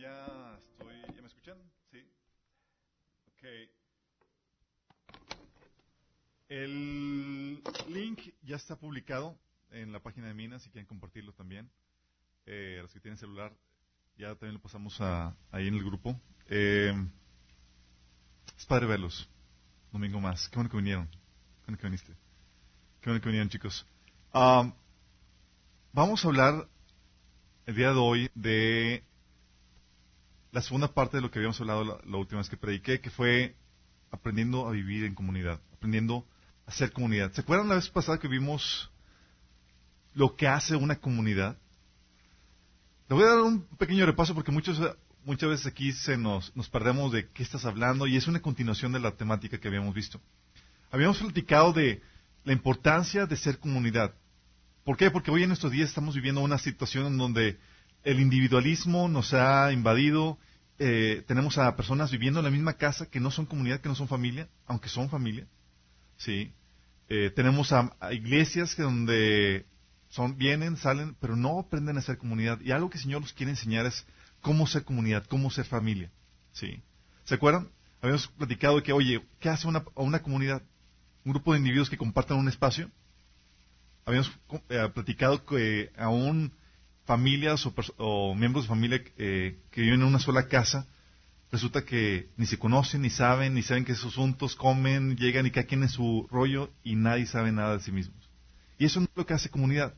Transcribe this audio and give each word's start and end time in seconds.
ya 0.00 0.58
estoy. 0.58 1.00
¿Ya 1.14 1.22
me 1.22 1.28
escuchan? 1.28 1.58
Sí. 1.90 1.98
Ok. 3.28 3.44
El 6.48 7.62
link 7.88 8.20
ya 8.42 8.56
está 8.56 8.76
publicado 8.76 9.38
en 9.70 9.92
la 9.92 10.00
página 10.00 10.28
de 10.28 10.34
Minas, 10.34 10.62
si 10.62 10.70
quieren 10.70 10.86
compartirlo 10.86 11.32
también. 11.32 11.70
Eh, 12.46 12.78
los 12.80 12.92
que 12.92 13.00
tienen 13.00 13.18
celular, 13.18 13.52
ya 14.16 14.28
también 14.36 14.54
lo 14.54 14.60
pasamos 14.60 15.00
a, 15.00 15.36
ahí 15.50 15.66
en 15.66 15.74
el 15.74 15.84
grupo. 15.84 16.20
Eh, 16.46 16.94
es 18.56 18.66
padre 18.66 18.86
verlos. 18.86 19.28
Domingo 19.92 20.20
más. 20.20 20.48
Qué 20.48 20.56
bueno 20.56 20.70
que 20.70 20.76
vinieron. 20.76 21.08
Qué 21.08 21.66
bueno 21.66 21.78
que 21.78 21.86
viniste. 21.86 22.12
Qué 23.00 23.10
bueno 23.10 23.20
que 23.20 23.28
vinieron, 23.28 23.48
chicos. 23.48 23.86
Ah, 24.32 24.72
vamos 25.92 26.24
a 26.24 26.28
hablar 26.28 26.68
el 27.66 27.74
día 27.74 27.92
de 27.92 27.98
hoy 27.98 28.30
de 28.34 29.02
la 30.52 30.62
segunda 30.62 30.92
parte 30.92 31.18
de 31.18 31.20
lo 31.20 31.30
que 31.30 31.38
habíamos 31.38 31.60
hablado 31.60 31.84
la, 32.04 32.16
última 32.16 32.40
vez 32.40 32.48
que 32.48 32.56
prediqué, 32.56 33.00
que 33.00 33.10
fue 33.10 33.54
aprendiendo 34.10 34.66
a 34.66 34.72
vivir 34.72 35.04
en 35.04 35.14
comunidad, 35.14 35.60
aprendiendo 35.72 36.26
a 36.66 36.72
ser 36.72 36.92
comunidad. 36.92 37.32
¿Se 37.32 37.40
acuerdan 37.40 37.68
la 37.68 37.74
vez 37.74 37.88
pasada 37.88 38.18
que 38.18 38.28
vimos 38.28 38.90
lo 40.14 40.34
que 40.36 40.48
hace 40.48 40.76
una 40.76 40.96
comunidad? 40.96 41.58
Le 43.08 43.14
voy 43.14 43.24
a 43.24 43.28
dar 43.28 43.40
un 43.40 43.62
pequeño 43.76 44.06
repaso 44.06 44.34
porque 44.34 44.50
muchos, 44.50 44.80
muchas 45.24 45.50
veces 45.50 45.66
aquí 45.66 45.92
se 45.92 46.16
nos, 46.16 46.54
nos 46.56 46.68
perdemos 46.68 47.12
de 47.12 47.28
qué 47.28 47.42
estás 47.42 47.64
hablando 47.64 48.06
y 48.06 48.16
es 48.16 48.26
una 48.26 48.40
continuación 48.40 48.92
de 48.92 49.00
la 49.00 49.12
temática 49.12 49.58
que 49.58 49.68
habíamos 49.68 49.94
visto. 49.94 50.20
Habíamos 50.90 51.18
platicado 51.18 51.72
de 51.72 52.02
la 52.44 52.52
importancia 52.52 53.26
de 53.26 53.36
ser 53.36 53.58
comunidad. 53.58 54.14
¿Por 54.84 54.96
qué? 54.96 55.10
Porque 55.10 55.32
hoy 55.32 55.42
en 55.42 55.52
estos 55.52 55.72
días 55.72 55.88
estamos 55.88 56.14
viviendo 56.14 56.40
una 56.40 56.58
situación 56.58 57.06
en 57.06 57.18
donde 57.18 57.58
el 58.06 58.20
individualismo 58.20 59.08
nos 59.08 59.34
ha 59.34 59.72
invadido, 59.72 60.38
eh, 60.78 61.24
tenemos 61.26 61.58
a 61.58 61.74
personas 61.74 62.12
viviendo 62.12 62.38
en 62.38 62.44
la 62.44 62.52
misma 62.52 62.74
casa 62.74 63.10
que 63.10 63.18
no 63.18 63.32
son 63.32 63.46
comunidad, 63.46 63.80
que 63.80 63.88
no 63.88 63.96
son 63.96 64.06
familia, 64.06 64.48
aunque 64.64 64.88
son 64.88 65.10
familia. 65.10 65.48
¿sí? 66.16 66.52
Eh, 67.08 67.32
tenemos 67.34 67.72
a, 67.72 67.96
a, 67.98 68.12
iglesias 68.12 68.76
que 68.76 68.82
donde 68.82 69.66
son, 70.08 70.38
vienen, 70.38 70.76
salen, 70.76 71.16
pero 71.20 71.34
no 71.34 71.58
aprenden 71.58 71.98
a 71.98 72.00
ser 72.00 72.16
comunidad. 72.16 72.60
Y 72.60 72.70
algo 72.70 72.90
que 72.90 72.98
el 72.98 73.02
Señor 73.02 73.22
nos 73.22 73.32
quiere 73.32 73.50
enseñar 73.50 73.86
es 73.86 74.06
cómo 74.40 74.68
ser 74.68 74.84
comunidad, 74.84 75.26
cómo 75.26 75.50
ser 75.50 75.64
familia. 75.64 76.12
¿sí? 76.52 76.80
¿Se 77.24 77.34
acuerdan? 77.34 77.72
Habíamos 78.00 78.28
platicado 78.28 78.80
que, 78.84 78.92
oye, 78.92 79.20
¿qué 79.40 79.48
hace 79.48 79.66
una, 79.66 79.82
una 79.96 80.22
comunidad? 80.22 80.62
Un 81.24 81.32
grupo 81.32 81.54
de 81.54 81.58
individuos 81.58 81.90
que 81.90 81.98
compartan 81.98 82.38
un 82.38 82.48
espacio. 82.48 82.88
Habíamos 84.04 84.30
eh, 84.68 84.88
platicado 84.94 85.44
que 85.44 85.90
aún 85.96 86.52
familias 87.06 87.64
o, 87.64 87.74
o 87.98 88.34
miembros 88.34 88.64
de 88.64 88.68
familia 88.68 89.02
eh, 89.16 89.58
que 89.70 89.80
viven 89.80 90.00
en 90.02 90.06
una 90.06 90.18
sola 90.18 90.48
casa, 90.48 90.86
resulta 91.50 91.84
que 91.84 92.28
ni 92.36 92.46
se 92.46 92.58
conocen, 92.58 93.02
ni 93.02 93.10
saben, 93.10 93.54
ni 93.54 93.62
saben 93.62 93.84
que 93.84 93.94
sus 93.94 94.12
asuntos 94.12 94.56
comen, 94.56 95.16
llegan 95.16 95.46
y 95.46 95.50
cada 95.50 95.66
quien 95.66 95.82
en 95.82 95.88
su 95.88 96.28
rollo 96.30 96.72
y 96.82 96.96
nadie 96.96 97.26
sabe 97.26 97.52
nada 97.52 97.76
de 97.76 97.82
sí 97.82 97.92
mismos. 97.92 98.28
Y 98.78 98.84
eso 98.84 99.00
no 99.00 99.06
es 99.06 99.16
lo 99.16 99.24
que 99.24 99.34
hace 99.34 99.48
comunidad. 99.48 99.94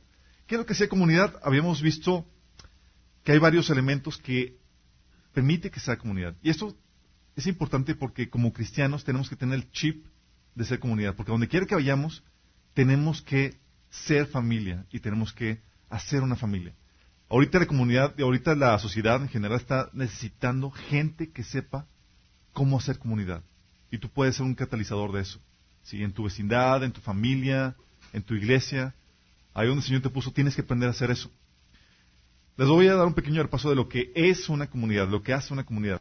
¿Qué 0.47 0.55
es 0.55 0.59
lo 0.59 0.67
que 0.67 0.75
hace 0.75 0.89
comunidad? 0.89 1.35
Habíamos 1.43 1.83
visto 1.83 2.27
que 3.25 3.33
hay 3.33 3.39
varios 3.39 3.71
elementos 3.71 4.19
que 4.19 4.59
permite 5.33 5.71
que 5.71 5.81
sea 5.81 5.97
comunidad. 5.97 6.37
Y 6.43 6.51
esto 6.51 6.77
es 7.37 7.47
importante 7.47 7.95
porque 7.95 8.29
como 8.29 8.53
cristianos 8.53 9.05
tenemos 9.05 9.29
que 9.29 9.37
tener 9.37 9.57
el 9.57 9.71
chip 9.71 10.07
de 10.55 10.65
ser 10.65 10.79
comunidad, 10.79 11.15
porque 11.15 11.33
donde 11.33 11.49
quiera 11.49 11.67
que 11.67 11.75
vayamos, 11.75 12.23
tenemos 12.75 13.23
que 13.23 13.59
ser 13.91 14.27
familia 14.27 14.87
y 14.91 15.01
tenemos 15.01 15.33
que 15.33 15.61
hacer 15.89 16.23
una 16.23 16.37
familia. 16.37 16.75
Ahorita 17.31 17.59
la 17.59 17.67
comunidad, 17.67 18.19
ahorita 18.19 18.55
la 18.55 18.79
sociedad 18.79 19.21
en 19.21 19.29
general 19.29 19.59
está 19.59 19.91
necesitando 19.93 20.71
gente 20.71 21.31
que 21.31 21.45
sepa 21.45 21.87
cómo 22.53 22.79
hacer 22.79 22.99
comunidad. 22.99 23.43
Y 23.91 23.99
tú 23.99 24.09
puedes 24.09 24.37
ser 24.37 24.47
un 24.47 24.55
catalizador 24.55 25.13
de 25.13 25.23
eso. 25.23 25.39
¿sí? 25.83 26.03
En 26.03 26.13
tu 26.13 26.25
vecindad, 26.25 26.83
en 26.85 26.93
tu 26.93 27.01
familia, 27.01 27.77
en 28.13 28.23
tu 28.23 28.35
iglesia, 28.35 28.95
ahí 29.53 29.67
donde 29.67 29.81
el 29.81 29.87
Señor 29.87 30.03
te 30.03 30.11
puso, 30.11 30.33
tienes 30.33 30.55
que 30.55 30.63
aprender 30.63 30.89
a 30.89 30.93
hacer 30.93 31.11
eso. 31.11 31.31
Les 32.57 32.67
voy 32.67 32.89
a 32.89 32.95
dar 32.95 33.07
un 33.07 33.15
pequeño 33.15 33.43
repaso 33.43 33.69
de 33.71 33.77
lo 33.77 33.89
que 33.89 34.11
es 34.15 34.49
una 34.49 34.69
comunidad, 34.69 35.09
lo 35.09 35.23
que 35.23 35.33
hace 35.33 35.53
una 35.53 35.65
comunidad. 35.65 36.01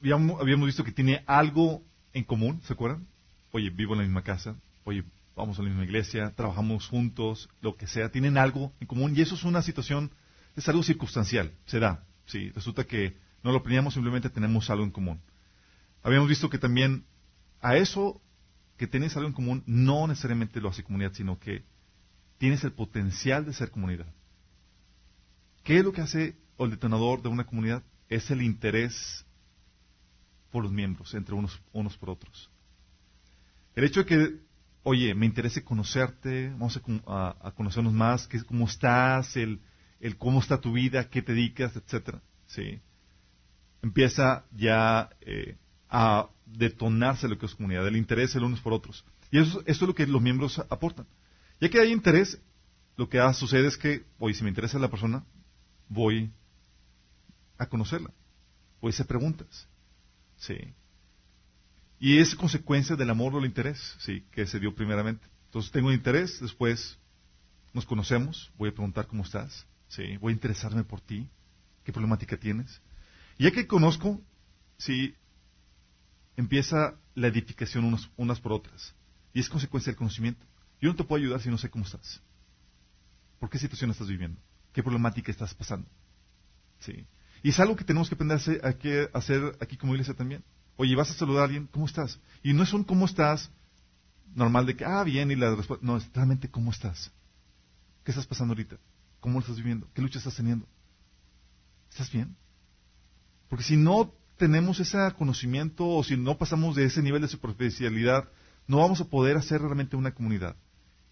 Habíamos, 0.00 0.40
habíamos 0.40 0.66
visto 0.66 0.84
que 0.84 0.92
tiene 0.92 1.24
algo 1.26 1.82
en 2.12 2.24
común, 2.24 2.60
¿se 2.64 2.72
acuerdan? 2.72 3.06
Oye, 3.52 3.70
vivo 3.70 3.94
en 3.94 3.98
la 3.98 4.04
misma 4.04 4.22
casa, 4.22 4.56
oye, 4.84 5.04
vamos 5.36 5.58
a 5.58 5.62
la 5.62 5.68
misma 5.68 5.84
iglesia, 5.84 6.32
trabajamos 6.34 6.88
juntos, 6.88 7.48
lo 7.60 7.76
que 7.76 7.86
sea, 7.86 8.10
tienen 8.10 8.38
algo 8.38 8.72
en 8.80 8.86
común 8.86 9.12
y 9.14 9.20
eso 9.20 9.34
es 9.34 9.44
una 9.44 9.60
situación, 9.62 10.10
es 10.56 10.66
algo 10.68 10.82
circunstancial, 10.82 11.52
se 11.66 11.78
da, 11.78 12.04
sí, 12.24 12.50
resulta 12.50 12.84
que 12.84 13.16
no 13.42 13.52
lo 13.52 13.62
planeamos, 13.62 13.94
simplemente 13.94 14.30
tenemos 14.30 14.70
algo 14.70 14.82
en 14.82 14.90
común. 14.90 15.20
Habíamos 16.02 16.28
visto 16.28 16.48
que 16.48 16.58
también 16.58 17.04
a 17.60 17.76
eso 17.76 18.20
que 18.78 18.86
tienes 18.86 19.14
algo 19.16 19.28
en 19.28 19.34
común 19.34 19.62
no 19.66 20.06
necesariamente 20.06 20.60
lo 20.60 20.70
hace 20.70 20.82
comunidad, 20.82 21.12
sino 21.12 21.38
que 21.38 21.64
tienes 22.38 22.64
el 22.64 22.72
potencial 22.72 23.44
de 23.44 23.52
ser 23.52 23.70
comunidad. 23.70 24.06
¿Qué 25.64 25.78
es 25.78 25.84
lo 25.84 25.92
que 25.92 26.00
hace 26.00 26.36
el 26.58 26.70
detonador 26.70 27.22
de 27.22 27.28
una 27.28 27.44
comunidad? 27.44 27.82
Es 28.08 28.30
el 28.30 28.40
interés 28.40 29.26
por 30.50 30.62
los 30.62 30.72
miembros, 30.72 31.12
entre 31.14 31.34
unos, 31.34 31.60
unos 31.72 31.96
por 31.98 32.10
otros. 32.10 32.50
El 33.74 33.84
hecho 33.84 34.00
de 34.00 34.06
que 34.06 34.45
oye, 34.88 35.16
me 35.16 35.26
interesa 35.26 35.60
conocerte, 35.62 36.48
vamos 36.50 36.80
a, 37.08 37.52
conocernos 37.56 37.92
más, 37.92 38.28
qué, 38.28 38.40
cómo 38.44 38.66
estás, 38.66 39.36
el, 39.36 39.60
cómo 40.16 40.38
está 40.38 40.60
tu 40.60 40.74
vida, 40.74 41.10
qué 41.10 41.22
te 41.22 41.32
dedicas, 41.32 41.74
etcétera, 41.74 42.22
¿sí? 42.46 42.80
Empieza 43.82 44.44
ya 44.52 45.10
eh, 45.22 45.56
a 45.88 46.28
detonarse 46.44 47.26
lo 47.26 47.36
que 47.36 47.46
es 47.46 47.54
comunidad, 47.56 47.84
el 47.88 47.96
interés 47.96 48.36
el 48.36 48.44
unos 48.44 48.60
por 48.60 48.72
otros. 48.72 49.04
Y 49.32 49.40
eso, 49.40 49.60
eso 49.66 49.84
es 49.84 49.88
lo 49.88 49.94
que 49.94 50.06
los 50.06 50.22
miembros 50.22 50.60
aportan. 50.70 51.08
Ya 51.60 51.68
que 51.68 51.80
hay 51.80 51.90
interés, 51.92 52.40
lo 52.96 53.08
que 53.08 53.20
sucede 53.34 53.66
es 53.66 53.76
que, 53.76 54.04
oye, 54.20 54.34
si 54.34 54.44
me 54.44 54.50
interesa 54.50 54.78
la 54.78 54.88
persona, 54.88 55.24
voy 55.88 56.30
a 57.58 57.66
conocerla, 57.66 58.12
voy 58.80 58.90
a 58.90 58.94
hacer 58.94 59.06
preguntas, 59.06 59.66
¿sí? 60.36 60.56
Y 61.98 62.18
es 62.18 62.34
consecuencia 62.34 62.96
del 62.96 63.10
amor 63.10 63.34
o 63.34 63.38
el 63.38 63.46
interés, 63.46 63.96
sí, 63.98 64.24
que 64.30 64.46
se 64.46 64.60
dio 64.60 64.74
primeramente. 64.74 65.26
Entonces 65.46 65.72
tengo 65.72 65.92
interés, 65.92 66.40
después 66.40 66.98
nos 67.72 67.86
conocemos, 67.86 68.52
voy 68.58 68.68
a 68.68 68.72
preguntar 68.72 69.06
cómo 69.06 69.22
estás, 69.22 69.66
sí, 69.88 70.16
voy 70.18 70.32
a 70.32 70.34
interesarme 70.34 70.84
por 70.84 71.00
ti, 71.00 71.28
qué 71.84 71.92
problemática 71.92 72.36
tienes. 72.36 72.80
Y 73.38 73.44
ya 73.44 73.50
que 73.50 73.66
conozco, 73.66 74.20
sí, 74.78 75.14
empieza 76.36 76.96
la 77.14 77.28
edificación 77.28 77.84
unas, 77.84 78.10
unas 78.16 78.40
por 78.40 78.52
otras. 78.52 78.94
Y 79.32 79.40
es 79.40 79.48
consecuencia 79.48 79.90
del 79.90 79.98
conocimiento. 79.98 80.44
Yo 80.80 80.90
no 80.90 80.96
te 80.96 81.04
puedo 81.04 81.22
ayudar 81.22 81.40
si 81.40 81.48
no 81.48 81.58
sé 81.58 81.70
cómo 81.70 81.84
estás. 81.84 82.20
¿Por 83.38 83.50
qué 83.50 83.58
situación 83.58 83.90
estás 83.90 84.08
viviendo? 84.08 84.40
¿Qué 84.72 84.82
problemática 84.82 85.30
estás 85.30 85.54
pasando? 85.54 85.88
Sí. 86.80 87.06
Y 87.42 87.50
es 87.50 87.60
algo 87.60 87.76
que 87.76 87.84
tenemos 87.84 88.08
que 88.08 88.14
aprender 88.14 88.38
a 88.62 89.18
hacer 89.18 89.56
aquí 89.60 89.76
como 89.76 89.94
iglesia 89.94 90.14
también. 90.14 90.42
Oye, 90.76 90.94
vas 90.94 91.10
a 91.10 91.14
saludar 91.14 91.42
a 91.42 91.44
alguien, 91.46 91.66
¿cómo 91.66 91.86
estás? 91.86 92.20
Y 92.42 92.52
no 92.52 92.62
es 92.62 92.72
un 92.72 92.84
¿cómo 92.84 93.06
estás? 93.06 93.50
normal 94.36 94.66
de 94.66 94.76
que, 94.76 94.84
ah, 94.84 95.02
bien, 95.02 95.30
y 95.30 95.34
la 95.34 95.54
respuesta. 95.54 95.84
No, 95.84 95.96
es 95.96 96.08
realmente 96.14 96.48
¿cómo 96.48 96.70
estás? 96.70 97.10
¿Qué 98.04 98.12
estás 98.12 98.26
pasando 98.26 98.52
ahorita? 98.52 98.76
¿Cómo 99.18 99.34
lo 99.34 99.40
estás 99.40 99.56
viviendo? 99.56 99.88
¿Qué 99.94 100.02
lucha 100.02 100.18
estás 100.18 100.36
teniendo? 100.36 100.66
¿Estás 101.90 102.12
bien? 102.12 102.36
Porque 103.48 103.64
si 103.64 103.76
no 103.76 104.12
tenemos 104.36 104.78
ese 104.78 104.98
conocimiento 105.16 105.88
o 105.88 106.04
si 106.04 106.16
no 106.16 106.36
pasamos 106.36 106.76
de 106.76 106.84
ese 106.84 107.02
nivel 107.02 107.22
de 107.22 107.28
superficialidad, 107.28 108.28
no 108.66 108.78
vamos 108.78 109.00
a 109.00 109.06
poder 109.06 109.38
hacer 109.38 109.62
realmente 109.62 109.96
una 109.96 110.12
comunidad. 110.12 110.54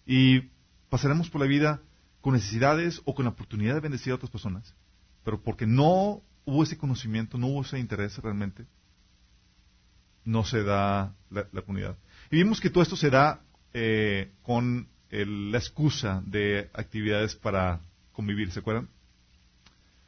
Y 0.05 0.51
pasaremos 0.89 1.29
por 1.29 1.41
la 1.41 1.47
vida 1.47 1.81
con 2.21 2.33
necesidades 2.33 3.01
o 3.05 3.15
con 3.15 3.25
la 3.25 3.31
oportunidad 3.31 3.73
de 3.73 3.79
bendecir 3.79 4.11
a 4.11 4.15
otras 4.15 4.31
personas. 4.31 4.75
Pero 5.23 5.41
porque 5.41 5.65
no 5.65 6.21
hubo 6.45 6.63
ese 6.63 6.77
conocimiento, 6.77 7.39
no 7.39 7.47
hubo 7.47 7.63
ese 7.63 7.79
interés 7.79 8.15
realmente, 8.19 8.67
no 10.25 10.43
se 10.43 10.63
da 10.63 11.15
la, 11.29 11.47
la 11.51 11.61
comunidad. 11.61 11.97
Y 12.31 12.37
vimos 12.37 12.59
que 12.59 12.69
todo 12.69 12.83
esto 12.83 12.95
se 12.95 13.09
da 13.09 13.41
eh, 13.73 14.31
con 14.41 14.87
el, 15.09 15.51
la 15.51 15.57
excusa 15.57 16.21
de 16.25 16.69
actividades 16.73 17.35
para 17.35 17.81
convivir, 18.11 18.51
¿se 18.51 18.59
acuerdan? 18.59 18.89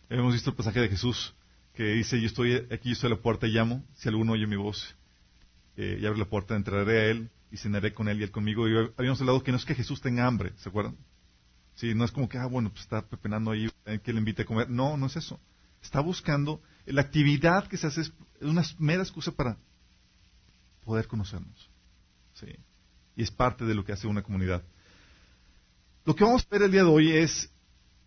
Hemos 0.09 0.33
visto 0.33 0.49
el 0.49 0.55
pasaje 0.55 0.79
de 0.79 0.89
Jesús 0.89 1.33
que 1.73 1.83
dice, 1.83 2.19
yo 2.19 2.27
estoy 2.27 2.55
aquí, 2.71 2.89
yo 2.89 2.93
estoy 2.93 3.11
a 3.11 3.15
la 3.15 3.21
puerta 3.21 3.45
y 3.45 3.51
llamo, 3.51 3.83
si 3.93 4.09
alguno 4.09 4.33
oye 4.33 4.47
mi 4.47 4.55
voz 4.55 4.95
eh, 5.75 5.99
y 6.01 6.05
abre 6.05 6.17
la 6.19 6.25
puerta, 6.25 6.55
entraré 6.55 6.99
a 6.99 7.05
él 7.05 7.29
y 7.51 7.57
cenaré 7.57 7.93
con 7.93 8.07
él 8.07 8.19
y 8.19 8.23
él 8.23 8.31
conmigo. 8.31 8.67
Y 8.67 8.91
habíamos 8.97 9.19
hablado 9.21 9.43
que 9.43 9.51
no 9.51 9.57
es 9.57 9.65
que 9.65 9.75
Jesús 9.75 10.01
tenga 10.01 10.25
hambre, 10.25 10.53
¿se 10.57 10.69
acuerdan? 10.69 10.97
Sí, 11.75 11.93
no 11.93 12.05
es 12.05 12.11
como 12.11 12.27
que, 12.27 12.39
ah, 12.39 12.47
bueno, 12.47 12.69
pues 12.69 12.81
está 12.81 13.05
pepenando 13.07 13.51
ahí, 13.51 13.69
eh, 13.85 13.99
que 14.03 14.11
le 14.11 14.19
invite 14.19 14.41
a 14.41 14.45
comer. 14.45 14.69
No, 14.69 14.97
no 14.97 15.05
es 15.05 15.15
eso. 15.17 15.39
Está 15.81 15.99
buscando, 15.99 16.61
la 16.85 17.01
actividad 17.01 17.67
que 17.67 17.77
se 17.77 17.85
hace 17.85 18.01
es 18.01 18.13
una 18.41 18.63
mera 18.79 19.03
excusa 19.03 19.31
para 19.31 19.57
poder 20.87 21.07
conocernos. 21.07 21.69
¿sí? 22.33 22.47
Y 23.15 23.23
es 23.23 23.29
parte 23.29 23.65
de 23.65 23.75
lo 23.75 23.83
que 23.83 23.91
hace 23.91 24.07
una 24.07 24.23
comunidad. 24.23 24.63
Lo 26.05 26.15
que 26.15 26.23
vamos 26.23 26.43
a 26.43 26.49
ver 26.49 26.63
el 26.63 26.71
día 26.71 26.83
de 26.83 26.89
hoy 26.89 27.11
es 27.11 27.51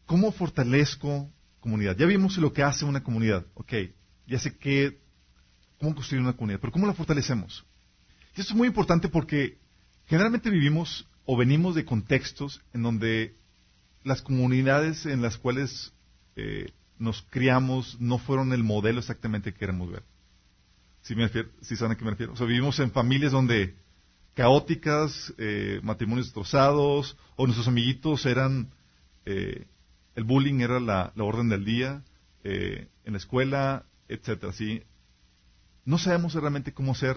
cómo 0.07 0.33
fortalezco 0.33 1.31
comunidad. 1.61 1.97
Ya 1.97 2.07
vimos 2.07 2.39
lo 2.39 2.53
que 2.53 2.63
hace 2.63 2.87
una 2.87 3.05
comunidad. 3.05 3.45
Ok, 3.55 3.75
ya 4.27 4.39
sé 4.39 4.57
qué, 4.57 4.99
cómo 5.79 5.95
construir 5.95 6.23
una 6.23 6.33
comunidad, 6.33 6.61
pero 6.61 6.73
¿cómo 6.73 6.87
la 6.87 6.95
fortalecemos? 6.95 7.67
Y 8.35 8.41
esto 8.41 8.55
es 8.55 8.57
muy 8.57 8.69
importante 8.69 9.09
porque 9.09 9.59
generalmente 10.07 10.49
vivimos 10.49 11.07
o 11.27 11.37
venimos 11.37 11.75
de 11.75 11.85
contextos 11.85 12.63
en 12.73 12.83
donde 12.83 13.37
las 14.03 14.23
comunidades 14.23 15.05
en 15.05 15.21
las 15.21 15.37
cuales 15.37 15.93
eh, 16.37 16.73
nos 16.99 17.23
criamos 17.29 18.01
no 18.01 18.17
fueron 18.17 18.55
el 18.55 18.65
modelo 18.65 19.01
exactamente 19.01 19.53
que 19.53 19.59
queremos 19.59 19.91
ver. 19.91 20.03
Si, 21.03 21.15
me 21.15 21.29
si 21.63 21.77
saben 21.77 21.93
a 21.93 21.97
qué 21.97 22.05
me 22.05 22.11
refiero. 22.11 22.33
O 22.33 22.37
sea, 22.37 22.47
vivimos 22.47 22.79
en 22.79 22.91
familias 22.93 23.33
donde 23.33 23.75
caóticas, 24.35 25.35
eh, 25.39 25.81
matrimonios 25.83 26.27
destrozados, 26.27 27.17
o 27.37 27.47
nuestros 27.47 27.69
amiguitos 27.69 28.27
eran, 28.27 28.71
eh, 29.25 29.67
el 30.15 30.25
bullying 30.25 30.61
era 30.61 30.79
la, 30.81 31.13
orden 31.17 31.49
del 31.49 31.65
día, 31.65 32.03
en 32.43 32.89
la 33.05 33.19
escuela, 33.19 33.85
etcétera, 34.09 34.53
¿sí? 34.55 34.83
No 35.85 35.99
sabemos 35.99 36.33
realmente 36.33 36.73
cómo 36.73 36.95
ser 36.95 37.17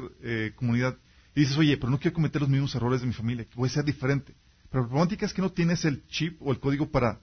comunidad. 0.56 0.98
Y 1.36 1.42
dices, 1.42 1.58
oye, 1.58 1.78
pero 1.78 1.90
no 1.90 2.00
quiero 2.00 2.14
cometer 2.14 2.42
los 2.42 2.50
mismos 2.50 2.76
errores 2.76 3.02
de 3.02 3.08
mi 3.08 3.14
familia, 3.14 3.48
voy 3.56 3.68
a 3.68 3.72
ser 3.72 3.86
diferente. 3.86 4.36
Pero 4.70 4.84
la 4.84 4.90
problemática 4.90 5.26
es 5.26 5.34
que 5.34 5.42
no 5.42 5.52
tienes 5.52 5.86
el 5.86 6.06
chip 6.08 6.42
o 6.42 6.52
el 6.52 6.60
código 6.60 6.90
para 6.90 7.20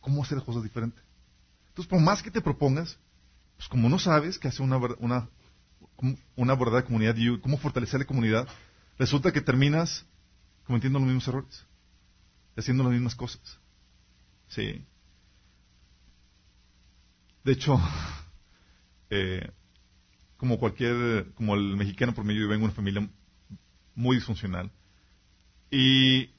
cómo 0.00 0.22
hacer 0.22 0.42
cosas 0.42 0.62
diferentes. 0.62 1.02
Entonces, 1.68 1.88
por 1.88 2.00
más 2.00 2.22
que 2.22 2.30
te 2.30 2.40
propongas, 2.40 2.98
pues 3.56 3.68
como 3.68 3.88
no 3.88 3.98
sabes 3.98 4.38
qué 4.38 4.48
hace 4.48 4.62
una, 4.62 4.76
una, 4.98 5.28
una 6.36 6.54
verdadera 6.54 6.84
comunidad 6.84 7.16
y 7.16 7.38
cómo 7.40 7.58
fortalecer 7.58 8.00
la 8.00 8.06
comunidad, 8.06 8.48
resulta 8.98 9.32
que 9.32 9.40
terminas 9.40 10.06
cometiendo 10.64 10.98
los 10.98 11.06
mismos 11.06 11.28
errores, 11.28 11.66
haciendo 12.56 12.84
las 12.84 12.92
mismas 12.92 13.14
cosas. 13.14 13.58
Sí. 14.48 14.84
De 17.44 17.52
hecho, 17.52 17.80
eh, 19.10 19.50
como 20.36 20.58
cualquier, 20.58 21.32
como 21.34 21.54
el 21.54 21.76
mexicano 21.76 22.14
por 22.14 22.24
medio, 22.24 22.42
yo 22.42 22.48
vengo 22.48 22.62
de 22.62 22.66
una 22.66 22.74
familia 22.74 23.08
muy 23.94 24.16
disfuncional. 24.16 24.70
Y 25.70 26.30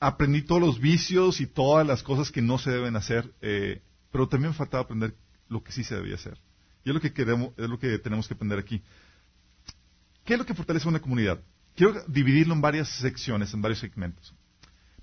aprendí 0.00 0.42
todos 0.42 0.60
los 0.60 0.80
vicios 0.80 1.40
y 1.40 1.46
todas 1.46 1.86
las 1.86 2.02
cosas 2.02 2.30
que 2.30 2.42
no 2.42 2.58
se 2.58 2.70
deben 2.70 2.96
hacer, 2.96 3.32
eh, 3.40 3.82
pero 4.10 4.28
también 4.28 4.54
faltaba 4.54 4.82
aprender 4.82 5.14
lo 5.48 5.62
que 5.62 5.72
sí 5.72 5.84
se 5.84 5.94
debía 5.94 6.16
hacer. 6.16 6.38
Y 6.84 6.90
es 6.90 6.94
lo 6.94 7.00
que 7.00 7.12
queremos, 7.12 7.50
es 7.56 7.68
lo 7.68 7.78
que 7.78 7.98
tenemos 7.98 8.26
que 8.26 8.34
aprender 8.34 8.58
aquí. 8.58 8.82
¿Qué 10.24 10.34
es 10.34 10.38
lo 10.38 10.46
que 10.46 10.54
fortalece 10.54 10.88
una 10.88 11.00
comunidad? 11.00 11.40
Quiero 11.74 12.02
dividirlo 12.06 12.54
en 12.54 12.60
varias 12.60 12.88
secciones, 12.88 13.52
en 13.54 13.62
varios 13.62 13.80
segmentos. 13.80 14.34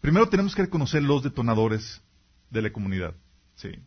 Primero 0.02 0.30
tenemos 0.30 0.56
que 0.56 0.64
reconocer 0.64 1.04
los 1.04 1.24
detonadores 1.24 2.02
de 2.50 2.62
la 2.62 2.72
comunidad. 2.72 3.14
El 3.64 3.82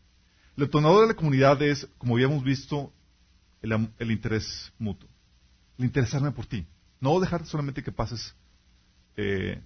detonador 0.57 1.03
de 1.03 1.09
la 1.09 1.17
comunidad 1.17 1.63
es, 1.63 1.89
como 1.99 2.15
habíamos 2.15 2.45
visto, 2.45 2.93
el, 3.63 4.11
interés 4.11 4.73
mutuo. 4.79 5.09
El 5.79 5.87
interesarme 5.87 6.31
por 6.33 6.47
ti. 6.47 6.67
No 7.01 7.19
dejar 7.21 7.47
solamente 7.47 7.83
que 7.83 7.93
pases 7.93 8.35
eh, 9.17 9.61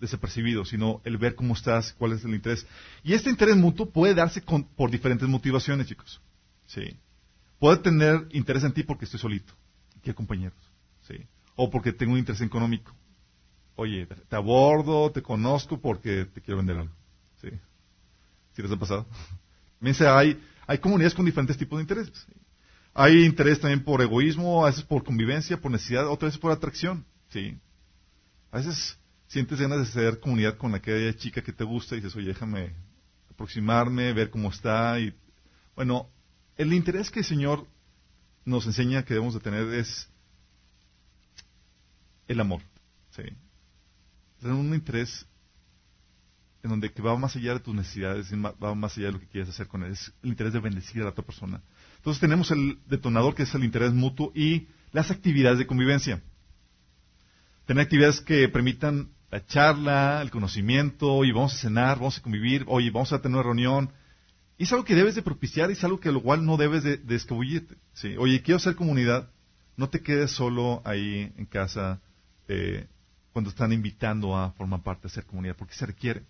desapercibido, 0.00 0.64
sino 0.64 1.00
el 1.04 1.18
ver 1.18 1.34
cómo 1.34 1.54
estás, 1.54 1.92
cuál 1.94 2.12
es 2.12 2.24
el 2.24 2.34
interés. 2.34 2.66
Y 3.02 3.14
este 3.14 3.30
interés 3.30 3.56
mutuo 3.56 3.90
puede 3.90 4.14
darse 4.14 4.42
por 4.76 4.90
diferentes 4.90 5.28
motivaciones, 5.28 5.86
chicos. 5.86 6.20
Sí. 6.66 6.96
Puede 7.64 7.78
tener 7.78 8.26
interés 8.32 8.62
en 8.62 8.74
ti 8.74 8.82
porque 8.82 9.06
estoy 9.06 9.18
solito, 9.18 9.54
quiero 10.02 10.16
compañeros. 10.16 10.58
Sí. 11.00 11.14
O 11.56 11.70
porque 11.70 11.94
tengo 11.94 12.12
un 12.12 12.18
interés 12.18 12.42
económico. 12.42 12.94
Oye, 13.74 14.06
te 14.06 14.36
abordo, 14.36 15.10
te 15.10 15.22
conozco 15.22 15.80
porque 15.80 16.26
te 16.26 16.42
quiero 16.42 16.58
vender 16.58 16.76
algo. 16.76 16.94
Sí. 17.40 17.48
¿Sí 18.52 18.60
les 18.60 18.70
ha 18.70 18.76
pasado? 18.76 19.06
hay, 20.14 20.38
hay 20.66 20.76
comunidades 20.76 21.14
con 21.14 21.24
diferentes 21.24 21.56
tipos 21.56 21.78
de 21.78 21.84
intereses. 21.84 22.26
Hay 22.92 23.24
interés 23.24 23.58
también 23.58 23.82
por 23.82 24.02
egoísmo, 24.02 24.66
a 24.66 24.68
veces 24.68 24.84
por 24.84 25.02
convivencia, 25.02 25.58
por 25.58 25.70
necesidad, 25.70 26.06
otras 26.06 26.32
veces 26.32 26.40
por 26.42 26.52
atracción. 26.52 27.06
Sí. 27.30 27.56
A 28.50 28.58
veces 28.58 28.98
sientes 29.26 29.58
ganas 29.58 29.78
de 29.78 29.86
ser 29.86 30.20
comunidad 30.20 30.58
con 30.58 30.74
aquella 30.74 31.16
chica 31.16 31.40
que 31.40 31.54
te 31.54 31.64
gusta 31.64 31.94
y 31.94 32.00
dices, 32.00 32.14
oye, 32.14 32.28
déjame 32.28 32.74
aproximarme, 33.30 34.12
ver 34.12 34.28
cómo 34.28 34.50
está. 34.50 35.00
Y, 35.00 35.14
bueno, 35.74 36.10
el 36.56 36.72
interés 36.72 37.10
que 37.10 37.20
el 37.20 37.24
Señor 37.24 37.66
nos 38.44 38.66
enseña 38.66 39.04
que 39.04 39.14
debemos 39.14 39.34
de 39.34 39.40
tener 39.40 39.68
es 39.74 40.08
el 42.28 42.40
amor. 42.40 42.62
Sí. 43.10 43.22
Tener 44.40 44.54
un 44.54 44.74
interés 44.74 45.26
en 46.62 46.70
donde 46.70 46.90
que 46.92 47.02
va 47.02 47.16
más 47.16 47.36
allá 47.36 47.54
de 47.54 47.60
tus 47.60 47.74
necesidades, 47.74 48.32
va 48.32 48.74
más 48.74 48.96
allá 48.96 49.08
de 49.08 49.12
lo 49.12 49.20
que 49.20 49.28
quieres 49.28 49.50
hacer 49.50 49.66
con 49.66 49.82
él. 49.82 49.92
Es 49.92 50.12
el 50.22 50.30
interés 50.30 50.52
de 50.52 50.60
bendecir 50.60 51.02
a 51.02 51.04
la 51.04 51.10
otra 51.10 51.24
persona. 51.24 51.60
Entonces 51.96 52.20
tenemos 52.20 52.50
el 52.50 52.78
detonador 52.86 53.34
que 53.34 53.42
es 53.42 53.54
el 53.54 53.64
interés 53.64 53.92
mutuo 53.92 54.32
y 54.34 54.68
las 54.92 55.10
actividades 55.10 55.58
de 55.58 55.66
convivencia. 55.66 56.22
Tener 57.66 57.82
actividades 57.82 58.20
que 58.20 58.48
permitan 58.48 59.10
la 59.30 59.44
charla, 59.44 60.22
el 60.22 60.30
conocimiento, 60.30 61.24
y 61.24 61.32
vamos 61.32 61.54
a 61.54 61.58
cenar, 61.58 61.98
vamos 61.98 62.18
a 62.18 62.22
convivir, 62.22 62.64
oye, 62.66 62.90
vamos 62.90 63.12
a 63.12 63.20
tener 63.20 63.36
una 63.36 63.42
reunión. 63.42 63.90
Y 64.56 64.64
es 64.64 64.72
algo 64.72 64.84
que 64.84 64.94
debes 64.94 65.14
de 65.14 65.22
propiciar 65.22 65.70
y 65.70 65.72
es 65.72 65.84
algo 65.84 65.98
que 65.98 66.12
lo 66.12 66.22
cual 66.22 66.44
no 66.44 66.56
debes 66.56 66.84
de, 66.84 66.96
de 66.96 67.14
escabullirte. 67.16 67.76
¿sí? 67.92 68.16
Oye, 68.16 68.42
quiero 68.42 68.56
hacer 68.56 68.76
comunidad, 68.76 69.30
no 69.76 69.88
te 69.88 70.00
quedes 70.00 70.30
solo 70.30 70.80
ahí 70.84 71.32
en 71.36 71.46
casa 71.46 72.00
eh, 72.48 72.86
cuando 73.32 73.50
están 73.50 73.72
invitando 73.72 74.36
a 74.36 74.52
formar 74.52 74.82
parte 74.82 75.02
de 75.02 75.08
hacer 75.08 75.26
comunidad, 75.26 75.56
porque 75.56 75.74
se 75.74 75.86
requiere. 75.86 76.22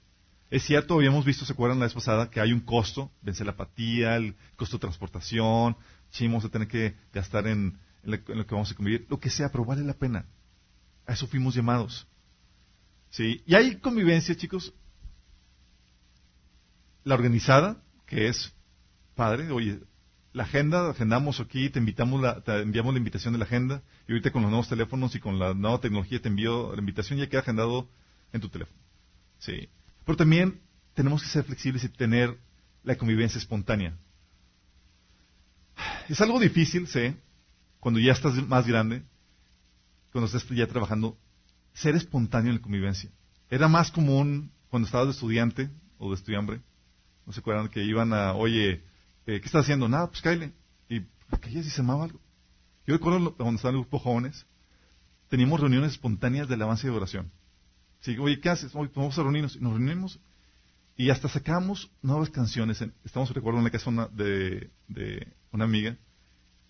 Es 0.50 0.62
cierto, 0.64 0.94
habíamos 0.94 1.24
visto, 1.24 1.44
¿se 1.44 1.52
acuerdan 1.52 1.78
la 1.78 1.86
vez 1.86 1.94
pasada? 1.94 2.30
Que 2.30 2.40
hay 2.40 2.52
un 2.52 2.60
costo, 2.60 3.10
vencer 3.22 3.44
la 3.46 3.52
apatía, 3.52 4.16
el 4.16 4.34
costo 4.56 4.76
de 4.76 4.82
transportación, 4.82 5.76
vamos 6.22 6.44
a 6.44 6.48
tener 6.48 6.68
que 6.68 6.94
gastar 7.12 7.46
en, 7.46 7.78
lo, 8.04 8.22
que 8.24 8.54
vamos 8.54 8.70
a 8.70 8.74
convivir, 8.74 9.06
lo 9.08 9.18
que 9.18 9.30
sea, 9.30 9.50
pero 9.50 9.64
vale 9.64 9.82
la 9.82 9.94
pena. 9.94 10.26
A 11.06 11.12
eso 11.12 11.26
fuimos 11.26 11.54
llamados. 11.54 12.06
¿Sí? 13.10 13.42
Y 13.46 13.54
hay 13.54 13.76
convivencia, 13.76 14.34
chicos, 14.36 14.72
la 17.04 17.14
organizada, 17.14 17.82
que 18.06 18.28
es 18.28 18.54
padre, 19.14 19.50
oye, 19.50 19.80
la 20.32 20.42
agenda, 20.42 20.90
agendamos 20.90 21.40
aquí, 21.40 21.70
te 21.70 21.78
invitamos, 21.78 22.20
la, 22.20 22.40
te 22.40 22.60
enviamos 22.60 22.92
la 22.92 22.98
invitación 22.98 23.32
de 23.32 23.38
la 23.38 23.44
agenda, 23.44 23.82
y 24.08 24.12
ahorita 24.12 24.32
con 24.32 24.42
los 24.42 24.50
nuevos 24.50 24.68
teléfonos 24.68 25.14
y 25.14 25.20
con 25.20 25.38
la 25.38 25.54
nueva 25.54 25.80
tecnología 25.80 26.20
te 26.20 26.28
envío 26.28 26.72
la 26.74 26.80
invitación, 26.80 27.18
ya 27.18 27.28
queda 27.28 27.40
agendado 27.40 27.88
en 28.32 28.40
tu 28.40 28.48
teléfono. 28.48 28.78
Sí. 29.38 29.68
Pero 30.04 30.16
también 30.16 30.60
tenemos 30.94 31.22
que 31.22 31.28
ser 31.28 31.44
flexibles 31.44 31.84
y 31.84 31.88
tener 31.88 32.36
la 32.82 32.96
convivencia 32.96 33.38
espontánea. 33.38 33.96
Es 36.08 36.20
algo 36.20 36.40
difícil, 36.40 36.86
sé, 36.88 37.16
cuando 37.78 38.00
ya 38.00 38.12
estás 38.12 38.34
más 38.48 38.66
grande, 38.66 39.02
cuando 40.12 40.26
estás 40.26 40.48
ya 40.50 40.66
trabajando, 40.66 41.16
ser 41.72 41.94
espontáneo 41.96 42.50
en 42.50 42.56
la 42.56 42.62
convivencia. 42.62 43.10
Era 43.50 43.68
más 43.68 43.90
común 43.90 44.50
cuando 44.68 44.86
estabas 44.86 45.08
de 45.08 45.12
estudiante 45.12 45.70
o 45.98 46.10
de 46.10 46.16
estudiante, 46.16 46.60
no 47.26 47.32
se 47.32 47.40
acuerdan 47.40 47.68
que 47.68 47.82
iban 47.82 48.12
a, 48.12 48.34
oye, 48.34 48.82
eh, 49.26 49.40
¿qué 49.40 49.46
estás 49.46 49.62
haciendo? 49.62 49.88
Nada, 49.88 50.08
pues 50.08 50.20
cállate. 50.20 50.52
Y 50.88 51.02
aquella 51.30 51.62
sí 51.62 51.70
se 51.70 51.80
amaba 51.80 52.04
algo. 52.04 52.20
Yo 52.86 52.94
recuerdo 52.94 53.34
cuando 53.34 53.56
estaba 53.56 53.72
el 53.72 53.80
grupo 53.80 53.98
jóvenes, 53.98 54.46
teníamos 55.28 55.60
reuniones 55.60 55.92
espontáneas 55.92 56.48
de 56.48 56.54
alabanza 56.54 56.86
y 56.86 56.90
de 56.90 56.96
oración. 56.96 57.32
Sí, 58.00 58.16
oye, 58.18 58.40
¿qué 58.40 58.50
haces? 58.50 58.74
Oye, 58.74 58.90
vamos 58.94 59.18
a 59.18 59.22
reunirnos. 59.22 59.56
Y 59.56 59.60
nos 59.60 59.72
reunimos 59.72 60.20
y 60.96 61.10
hasta 61.10 61.28
sacamos 61.28 61.90
nuevas 62.02 62.30
canciones. 62.30 62.82
Estamos, 63.04 63.30
recuerdo, 63.30 63.58
en 63.58 63.64
la 63.64 63.70
casa 63.70 63.90
de, 64.12 64.70
de 64.88 65.32
una 65.50 65.64
amiga. 65.64 65.96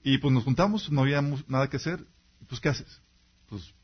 Y 0.04 0.18
pues 0.18 0.32
nos 0.32 0.44
juntamos, 0.44 0.90
no 0.92 1.00
había 1.00 1.20
nada 1.48 1.68
que 1.68 1.78
hacer. 1.78 2.06
Pues, 2.48 2.60
¿qué 2.60 2.68
haces? 2.68 3.02
Pues, 3.48 3.74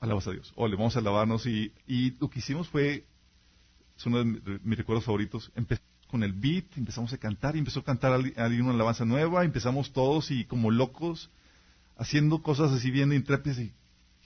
alabas 0.00 0.26
a 0.26 0.32
Dios. 0.32 0.52
O 0.56 0.68
le 0.68 0.76
vamos 0.76 0.96
a 0.96 0.98
alabarnos. 0.98 1.46
Y, 1.46 1.72
y 1.86 2.10
lo 2.18 2.28
que 2.28 2.40
hicimos 2.40 2.68
fue, 2.68 3.06
es 3.96 4.06
uno 4.06 4.18
de 4.18 4.60
mis 4.62 4.78
recuerdos 4.78 5.04
favoritos, 5.04 5.50
empezamos 5.54 5.89
con 6.10 6.22
el 6.22 6.32
beat, 6.32 6.76
empezamos 6.76 7.12
a 7.12 7.18
cantar, 7.18 7.56
y 7.56 7.60
empezó 7.60 7.80
a 7.80 7.84
cantar 7.84 8.12
alguien 8.12 8.62
una 8.62 8.74
alabanza 8.74 9.04
nueva, 9.04 9.44
empezamos 9.44 9.92
todos 9.92 10.30
y 10.30 10.44
como 10.44 10.70
locos, 10.70 11.30
haciendo 11.96 12.42
cosas 12.42 12.72
así 12.72 12.90
bien 12.90 13.12
intrépidas. 13.12 13.58
Y 13.58 13.72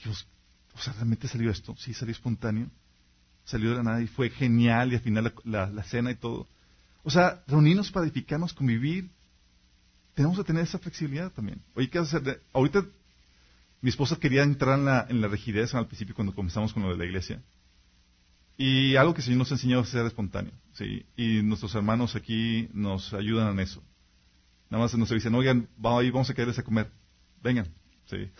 Dios, 0.02 0.26
o 0.74 0.78
sea, 0.78 0.92
realmente 0.94 1.28
salió 1.28 1.50
esto, 1.50 1.76
sí, 1.76 1.92
salió 1.92 2.12
espontáneo, 2.12 2.70
salió 3.44 3.70
de 3.70 3.76
la 3.76 3.82
nada 3.82 4.02
y 4.02 4.06
fue 4.06 4.30
genial 4.30 4.92
y 4.92 4.96
al 4.96 5.02
final 5.02 5.34
la, 5.44 5.82
cena 5.84 6.10
y 6.10 6.14
todo. 6.14 6.48
O 7.02 7.10
sea, 7.10 7.42
reunirnos 7.46 7.90
para 7.90 8.06
edificarnos, 8.06 8.54
convivir, 8.54 9.10
tenemos 10.14 10.38
que 10.38 10.44
tener 10.44 10.62
esa 10.62 10.78
flexibilidad 10.78 11.30
también. 11.32 11.60
Oye, 11.74 11.90
¿qué 11.90 11.98
hacer? 11.98 12.42
Ahorita 12.52 12.84
mi 13.82 13.90
esposa 13.90 14.16
quería 14.16 14.42
entrar 14.42 14.78
en 14.78 14.86
la, 14.86 15.06
en 15.08 15.20
la 15.20 15.28
rigidez 15.28 15.74
al 15.74 15.86
principio 15.86 16.14
cuando 16.14 16.34
comenzamos 16.34 16.72
con 16.72 16.82
lo 16.82 16.90
de 16.90 16.96
la 16.96 17.04
iglesia. 17.04 17.42
Y 18.56 18.96
algo 18.96 19.14
que 19.14 19.22
Señor 19.22 19.38
nos 19.38 19.52
enseñó 19.52 19.80
a 19.80 19.84
ser 19.84 20.06
espontáneo. 20.06 20.52
¿sí? 20.74 21.04
Y 21.16 21.42
nuestros 21.42 21.74
hermanos 21.74 22.14
aquí 22.14 22.68
nos 22.72 23.12
ayudan 23.12 23.52
en 23.52 23.60
eso. 23.60 23.82
Nada 24.70 24.84
más 24.84 24.94
nos 24.94 25.10
dicen, 25.10 25.34
oigan, 25.34 25.68
vamos 25.76 26.30
a 26.30 26.34
quedarles 26.34 26.58
a 26.58 26.62
comer. 26.62 26.90
Vengan. 27.42 27.66
¿sí? 28.06 28.30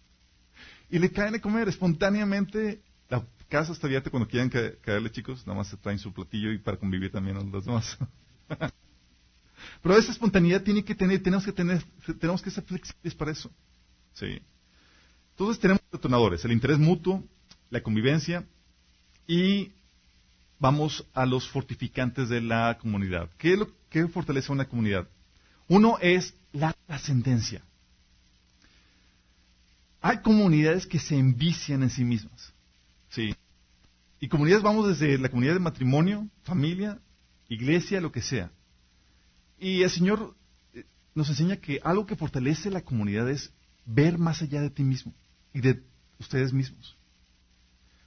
y 0.90 0.98
le 0.98 1.10
caen 1.10 1.36
a 1.36 1.40
comer 1.40 1.68
espontáneamente. 1.68 2.82
La 3.08 3.24
casa 3.48 3.72
está 3.72 3.86
abierta 3.86 4.10
cuando 4.10 4.28
quieran 4.28 4.50
caerle, 4.50 5.10
chicos. 5.10 5.46
Nada 5.46 5.58
más 5.58 5.68
se 5.68 5.76
traen 5.76 5.98
su 5.98 6.12
platillo 6.12 6.52
y 6.52 6.58
para 6.58 6.76
convivir 6.76 7.12
también 7.12 7.36
a 7.36 7.40
los 7.40 7.64
demás. 7.64 7.96
Pero 9.82 9.96
esa 9.96 10.12
espontaneidad 10.12 10.62
tiene 10.62 10.84
que 10.84 10.94
tener, 10.94 11.22
tenemos 11.22 11.44
que 11.44 11.52
tener, 11.52 11.82
tenemos 12.18 12.42
que 12.42 12.50
ser 12.50 12.64
flexibles 12.64 13.14
para 13.14 13.32
eso. 13.32 13.50
Sí. 14.12 14.40
Entonces 15.30 15.60
tenemos 15.60 15.82
detonadores, 15.92 16.44
el 16.44 16.52
interés 16.52 16.78
mutuo, 16.78 17.22
la 17.70 17.80
convivencia 17.80 18.44
y 19.28 19.72
vamos 20.58 21.06
a 21.14 21.26
los 21.26 21.48
fortificantes 21.48 22.30
de 22.30 22.40
la 22.40 22.78
comunidad. 22.80 23.30
¿Qué 23.36 23.56
lo 23.56 23.68
que 23.90 24.08
fortalece 24.08 24.50
una 24.50 24.66
comunidad? 24.66 25.06
Uno 25.68 25.98
es 26.00 26.34
la 26.52 26.74
trascendencia. 26.86 27.62
Hay 30.00 30.22
comunidades 30.22 30.86
que 30.86 30.98
se 30.98 31.16
envician 31.16 31.82
en 31.82 31.90
sí 31.90 32.04
mismas. 32.04 32.54
Sí. 33.10 33.34
Y 34.18 34.28
comunidades 34.28 34.62
vamos 34.62 34.88
desde 34.88 35.18
la 35.18 35.28
comunidad 35.28 35.54
de 35.54 35.60
matrimonio, 35.60 36.26
familia, 36.42 36.98
iglesia, 37.48 38.00
lo 38.00 38.10
que 38.10 38.22
sea. 38.22 38.50
Y 39.58 39.82
el 39.82 39.90
Señor 39.90 40.34
eh, 40.72 40.84
nos 41.14 41.28
enseña 41.28 41.58
que 41.58 41.80
algo 41.84 42.06
que 42.06 42.16
fortalece 42.16 42.70
la 42.70 42.80
comunidad 42.80 43.28
es 43.28 43.52
ver 43.84 44.16
más 44.16 44.40
allá 44.40 44.62
de 44.62 44.70
ti 44.70 44.84
mismo 44.84 45.12
y 45.52 45.60
de 45.60 45.82
ustedes 46.18 46.52
mismos. 46.52 46.96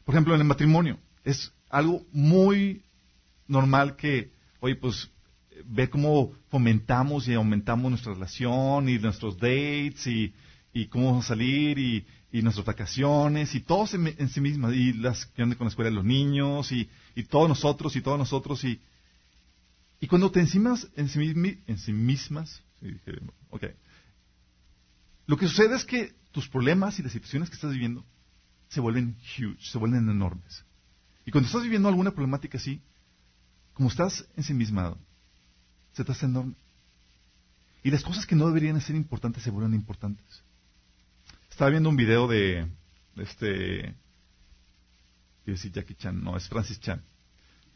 Por 0.04 0.16
ejemplo, 0.16 0.34
en 0.34 0.42
el 0.42 0.48
matrimonio 0.48 0.98
es 1.24 1.54
algo 1.70 2.06
muy 2.12 2.84
normal 3.48 3.96
que, 3.96 4.32
oye, 4.60 4.75
pues 4.75 5.10
ver 5.66 5.90
cómo 5.90 6.32
fomentamos 6.50 7.28
y 7.28 7.34
aumentamos 7.34 7.92
nuestra 7.92 8.13
relación 8.13 8.90
y 8.90 8.98
nuestros 8.98 9.38
dates 9.38 10.08
y, 10.08 10.34
cómo 10.90 11.08
vamos 11.08 11.25
a 11.25 11.30
salir 11.30 11.78
y, 11.78 12.06
nuestras 12.42 12.66
vacaciones 12.66 13.54
y 13.56 13.60
todos 13.60 13.94
en, 13.94 14.30
sí 14.30 14.40
mismas 14.40 14.74
y 14.74 14.94
las 14.94 15.25
que 15.25 15.44
andan 15.44 15.58
con 15.58 15.66
la 15.66 15.70
escuela 15.70 15.90
de 15.90 15.96
los 15.96 16.06
niños 16.06 16.72
y, 16.72 16.90
todos 17.30 17.50
nosotros 17.50 17.96
y 17.96 18.01
todos 18.01 18.18
nosotros 18.18 18.63
y, 18.63 18.80
y 20.00 20.08
cuando 20.08 20.32
te 20.32 20.40
encimas 20.40 20.88
en 20.96 21.10
sí, 21.10 21.20
en 21.68 21.78
sí 21.78 21.94
mismas, 21.94 22.63
lo 25.28 25.38
que 25.38 25.48
sucede 25.48 25.75
es 25.75 25.86
que 25.86 26.13
tus 26.32 26.48
problemas 26.48 26.98
y 27.00 27.04
las 27.04 27.12
situaciones 27.12 27.50
que 27.50 27.56
estás 27.56 27.72
viviendo 27.72 28.06
se 28.70 28.80
vuelven 28.80 29.18
huge, 29.38 29.58
se 29.62 29.78
vuelven 29.78 30.10
enormes. 30.10 30.66
Y 31.32 31.34
cuando 31.34 31.48
estás 31.48 31.64
viviendo 31.64 31.88
alguna 31.88 32.12
problemática 32.12 32.58
así, 32.58 32.82
como 33.74 33.88
estás 33.88 34.28
ensimismado, 34.36 34.98
se 35.94 36.04
te 36.04 36.12
hace 36.12 36.26
enorme. 36.26 36.56
Y 37.84 37.90
las 37.90 38.04
cosas 38.04 38.26
que 38.26 38.36
no 38.36 38.48
deberían 38.48 38.82
ser 38.82 38.98
importantes 38.98 39.42
se 39.42 39.50
vuelven 39.50 39.74
importantes. 39.74 40.44
Estaba 41.50 41.72
viendo 41.72 41.88
un 41.88 41.96
video 41.96 42.28
de, 42.28 42.68
este, 43.16 43.96
quiero 45.46 45.56
decir 45.56 45.72
Jackie 45.72 45.96
Chan, 45.96 46.22
no, 46.22 46.36
es 46.36 46.50
Francis 46.50 46.82
Chan. 46.82 47.02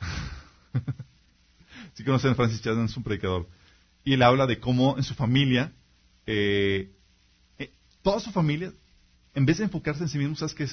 si 1.94 2.04
conocen 2.04 2.32
a 2.32 2.36
Francis 2.36 2.62
Chan, 2.62 2.84
es 2.84 2.98
un 2.98 3.04
predicador. 3.04 3.48
Y 4.04 4.16
él 4.16 4.24
habla 4.24 4.48
de 4.48 4.60
cómo 4.60 4.98
en 4.98 5.04
su 5.04 5.14
familia, 5.14 5.72
eh, 6.26 6.92
eh, 7.58 7.72
toda 8.02 8.20
su 8.20 8.34
familia, 8.34 8.74
en 9.34 9.46
vez 9.46 9.60
de 9.60 9.64
enfocarse 9.64 10.04
en 10.04 10.10
sí 10.10 10.18
mismo, 10.18 10.36
¿sabes 10.36 10.54
qué, 10.54 10.68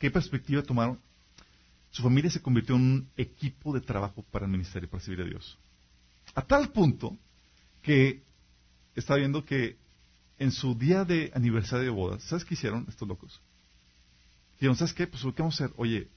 qué 0.00 0.10
perspectiva 0.10 0.64
tomaron? 0.64 0.98
Su 1.92 2.02
familia 2.02 2.30
se 2.30 2.42
convirtió 2.42 2.74
en 2.74 2.82
un 2.82 3.08
equipo 3.16 3.72
de 3.72 3.80
trabajo 3.80 4.24
para 4.30 4.46
el 4.46 4.50
ministerio, 4.50 4.88
para 4.88 5.02
servir 5.02 5.24
a 5.24 5.28
Dios. 5.28 5.58
A 6.34 6.42
tal 6.42 6.70
punto 6.70 7.16
que 7.82 8.22
estaba 8.96 9.18
viendo 9.18 9.44
que 9.44 9.76
en 10.38 10.50
su 10.50 10.74
día 10.74 11.04
de 11.04 11.30
aniversario 11.34 11.84
de 11.84 11.90
bodas, 11.90 12.22
¿sabes 12.24 12.44
qué 12.44 12.54
hicieron 12.54 12.86
estos 12.88 13.06
locos? 13.06 13.40
Dijeron, 14.54 14.76
¿sabes 14.76 14.94
qué? 14.94 15.06
Pues 15.06 15.22
lo 15.22 15.34
que 15.34 15.42
vamos 15.42 15.60
a 15.60 15.64
hacer, 15.64 15.74
oye, 15.76 16.08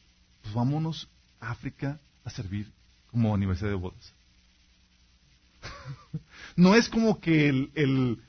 pues 0.42 0.54
vámonos 0.54 1.10
a 1.40 1.52
África 1.52 2.00
a 2.24 2.30
servir 2.30 2.72
como 3.12 3.36
aniversario 3.36 3.76
de 3.76 3.82
bodas. 3.82 4.14
no 6.56 6.74
es 6.76 6.88
como 6.88 7.20
que 7.20 7.50
el, 7.50 7.72
el, 7.76 8.22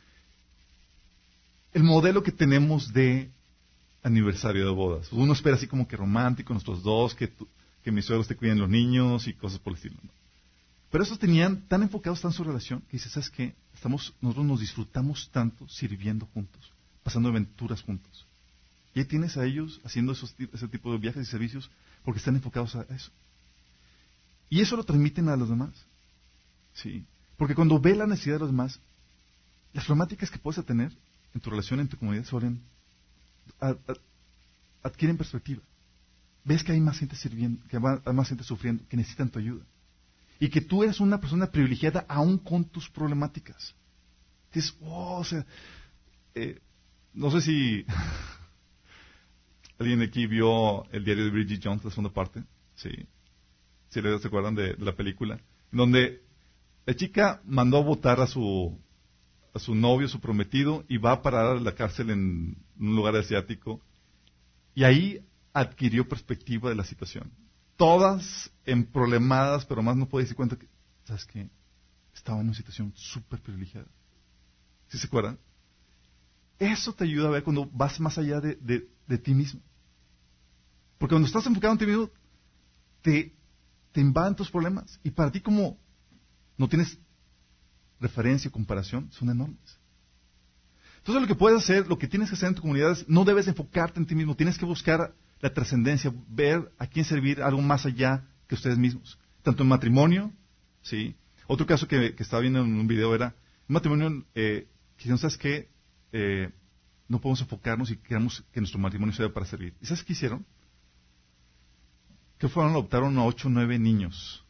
el, 1.74 1.82
modelo 1.84 2.22
que 2.22 2.32
tenemos 2.32 2.92
de 2.92 3.30
aniversario 4.06 4.64
de 4.64 4.70
bodas. 4.70 5.12
Uno 5.12 5.32
espera 5.32 5.56
así 5.56 5.66
como 5.66 5.88
que 5.88 5.96
romántico, 5.96 6.52
nuestros 6.52 6.82
dos, 6.82 7.14
que, 7.14 7.32
que 7.82 7.90
mis 7.90 8.04
suegros 8.04 8.28
te 8.28 8.36
cuiden 8.36 8.60
los 8.60 8.68
niños 8.68 9.26
y 9.26 9.34
cosas 9.34 9.58
por 9.58 9.72
el 9.72 9.76
estilo. 9.76 9.96
Pero 10.90 11.02
esos 11.02 11.18
tenían 11.18 11.62
tan 11.66 11.82
enfocados 11.82 12.24
en 12.24 12.32
su 12.32 12.44
relación 12.44 12.80
que 12.82 12.98
dice, 12.98 13.10
¿sabes 13.10 13.30
qué? 13.30 13.54
Estamos, 13.74 14.14
nosotros 14.20 14.46
nos 14.46 14.60
disfrutamos 14.60 15.28
tanto 15.32 15.68
sirviendo 15.68 16.26
juntos, 16.26 16.72
pasando 17.02 17.28
aventuras 17.28 17.82
juntos. 17.82 18.24
Y 18.94 19.00
ahí 19.00 19.04
tienes 19.06 19.36
a 19.36 19.44
ellos 19.44 19.80
haciendo 19.84 20.12
esos, 20.12 20.34
ese 20.52 20.68
tipo 20.68 20.92
de 20.92 20.98
viajes 20.98 21.26
y 21.26 21.30
servicios 21.30 21.68
porque 22.04 22.18
están 22.18 22.36
enfocados 22.36 22.76
a 22.76 22.82
eso. 22.82 23.10
Y 24.48 24.60
eso 24.60 24.76
lo 24.76 24.84
transmiten 24.84 25.28
a 25.28 25.36
los 25.36 25.48
demás. 25.48 25.72
Sí. 26.74 27.04
Porque 27.36 27.56
cuando 27.56 27.80
ve 27.80 27.96
la 27.96 28.06
necesidad 28.06 28.36
de 28.36 28.40
los 28.40 28.50
demás, 28.50 28.78
las 29.72 29.84
problemáticas 29.84 30.30
que 30.30 30.38
puedes 30.38 30.64
tener 30.64 30.92
en 31.34 31.40
tu 31.40 31.50
relación, 31.50 31.80
en 31.80 31.88
tu 31.88 31.98
comunidad, 31.98 32.24
suelen, 32.24 32.62
adquieren 34.82 35.16
perspectiva. 35.16 35.62
Ves 36.44 36.62
que 36.62 36.72
hay 36.72 36.80
más 36.80 36.98
gente 36.98 37.16
sirviendo, 37.16 37.66
que 37.68 37.76
hay 37.76 38.14
más 38.14 38.28
gente 38.28 38.44
sufriendo, 38.44 38.84
que 38.88 38.96
necesitan 38.96 39.30
tu 39.30 39.38
ayuda 39.38 39.64
y 40.38 40.48
que 40.48 40.60
tú 40.60 40.82
eres 40.82 41.00
una 41.00 41.20
persona 41.20 41.50
privilegiada 41.50 42.04
aún 42.08 42.38
con 42.38 42.64
tus 42.64 42.88
problemáticas. 42.90 43.74
Dices, 44.52 44.76
oh, 44.82 45.18
o 45.18 45.24
sea, 45.24 45.44
eh, 46.34 46.60
no 47.14 47.30
sé 47.30 47.40
si 47.40 47.86
alguien 49.78 50.02
aquí 50.02 50.26
vio 50.26 50.84
el 50.92 51.04
diario 51.04 51.24
de 51.24 51.30
Bridget 51.30 51.60
Jones, 51.62 51.84
la 51.84 51.90
segunda 51.90 52.12
parte, 52.12 52.44
sí, 52.74 52.90
si 53.88 54.02
les 54.02 54.20
se 54.20 54.28
acuerdan 54.28 54.54
de, 54.54 54.76
la 54.78 54.94
película, 54.94 55.40
donde 55.72 56.22
la 56.84 56.94
chica 56.94 57.40
mandó 57.44 57.78
a 57.78 57.84
votar 57.84 58.20
a 58.20 58.26
su 58.26 58.78
a 59.56 59.58
su 59.58 59.74
novio, 59.74 60.08
su 60.08 60.20
prometido, 60.20 60.84
y 60.88 60.98
va 60.98 61.12
a 61.12 61.22
parar 61.22 61.56
a 61.56 61.60
la 61.60 61.74
cárcel 61.74 62.10
en 62.10 62.56
un 62.78 62.96
lugar 62.96 63.16
asiático, 63.16 63.80
y 64.74 64.84
ahí 64.84 65.24
adquirió 65.52 66.08
perspectiva 66.08 66.68
de 66.68 66.76
la 66.76 66.84
situación 66.84 67.32
todas 67.76 68.50
emproblemadas, 68.64 69.64
pero 69.64 69.82
más 69.82 69.96
no 69.96 70.08
puede 70.08 70.24
darse 70.24 70.34
cuenta 70.34 70.56
que, 70.56 70.68
¿sabes 71.04 71.24
qué? 71.26 71.48
Estaba 72.14 72.40
en 72.40 72.46
una 72.46 72.54
situación 72.54 72.92
súper 72.96 73.40
privilegiada. 73.40 73.86
¿Sí 74.88 74.98
se 74.98 75.06
acuerdan? 75.06 75.38
Eso 76.58 76.92
te 76.94 77.04
ayuda 77.04 77.28
a 77.28 77.32
ver 77.32 77.44
cuando 77.44 77.66
vas 77.66 78.00
más 78.00 78.16
allá 78.16 78.40
de, 78.40 78.56
de, 79.06 79.18
ti 79.18 79.34
mismo. 79.34 79.60
Porque 80.98 81.12
cuando 81.12 81.26
estás 81.26 81.46
enfocado 81.46 81.74
en 81.74 81.78
ti 81.78 81.86
mismo, 81.86 82.10
te, 83.02 83.34
te 83.92 84.00
invaden 84.00 84.34
tus 84.34 84.50
problemas. 84.50 84.98
Y 85.04 85.10
para 85.10 85.30
ti 85.30 85.40
como 85.40 85.78
no 86.56 86.68
tienes 86.68 86.98
referencia 88.00 88.48
o 88.48 88.52
comparación, 88.52 89.10
son 89.12 89.30
enormes. 89.30 89.78
Entonces 90.98 91.22
lo 91.22 91.28
que 91.28 91.34
puedes 91.36 91.62
hacer, 91.62 91.86
lo 91.86 91.98
que 91.98 92.08
tienes 92.08 92.28
que 92.28 92.34
hacer 92.34 92.48
en 92.48 92.54
tu 92.56 92.62
comunidad 92.62 92.92
es, 92.92 93.08
no 93.08 93.24
debes 93.24 93.46
enfocarte 93.46 94.00
en 94.00 94.06
ti 94.06 94.14
mismo, 94.14 94.34
tienes 94.34 94.58
que 94.58 94.64
buscar 94.64 95.14
la 95.40 95.52
trascendencia, 95.52 96.12
ver 96.28 96.72
a 96.78 96.86
quién 96.86 97.04
servir 97.04 97.42
algo 97.42 97.62
más 97.62 97.86
allá 97.86 98.24
que 98.48 98.54
ustedes 98.54 98.78
mismos. 98.78 99.18
Tanto 99.42 99.62
en 99.62 99.68
matrimonio, 99.68 100.32
¿sí? 100.82 101.14
Otro 101.46 101.66
caso 101.66 101.86
que, 101.86 102.14
estaba 102.18 102.40
viendo 102.40 102.60
en 102.60 102.74
un 102.74 102.86
video 102.86 103.14
era, 103.14 103.36
en 103.68 103.72
matrimonio, 103.72 104.24
eh, 104.34 104.66
que 104.96 105.08
no 105.08 105.16
sabes 105.16 105.36
qué, 105.36 105.68
eh, 106.12 106.50
no 107.08 107.20
podemos 107.20 107.40
enfocarnos 107.40 107.90
y 107.90 107.96
queremos 107.98 108.42
que 108.52 108.60
nuestro 108.60 108.80
matrimonio 108.80 109.14
sea 109.14 109.32
para 109.32 109.46
servir. 109.46 109.74
¿Y 109.80 109.86
sabes 109.86 110.02
qué 110.02 110.12
hicieron? 110.12 110.44
Que 112.38 112.48
fueron, 112.48 112.72
adoptaron 112.72 113.16
a 113.18 113.24
ocho 113.24 113.48
o 113.48 113.50
nueve 113.50 113.78
niños. 113.78 114.44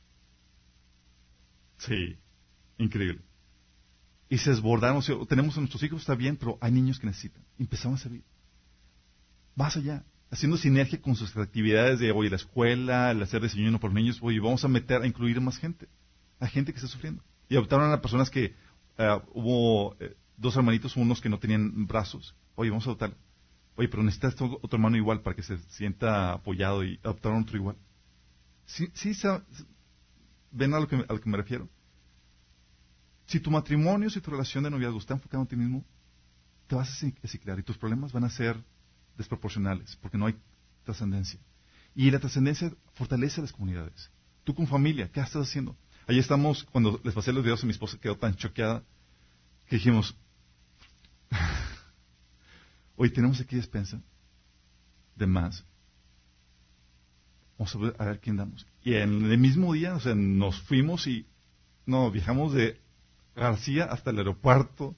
Sí, 1.79 2.17
increíble. 2.79 3.21
Y 4.29 4.39
se 4.39 4.51
desbordaron, 4.51 5.03
tenemos 5.29 5.57
a 5.57 5.61
nuestros 5.61 5.83
hijos, 5.83 6.01
está 6.01 6.15
bien, 6.15 6.37
pero 6.37 6.59
hay 6.61 6.73
niños 6.73 6.99
que 6.99 7.07
necesitan. 7.07 7.43
Y 7.59 7.63
empezaron 7.63 7.95
a 7.95 7.99
servir. 7.99 8.25
Más 9.55 9.77
allá 9.77 10.05
haciendo 10.31 10.57
sinergia 10.57 11.01
con 11.01 11.15
sus 11.15 11.37
actividades 11.37 11.99
de, 12.01 12.13
hoy 12.13 12.29
la 12.29 12.37
escuela, 12.37 13.11
el 13.11 13.23
hacer 13.23 13.41
desayuno 13.41 13.81
por 13.81 13.93
niños, 13.93 14.19
oye, 14.23 14.41
vamos 14.41 14.65
a 14.65 14.69
meter, 14.69 15.03
a 15.03 15.07
incluir 15.07 15.41
más 15.41 15.59
gente, 15.59 15.89
a 16.41 16.47
gente 16.47 16.73
que 16.73 16.79
está 16.79 16.89
sufriendo. 16.89 17.23
Y 17.49 17.55
adoptaron 17.55 17.93
a 17.93 18.01
personas 18.01 18.31
que, 18.31 18.55
eh, 18.99 19.21
hubo 19.35 19.97
eh, 20.01 20.17
dos 20.37 20.57
hermanitos, 20.57 20.97
unos 20.97 21.21
que 21.21 21.29
no 21.29 21.39
tenían 21.39 21.87
brazos, 21.87 22.35
oye, 22.55 22.71
vamos 22.71 22.87
a 22.87 22.91
adoptar. 22.91 23.15
Oye, 23.77 23.89
pero 23.89 24.03
necesitas 24.03 24.35
otro 24.41 24.79
hermano 24.79 24.97
igual 24.97 25.21
para 25.21 25.37
que 25.37 25.43
se 25.43 25.59
sienta 25.69 26.33
apoyado 26.33 26.83
y 26.83 26.99
adoptaron 27.03 27.43
otro 27.43 27.59
igual. 27.59 27.77
Sí, 28.65 28.89
sí, 28.95 29.13
¿ven 30.51 30.73
a 30.73 30.81
lo, 30.81 30.89
que, 30.89 30.97
a 30.97 31.13
lo 31.13 31.21
que 31.21 31.29
me 31.29 31.37
refiero? 31.37 31.69
Si 33.27 33.41
tu 33.41 33.51
matrimonio, 33.51 34.09
si 34.09 34.21
tu 34.21 34.31
relación 34.31 34.65
de 34.65 34.71
noviazgo 34.71 34.99
está 34.99 35.15
enfocado 35.15 35.43
en 35.43 35.49
ti 35.49 35.57
mismo, 35.57 35.85
te 36.67 36.77
vas 36.77 36.91
a 36.91 37.29
ciclar 37.29 37.59
y 37.59 37.63
tus 37.63 37.77
problemas 37.77 38.13
van 38.13 38.25
a 38.25 38.31
ser 38.31 38.57
desproporcionales, 39.17 39.97
porque 39.97 40.19
no 40.19 40.27
hay 40.27 40.37
trascendencia. 40.85 41.41
Y 41.95 42.11
la 42.11 42.21
trascendencia 42.21 42.73
fortalece 42.95 43.41
a 43.41 43.43
las 43.43 43.53
comunidades. 43.53 44.11
Tú 44.45 44.55
con 44.55 44.67
familia, 44.67 45.11
¿qué 45.11 45.21
estás 45.21 45.49
haciendo? 45.49 45.77
Ahí 46.07 46.19
estamos, 46.19 46.65
cuando 46.65 47.01
les 47.03 47.15
pasé 47.15 47.33
los 47.33 47.43
videos 47.43 47.63
a 47.63 47.67
mi 47.67 47.73
esposa 47.73 47.99
quedó 47.99 48.17
tan 48.17 48.37
choqueada 48.37 48.85
que 49.67 49.77
dijimos, 49.77 50.17
hoy 52.97 53.11
tenemos 53.11 53.41
aquí 53.41 53.57
despensa 53.57 54.01
de 55.17 55.27
más. 55.27 55.65
Vamos 57.59 57.75
a 57.75 57.79
ver, 57.79 57.97
a 57.99 58.05
ver 58.05 58.21
quién 58.21 58.37
damos. 58.37 58.67
Y 58.83 58.95
en 58.95 59.25
el 59.31 59.39
mismo 59.39 59.73
día, 59.73 59.95
o 59.95 60.01
sea, 60.01 60.15
nos 60.15 60.61
fuimos 60.61 61.07
y, 61.09 61.27
no, 61.87 62.11
viajamos 62.11 62.53
de 62.53 62.81
García 63.37 63.85
hasta 63.85 64.11
el 64.11 64.19
aeropuerto, 64.19 64.97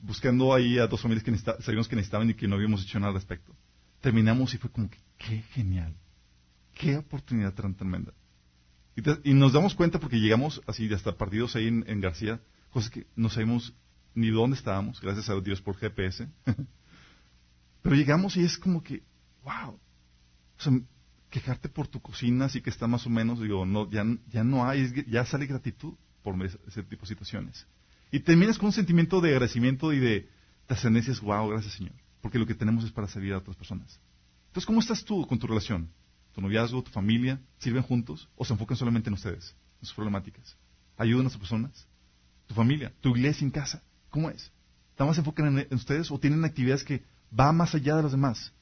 buscando 0.00 0.54
ahí 0.54 0.78
a 0.78 0.86
dos 0.86 1.00
familias 1.00 1.24
que 1.24 1.36
sabíamos 1.62 1.88
que 1.88 1.96
necesitaban 1.96 2.30
y 2.30 2.34
que 2.34 2.48
no 2.48 2.56
habíamos 2.56 2.82
hecho 2.82 2.98
nada 2.98 3.10
al 3.10 3.14
respecto. 3.14 3.54
Terminamos 4.00 4.54
y 4.54 4.58
fue 4.58 4.70
como 4.70 4.88
que, 4.88 4.98
qué 5.18 5.42
genial, 5.52 5.94
qué 6.74 6.96
oportunidad 6.96 7.54
tan 7.54 7.74
tremenda. 7.74 8.12
Y, 9.24 9.34
nos 9.34 9.52
damos 9.52 9.74
cuenta 9.74 10.00
porque 10.00 10.16
llegamos 10.16 10.62
así 10.66 10.92
hasta 10.92 11.12
partidos 11.12 11.54
ahí 11.54 11.66
en, 11.68 12.00
García, 12.00 12.40
cosas 12.70 12.90
que 12.90 13.06
no 13.14 13.28
sabemos 13.28 13.74
ni 14.14 14.30
dónde 14.30 14.56
estábamos, 14.56 15.00
gracias 15.02 15.28
a 15.28 15.38
Dios 15.40 15.60
por 15.60 15.76
GPS. 15.76 16.26
Pero 17.82 17.94
llegamos 17.94 18.36
y 18.38 18.44
es 18.44 18.56
como 18.56 18.82
que, 18.82 19.02
wow. 19.44 19.78
O 20.58 20.62
sea, 20.62 20.72
quejarte 21.28 21.68
por 21.68 21.88
tu 21.88 22.00
cocina, 22.00 22.46
así 22.46 22.62
que 22.62 22.70
está 22.70 22.86
más 22.86 23.06
o 23.06 23.10
menos, 23.10 23.38
digo, 23.38 23.66
no, 23.66 23.90
ya, 23.90 24.02
ya 24.28 24.42
no 24.42 24.66
hay, 24.66 25.04
ya 25.08 25.26
sale 25.26 25.44
gratitud 25.44 25.94
por 26.34 26.44
ese 26.44 26.82
tipo 26.82 27.02
de 27.02 27.08
situaciones. 27.08 27.66
Y 28.10 28.20
terminas 28.20 28.58
con 28.58 28.66
un 28.66 28.72
sentimiento 28.72 29.20
de 29.20 29.30
agradecimiento 29.30 29.92
y 29.92 29.98
de 30.00 30.28
trascendencia, 30.66 31.14
wow, 31.22 31.48
gracias 31.48 31.74
Señor, 31.74 31.94
porque 32.20 32.38
lo 32.38 32.46
que 32.46 32.54
tenemos 32.54 32.84
es 32.84 32.90
para 32.90 33.06
servir 33.06 33.32
a 33.32 33.38
otras 33.38 33.56
personas. 33.56 34.00
Entonces, 34.48 34.66
¿cómo 34.66 34.80
estás 34.80 35.04
tú 35.04 35.26
con 35.26 35.38
tu 35.38 35.46
relación? 35.46 35.90
tu 36.36 36.42
noviazgo, 36.42 36.82
tu 36.82 36.90
familia, 36.90 37.40
sirven 37.58 37.82
juntos 37.82 38.28
o 38.36 38.44
se 38.44 38.52
enfocan 38.52 38.76
solamente 38.76 39.08
en 39.08 39.14
ustedes, 39.14 39.56
en 39.80 39.86
sus 39.86 39.94
problemáticas? 39.94 40.54
¿Ayudan 40.98 41.22
a 41.22 41.30
las 41.30 41.38
personas? 41.38 41.88
¿Tu 42.46 42.54
familia? 42.54 42.92
¿Tu 43.00 43.16
iglesia 43.16 43.42
en 43.42 43.50
casa? 43.50 43.82
¿Cómo 44.10 44.28
es? 44.28 44.52
¿Están 44.90 45.06
más 45.06 45.16
enfocan 45.16 45.58
en, 45.58 45.74
ustedes 45.74 46.10
o 46.10 46.20
tienen 46.20 46.44
actividades 46.44 46.84
que 46.84 47.02
van 47.30 47.56
más 47.56 47.74
allá 47.74 47.96
de 47.96 48.02
las 48.02 48.12
demás? 48.12 48.52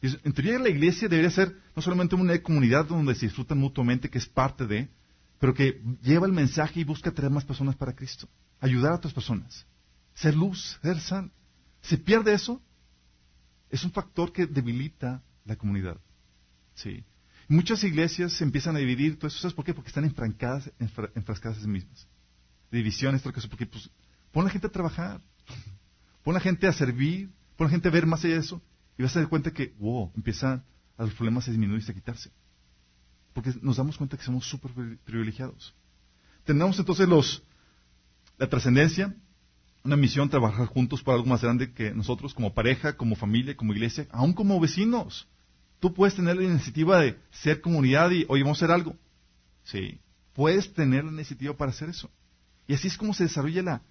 En 0.00 0.32
teoría 0.32 0.60
la 0.60 0.68
iglesia 0.68 1.08
debería 1.08 1.32
ser 1.32 1.52
no 1.74 1.82
solamente 1.82 2.14
una 2.14 2.40
comunidad 2.42 2.86
donde 2.86 3.16
se 3.16 3.26
disfrutan 3.26 3.58
mutuamente, 3.58 4.08
que 4.08 4.18
es 4.18 4.26
parte 4.26 4.68
de, 4.68 4.88
pero 5.40 5.54
que 5.54 5.82
lleva 6.02 6.26
el 6.26 6.32
mensaje 6.32 6.80
y 6.80 6.84
busca 6.84 7.10
traer 7.10 7.32
más 7.32 7.44
personas 7.44 7.74
para 7.74 7.96
Cristo. 7.96 8.28
Ayudar 8.60 8.92
a 8.92 8.96
otras 8.96 9.14
personas. 9.14 9.66
Ser 10.14 10.36
luz, 10.36 10.78
ser 10.82 11.00
sal. 11.00 11.32
Se 11.80 11.96
pierde 11.96 12.34
eso, 12.34 12.62
es 13.70 13.82
un 13.82 13.90
factor 13.90 14.32
que 14.32 14.46
debilita 14.46 15.22
la 15.46 15.56
comunidad. 15.56 15.98
Sí. 16.74 17.04
Muchas 17.48 17.82
iglesias 17.84 18.34
se 18.34 18.44
empiezan 18.44 18.76
a 18.76 18.80
dividir, 18.80 19.18
todo 19.18 19.28
eso, 19.28 19.38
¿sabes 19.38 19.54
por 19.54 19.64
qué? 19.64 19.72
Porque 19.72 19.88
están 19.88 20.04
enfrancadas, 20.04 20.70
enfrascadas 20.78 21.56
en 21.56 21.64
sí 21.64 21.68
mismas. 21.68 22.06
Divisiones, 22.70 23.22
todo 23.22 23.32
eso, 23.34 23.48
porque 23.48 23.66
pues, 23.66 23.90
pon 24.32 24.42
a 24.42 24.44
la 24.44 24.50
gente 24.50 24.66
a 24.66 24.70
trabajar, 24.70 25.22
pon 26.22 26.34
a 26.34 26.38
la 26.38 26.40
gente 26.40 26.68
a 26.68 26.72
servir, 26.74 27.32
pon 27.56 27.64
a 27.64 27.68
la 27.68 27.70
gente 27.70 27.88
a 27.88 27.90
ver 27.90 28.04
más 28.04 28.22
allá 28.24 28.34
de 28.34 28.40
eso, 28.40 28.62
y 28.98 29.02
vas 29.02 29.16
a 29.16 29.20
dar 29.20 29.28
cuenta 29.30 29.50
que, 29.52 29.74
wow, 29.78 30.12
empiezan 30.14 30.62
a 30.98 31.04
los 31.04 31.14
problemas 31.14 31.48
a 31.48 31.50
disminuir 31.50 31.82
y 31.86 31.90
a 31.90 31.94
quitarse. 31.94 32.30
Porque 33.40 33.58
nos 33.62 33.78
damos 33.78 33.96
cuenta 33.96 34.18
que 34.18 34.22
somos 34.22 34.46
súper 34.46 34.70
privilegiados. 35.02 35.74
Tenemos 36.44 36.78
entonces 36.78 37.08
los, 37.08 37.42
la 38.36 38.46
trascendencia, 38.50 39.16
una 39.82 39.96
misión, 39.96 40.28
trabajar 40.28 40.66
juntos 40.66 41.02
para 41.02 41.16
algo 41.16 41.26
más 41.26 41.40
grande 41.40 41.72
que 41.72 41.94
nosotros, 41.94 42.34
como 42.34 42.52
pareja, 42.52 42.98
como 42.98 43.16
familia, 43.16 43.56
como 43.56 43.72
iglesia, 43.72 44.06
aún 44.10 44.34
como 44.34 44.60
vecinos. 44.60 45.26
Tú 45.78 45.94
puedes 45.94 46.14
tener 46.14 46.36
la 46.36 46.44
iniciativa 46.44 47.00
de 47.00 47.18
ser 47.30 47.62
comunidad 47.62 48.10
y, 48.10 48.26
oye, 48.28 48.42
vamos 48.42 48.60
a 48.60 48.66
hacer 48.66 48.74
algo. 48.74 48.94
Sí, 49.64 49.98
puedes 50.34 50.74
tener 50.74 51.04
la 51.04 51.12
iniciativa 51.12 51.56
para 51.56 51.70
hacer 51.70 51.88
eso. 51.88 52.10
Y 52.66 52.74
así 52.74 52.88
es 52.88 52.98
como 52.98 53.14
se 53.14 53.22
desarrolla 53.22 53.62
la, 53.62 53.82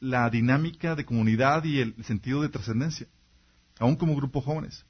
la 0.00 0.30
dinámica 0.30 0.94
de 0.94 1.04
comunidad 1.04 1.62
y 1.64 1.80
el, 1.80 1.94
sentido 2.04 2.40
de 2.40 2.48
trascendencia, 2.48 3.06
aún 3.78 3.96
como 3.96 4.16
grupo 4.16 4.40
jóvenes. 4.40 4.86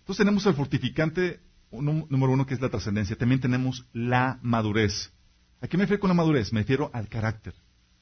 Entonces 0.00 0.24
tenemos 0.24 0.44
el 0.44 0.54
fortificante 0.54 1.40
número 1.80 2.32
uno 2.32 2.46
que 2.46 2.54
es 2.54 2.60
la 2.60 2.68
trascendencia. 2.68 3.16
También 3.16 3.40
tenemos 3.40 3.86
la 3.92 4.38
madurez. 4.42 5.12
¿A 5.60 5.68
qué 5.68 5.76
me 5.76 5.84
refiero 5.84 6.00
con 6.00 6.08
la 6.08 6.14
madurez? 6.14 6.52
Me 6.52 6.60
refiero 6.60 6.90
al 6.92 7.08
carácter, 7.08 7.54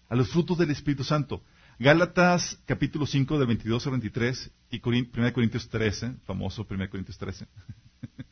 a 0.09 0.17
los 0.17 0.31
frutos 0.31 0.59
del 0.59 0.71
Espíritu 0.71 1.05
Santo. 1.05 1.43
Gálatas 1.79 2.61
capítulo 2.67 3.07
5 3.07 3.39
del 3.39 3.47
22 3.49 3.87
al 3.87 3.93
23 3.93 4.51
y 4.71 4.81
1 4.85 5.33
Corintios 5.33 5.69
13, 5.69 6.17
famoso 6.25 6.67
1 6.69 6.91
Corintios 6.91 7.19
13. 7.19 7.47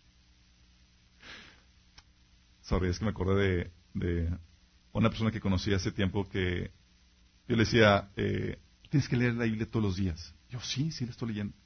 Sorry, 2.62 2.88
es 2.88 2.99
que 2.99 3.05
me 3.05 3.11
acordé 3.11 3.73
de, 3.95 4.37
una 4.93 5.09
persona 5.09 5.31
que 5.31 5.41
conocí 5.41 5.73
hace 5.73 5.91
tiempo 5.91 6.29
que 6.29 6.71
yo 7.49 7.57
le 7.57 7.64
decía, 7.64 8.11
eh, 8.17 8.61
tienes 8.88 9.09
que 9.09 9.17
leer 9.17 9.35
la 9.35 9.45
Biblia 9.45 9.67
todos 9.69 9.85
los 9.85 9.97
días. 9.97 10.35
Yo, 10.51 10.61
sí, 10.61 10.93
sí 10.93 11.05
la 11.05 11.11
estoy 11.11 11.29
leyendo. 11.29 11.57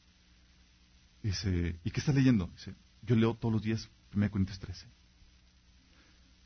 Dice, 1.23 1.79
¿y 1.85 1.91
qué 1.91 2.01
estás 2.01 2.15
leyendo? 2.15 2.47
Dice, 2.55 2.75
yo 3.07 3.17
leo 3.17 3.35
todos 3.35 3.53
los 3.53 3.63
días 3.63 3.89
1 4.15 4.31
Corintios 4.31 4.59
13. 4.59 4.87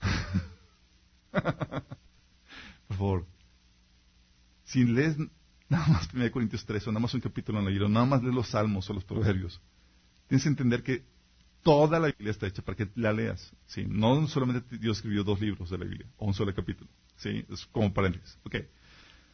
Por 2.88 2.96
favor, 2.96 3.26
si 4.64 4.84
lees 4.84 5.16
nada 5.68 5.86
más 5.88 6.08
1 6.12 6.30
Corintios 6.30 6.64
13 6.64 6.88
o 6.88 6.92
nada 6.92 7.02
más 7.02 7.14
un 7.14 7.20
capítulo 7.20 7.58
en 7.58 7.64
la 7.64 7.70
Biblia, 7.70 7.88
nada 7.88 8.06
más 8.06 8.22
lees 8.22 8.34
los 8.34 8.48
salmos 8.48 8.88
o 8.88 8.94
los 8.94 9.04
proverbios, 9.04 9.60
tienes 10.26 10.42
que 10.44 10.48
entender 10.48 10.82
que 10.82 11.04
toda 11.62 11.98
la 11.98 12.08
Biblia 12.08 12.30
está 12.30 12.46
hecha 12.46 12.62
para 12.62 12.76
que 12.76 12.88
la 12.94 13.12
leas. 13.12 13.52
¿sí? 13.66 13.84
No 13.86 14.26
solamente 14.26 14.78
Dios 14.78 14.98
escribió 14.98 15.24
dos 15.24 15.40
libros 15.40 15.70
de 15.70 15.78
la 15.78 15.84
Biblia 15.84 16.06
o 16.16 16.26
un 16.26 16.34
solo 16.34 16.54
capítulo. 16.54 16.90
¿sí? 17.16 17.44
Es 17.50 17.66
como 17.66 17.92
paréntesis. 17.92 18.38
Ok. 18.44 18.56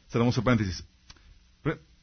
Cerramos 0.09 0.37
el 0.37 0.45
paréntesis. 0.45 0.85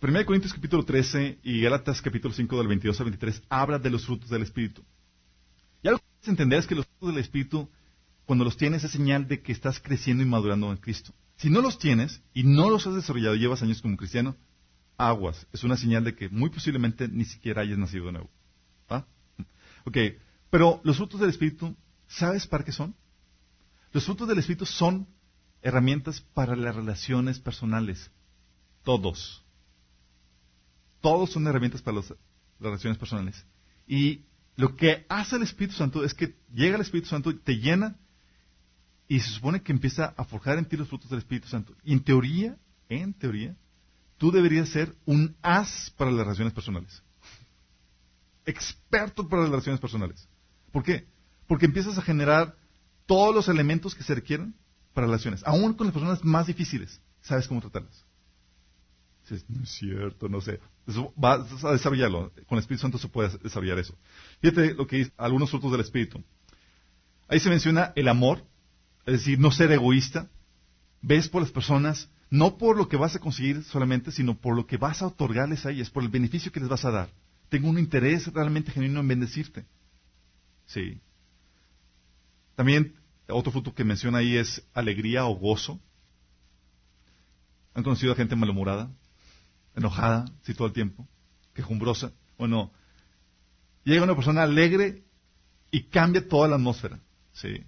1 0.03 0.25
Corintios 0.25 0.53
capítulo 0.53 0.83
13 0.83 1.39
y 1.43 1.61
Gálatas 1.61 2.01
capítulo 2.01 2.33
5 2.33 2.57
del 2.57 2.67
22 2.67 2.99
al 2.99 3.05
23 3.05 3.43
habla 3.49 3.77
de 3.77 3.89
los 3.91 4.05
frutos 4.05 4.29
del 4.29 4.41
Espíritu. 4.41 4.83
Y 6.21 6.29
algo 6.29 6.35
que 6.35 6.37
tienes 6.37 6.37
que 6.37 6.43
entender 6.43 6.59
es 6.59 6.67
que 6.67 6.75
los 6.75 6.85
frutos 6.85 7.15
del 7.15 7.23
Espíritu, 7.23 7.69
cuando 8.25 8.45
los 8.45 8.57
tienes, 8.57 8.83
es 8.83 8.91
señal 8.91 9.27
de 9.27 9.41
que 9.41 9.51
estás 9.51 9.79
creciendo 9.79 10.23
y 10.23 10.27
madurando 10.27 10.71
en 10.71 10.77
Cristo. 10.77 11.13
Si 11.37 11.49
no 11.49 11.61
los 11.61 11.79
tienes 11.79 12.21
y 12.33 12.43
no 12.43 12.69
los 12.69 12.85
has 12.85 12.95
desarrollado, 12.95 13.35
llevas 13.35 13.63
años 13.63 13.81
como 13.81 13.97
cristiano, 13.97 14.35
aguas. 14.97 15.47
Es 15.51 15.63
una 15.63 15.77
señal 15.77 16.03
de 16.03 16.15
que 16.15 16.29
muy 16.29 16.49
posiblemente 16.49 17.07
ni 17.07 17.25
siquiera 17.25 17.61
hayas 17.61 17.77
nacido 17.77 18.05
de 18.05 18.11
nuevo. 18.11 18.29
¿Ah? 18.89 19.05
Ok, 19.85 19.97
pero 20.49 20.79
los 20.83 20.97
frutos 20.97 21.19
del 21.19 21.31
Espíritu, 21.31 21.75
¿sabes 22.07 22.45
para 22.45 22.63
qué 22.63 22.71
son? 22.71 22.93
Los 23.91 24.05
frutos 24.05 24.27
del 24.27 24.37
Espíritu 24.37 24.65
son 24.65 25.07
herramientas 25.63 26.21
para 26.21 26.55
las 26.55 26.75
relaciones 26.75 27.39
personales. 27.39 28.11
Todos. 28.83 29.43
Todos 31.01 31.31
son 31.31 31.47
herramientas 31.47 31.81
para 31.81 31.97
las 31.97 32.13
relaciones 32.59 32.99
personales. 32.99 33.43
Y 33.87 34.25
lo 34.55 34.75
que 34.75 35.05
hace 35.09 35.37
el 35.37 35.43
Espíritu 35.43 35.75
Santo 35.75 36.03
es 36.03 36.13
que 36.13 36.35
llega 36.53 36.75
el 36.75 36.81
Espíritu 36.81 37.09
Santo 37.09 37.35
te 37.35 37.57
llena 37.57 37.95
y 39.07 39.19
se 39.19 39.29
supone 39.29 39.61
que 39.61 39.71
empieza 39.71 40.13
a 40.15 40.23
forjar 40.23 40.57
en 40.57 40.65
ti 40.65 40.77
los 40.77 40.87
frutos 40.87 41.09
del 41.09 41.19
Espíritu 41.19 41.47
Santo. 41.47 41.75
Y 41.83 41.93
en 41.93 42.03
teoría, 42.03 42.57
en 42.89 43.13
teoría, 43.13 43.55
tú 44.17 44.31
deberías 44.31 44.69
ser 44.69 44.95
un 45.05 45.35
as 45.41 45.91
para 45.97 46.11
las 46.11 46.21
relaciones 46.21 46.53
personales. 46.53 47.03
Experto 48.45 49.27
para 49.27 49.43
las 49.43 49.51
relaciones 49.51 49.81
personales. 49.81 50.27
¿Por 50.71 50.83
qué? 50.83 51.07
Porque 51.47 51.65
empiezas 51.65 51.97
a 51.97 52.01
generar 52.01 52.55
todos 53.05 53.35
los 53.35 53.47
elementos 53.49 53.95
que 53.95 54.03
se 54.03 54.15
requieren 54.15 54.55
para 54.93 55.07
relaciones, 55.07 55.41
aún 55.45 55.73
con 55.73 55.87
las 55.87 55.93
personas 55.93 56.23
más 56.23 56.47
difíciles. 56.47 57.01
Sabes 57.21 57.47
cómo 57.47 57.61
tratarlas. 57.61 58.05
No 59.47 59.63
es 59.63 59.69
cierto, 59.69 60.29
no 60.29 60.41
sé. 60.41 60.59
vas 61.15 61.63
a 61.63 61.71
desarrollarlo. 61.71 62.31
Con 62.47 62.57
el 62.57 62.59
Espíritu 62.59 62.81
Santo 62.81 62.97
se 62.97 63.07
puede 63.07 63.37
desarrollar 63.39 63.79
eso. 63.79 63.95
Fíjate 64.41 64.73
lo 64.73 64.87
que 64.87 64.97
dice 64.97 65.11
algunos 65.17 65.49
frutos 65.49 65.71
del 65.71 65.81
Espíritu. 65.81 66.23
Ahí 67.27 67.39
se 67.39 67.49
menciona 67.49 67.93
el 67.95 68.07
amor, 68.07 68.43
es 69.05 69.13
decir, 69.13 69.39
no 69.39 69.51
ser 69.51 69.71
egoísta. 69.71 70.29
Ves 71.01 71.29
por 71.29 71.41
las 71.41 71.51
personas, 71.51 72.09
no 72.29 72.57
por 72.57 72.77
lo 72.77 72.87
que 72.87 72.97
vas 72.97 73.15
a 73.15 73.19
conseguir 73.19 73.63
solamente, 73.63 74.11
sino 74.11 74.37
por 74.37 74.55
lo 74.55 74.67
que 74.67 74.77
vas 74.77 75.01
a 75.01 75.07
otorgarles 75.07 75.65
a 75.65 75.71
ellas, 75.71 75.89
por 75.89 76.03
el 76.03 76.09
beneficio 76.09 76.51
que 76.51 76.59
les 76.59 76.69
vas 76.69 76.85
a 76.85 76.91
dar. 76.91 77.09
Tengo 77.49 77.69
un 77.69 77.79
interés 77.79 78.27
realmente 78.33 78.71
genuino 78.71 78.99
en 78.99 79.07
bendecirte. 79.07 79.65
Sí. 80.65 81.01
También 82.55 82.95
otro 83.27 83.51
fruto 83.51 83.73
que 83.73 83.83
menciona 83.83 84.19
ahí 84.19 84.37
es 84.37 84.65
alegría 84.73 85.25
o 85.25 85.35
gozo. 85.35 85.79
¿Han 87.73 87.83
conocido 87.83 88.13
a 88.13 88.15
gente 88.15 88.35
malhumorada? 88.35 88.91
Enojada, 89.75 90.25
sí, 90.43 90.53
todo 90.53 90.67
el 90.67 90.73
tiempo. 90.73 91.07
Quejumbrosa. 91.53 92.11
Bueno, 92.37 92.71
llega 93.83 94.03
una 94.03 94.15
persona 94.15 94.43
alegre 94.43 95.03
y 95.71 95.83
cambia 95.83 96.27
toda 96.27 96.47
la 96.47 96.55
atmósfera. 96.55 96.99
Sí. 97.33 97.63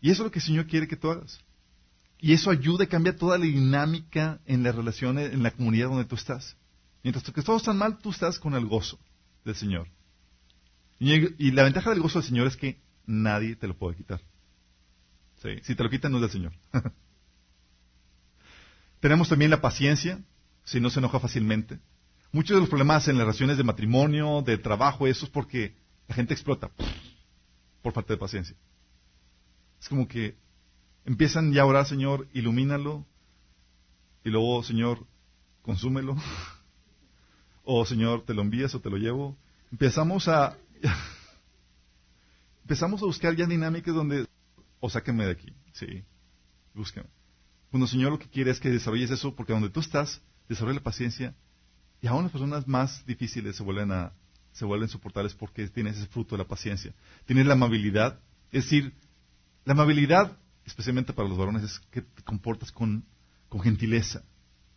Y 0.00 0.10
eso 0.10 0.22
es 0.22 0.26
lo 0.26 0.30
que 0.30 0.38
el 0.38 0.44
Señor 0.44 0.66
quiere 0.66 0.88
que 0.88 0.96
tú 0.96 1.10
hagas. 1.10 1.40
Y 2.18 2.32
eso 2.32 2.50
ayuda 2.50 2.84
y 2.84 2.86
cambia 2.86 3.16
toda 3.16 3.36
la 3.36 3.44
dinámica 3.44 4.40
en 4.46 4.62
las 4.62 4.74
relaciones, 4.74 5.32
en 5.32 5.42
la 5.42 5.50
comunidad 5.50 5.88
donde 5.88 6.04
tú 6.04 6.14
estás. 6.14 6.56
Mientras 7.02 7.24
que 7.24 7.42
todos 7.42 7.62
están 7.62 7.78
mal, 7.78 7.98
tú 7.98 8.10
estás 8.10 8.38
con 8.38 8.54
el 8.54 8.66
gozo 8.66 8.98
del 9.44 9.56
Señor. 9.56 9.88
Y, 11.00 11.50
la 11.50 11.64
ventaja 11.64 11.90
del 11.90 12.00
gozo 12.00 12.20
del 12.20 12.28
Señor 12.28 12.46
es 12.46 12.56
que 12.56 12.80
nadie 13.06 13.56
te 13.56 13.66
lo 13.66 13.76
puede 13.76 13.96
quitar. 13.96 14.20
Si 15.62 15.74
te 15.74 15.82
lo 15.82 15.90
quitan, 15.90 16.12
no 16.12 16.18
es 16.18 16.22
del 16.22 16.30
Señor. 16.30 16.52
Tenemos 19.00 19.28
también 19.28 19.50
la 19.50 19.60
paciencia, 19.60 20.20
si 20.64 20.80
no 20.80 20.90
se 20.90 21.00
enoja 21.00 21.20
fácilmente. 21.20 21.78
Muchos 22.32 22.56
de 22.56 22.60
los 22.60 22.68
problemas 22.68 23.08
en 23.08 23.16
las 23.16 23.26
relaciones 23.26 23.58
de 23.58 23.64
matrimonio, 23.64 24.42
de 24.42 24.56
trabajo, 24.58 25.06
eso 25.06 25.26
es 25.26 25.30
porque 25.30 25.76
la 26.08 26.14
gente 26.14 26.32
explota 26.32 26.70
por 27.82 27.92
falta 27.92 28.14
de 28.14 28.18
paciencia. 28.18 28.56
Es 29.80 29.88
como 29.88 30.08
que 30.08 30.36
empiezan 31.04 31.52
ya 31.52 31.62
a 31.62 31.66
orar, 31.66 31.86
Señor, 31.86 32.28
ilumínalo. 32.32 33.04
y 34.24 34.30
luego, 34.30 34.62
Señor, 34.62 35.06
consúmelo. 35.62 36.16
o 37.64 37.84
Señor, 37.84 38.24
te 38.24 38.34
lo 38.34 38.42
envías 38.42 38.74
o 38.74 38.80
te 38.80 38.90
lo 38.90 38.96
llevo. 38.96 39.36
Empezamos 39.70 40.28
a 40.28 40.56
empezamos 42.62 43.02
a 43.02 43.06
buscar 43.06 43.36
ya 43.36 43.46
dinámicas 43.46 43.94
donde 43.94 44.26
o 44.80 44.90
sáquenme 44.90 45.26
de 45.26 45.32
aquí, 45.32 45.52
sí. 45.72 46.04
Búsqueme. 46.74 47.08
Cuando 47.70 47.86
el 47.86 47.90
Señor 47.90 48.12
lo 48.12 48.18
que 48.18 48.28
quiere 48.28 48.50
es 48.50 48.60
que 48.60 48.70
desarrolles 48.70 49.10
eso 49.10 49.34
porque 49.34 49.52
donde 49.52 49.70
tú 49.70 49.80
estás, 49.80 50.20
desarrolla 50.48 50.76
la 50.76 50.84
paciencia 50.84 51.34
y 52.00 52.06
aún 52.06 52.24
las 52.24 52.32
personas 52.32 52.66
más 52.66 53.06
difíciles 53.06 53.56
se 53.56 53.62
vuelven 53.62 53.92
a 53.92 54.12
se 54.52 54.64
vuelven 54.64 54.88
soportables 54.88 55.34
porque 55.34 55.66
tienes 55.68 55.96
ese 55.96 56.06
fruto 56.06 56.36
de 56.36 56.42
la 56.42 56.48
paciencia. 56.48 56.94
Tienes 57.24 57.46
la 57.46 57.54
amabilidad, 57.54 58.20
es 58.50 58.64
decir, 58.64 58.92
la 59.64 59.72
amabilidad, 59.72 60.36
especialmente 60.64 61.12
para 61.12 61.28
los 61.28 61.38
varones, 61.38 61.62
es 61.62 61.80
que 61.90 62.02
te 62.02 62.22
comportas 62.22 62.70
con, 62.70 63.04
con 63.48 63.60
gentileza. 63.62 64.22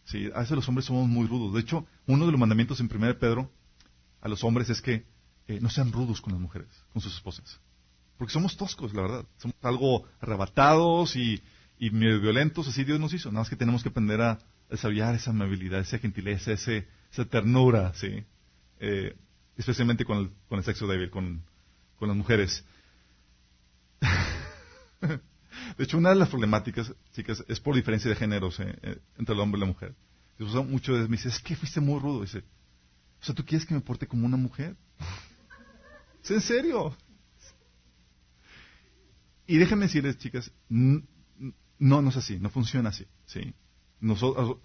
¿sí? 0.05 0.29
A 0.33 0.39
veces 0.39 0.55
los 0.55 0.67
hombres 0.69 0.85
somos 0.85 1.07
muy 1.07 1.27
rudos. 1.27 1.53
De 1.53 1.59
hecho, 1.59 1.85
uno 2.07 2.25
de 2.25 2.31
los 2.31 2.39
mandamientos 2.39 2.79
en 2.79 2.89
1 2.93 3.19
Pedro 3.19 3.51
a 4.21 4.29
los 4.29 4.43
hombres 4.43 4.69
es 4.69 4.81
que 4.81 5.05
eh, 5.47 5.59
no 5.59 5.69
sean 5.69 5.91
rudos 5.91 6.21
con 6.21 6.33
las 6.33 6.41
mujeres, 6.41 6.69
con 6.93 7.01
sus 7.01 7.13
esposas. 7.13 7.59
Porque 8.17 8.33
somos 8.33 8.55
toscos, 8.55 8.93
la 8.93 9.01
verdad. 9.01 9.25
Somos 9.37 9.57
algo 9.61 10.07
arrebatados 10.21 11.15
y, 11.17 11.41
y 11.77 11.89
medio 11.89 12.21
violentos, 12.21 12.67
así 12.67 12.85
Dios 12.85 12.99
nos 12.99 13.13
hizo. 13.13 13.29
Nada 13.29 13.41
más 13.41 13.49
que 13.49 13.57
tenemos 13.57 13.83
que 13.83 13.89
aprender 13.89 14.21
a 14.21 14.39
desarrollar 14.69 15.15
esa 15.15 15.31
amabilidad, 15.31 15.81
esa 15.81 15.99
gentileza, 15.99 16.51
ese, 16.51 16.87
esa 17.11 17.25
ternura, 17.25 17.93
¿sí? 17.93 18.23
Eh, 18.79 19.15
especialmente 19.57 20.05
con 20.05 20.17
el, 20.17 20.31
con 20.47 20.59
el 20.59 20.65
sexo 20.65 20.87
débil, 20.87 21.09
con, 21.09 21.43
con 21.97 22.07
las 22.07 22.17
mujeres. 22.17 22.63
de 25.01 25.83
hecho, 25.83 25.97
una 25.97 26.09
de 26.09 26.15
las 26.15 26.29
problemáticas, 26.29 26.93
chicas, 27.13 27.43
es 27.47 27.59
por 27.59 27.75
diferencia 27.75 28.09
de 28.09 28.15
géneros 28.15 28.59
eh, 28.59 28.99
entre 29.17 29.35
el 29.35 29.41
hombre 29.41 29.59
y 29.59 29.61
la 29.61 29.67
mujer. 29.67 29.95
Muchos 30.37 31.09
me 31.09 31.15
dicen, 31.15 31.31
es 31.31 31.39
que 31.39 31.55
fuiste 31.55 31.79
muy 31.79 31.99
rudo. 31.99 32.21
Dice, 32.21 32.39
o 33.21 33.25
sea, 33.25 33.33
¿tú 33.33 33.45
quieres 33.45 33.65
que 33.65 33.73
me 33.73 33.81
porte 33.81 34.07
como 34.07 34.25
una 34.25 34.37
mujer? 34.37 34.75
¿Es 36.23 36.31
en 36.31 36.41
serio? 36.41 36.95
Y 39.47 39.57
déjenme 39.57 39.85
decirles, 39.85 40.17
chicas, 40.17 40.51
no, 40.67 41.03
no 41.77 42.09
es 42.09 42.17
así, 42.17 42.39
no 42.39 42.49
funciona 42.49 42.89
así, 42.89 43.05
¿sí? 43.27 43.53
Nos, 43.99 44.21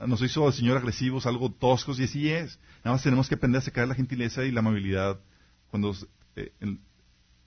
nos, 0.06 0.22
hizo 0.22 0.46
el 0.48 0.52
Señor 0.52 0.76
agresivos, 0.76 1.24
algo 1.24 1.50
toscos, 1.50 1.98
y 1.98 2.04
así 2.04 2.28
es. 2.28 2.58
Nada 2.84 2.96
más 2.96 3.02
tenemos 3.02 3.28
que 3.28 3.36
aprender 3.36 3.60
a 3.60 3.64
sacar 3.64 3.88
la 3.88 3.94
gentileza 3.94 4.44
y 4.44 4.50
la 4.50 4.60
amabilidad 4.60 5.20
cuando 5.70 5.94
eh, 6.36 6.52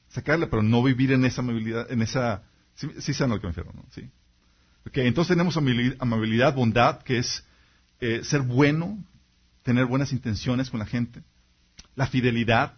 sacarla, 0.10 0.50
pero 0.50 0.64
no 0.64 0.82
vivir 0.82 1.12
en 1.12 1.26
esa 1.26 1.42
amabilidad, 1.42 1.92
en 1.92 2.02
esa, 2.02 2.44
sí, 2.76 2.90
sí 3.00 3.14
saben 3.14 3.36
lo 3.36 3.42
que 3.42 3.48
me 3.48 3.54
refiero. 3.54 3.74
Sí. 3.92 4.10
Okay, 4.88 5.08
entonces 5.08 5.36
tenemos 5.36 5.58
amabilidad, 5.58 6.56
bondad, 6.56 7.02
que 7.04 7.18
es 7.18 7.46
eh, 8.02 8.22
ser 8.24 8.42
bueno, 8.42 9.04
tener 9.64 9.86
buenas 9.86 10.12
intenciones 10.12 10.70
con 10.70 10.80
la 10.80 10.86
gente. 10.86 11.24
La 11.96 12.08
fidelidad, 12.08 12.78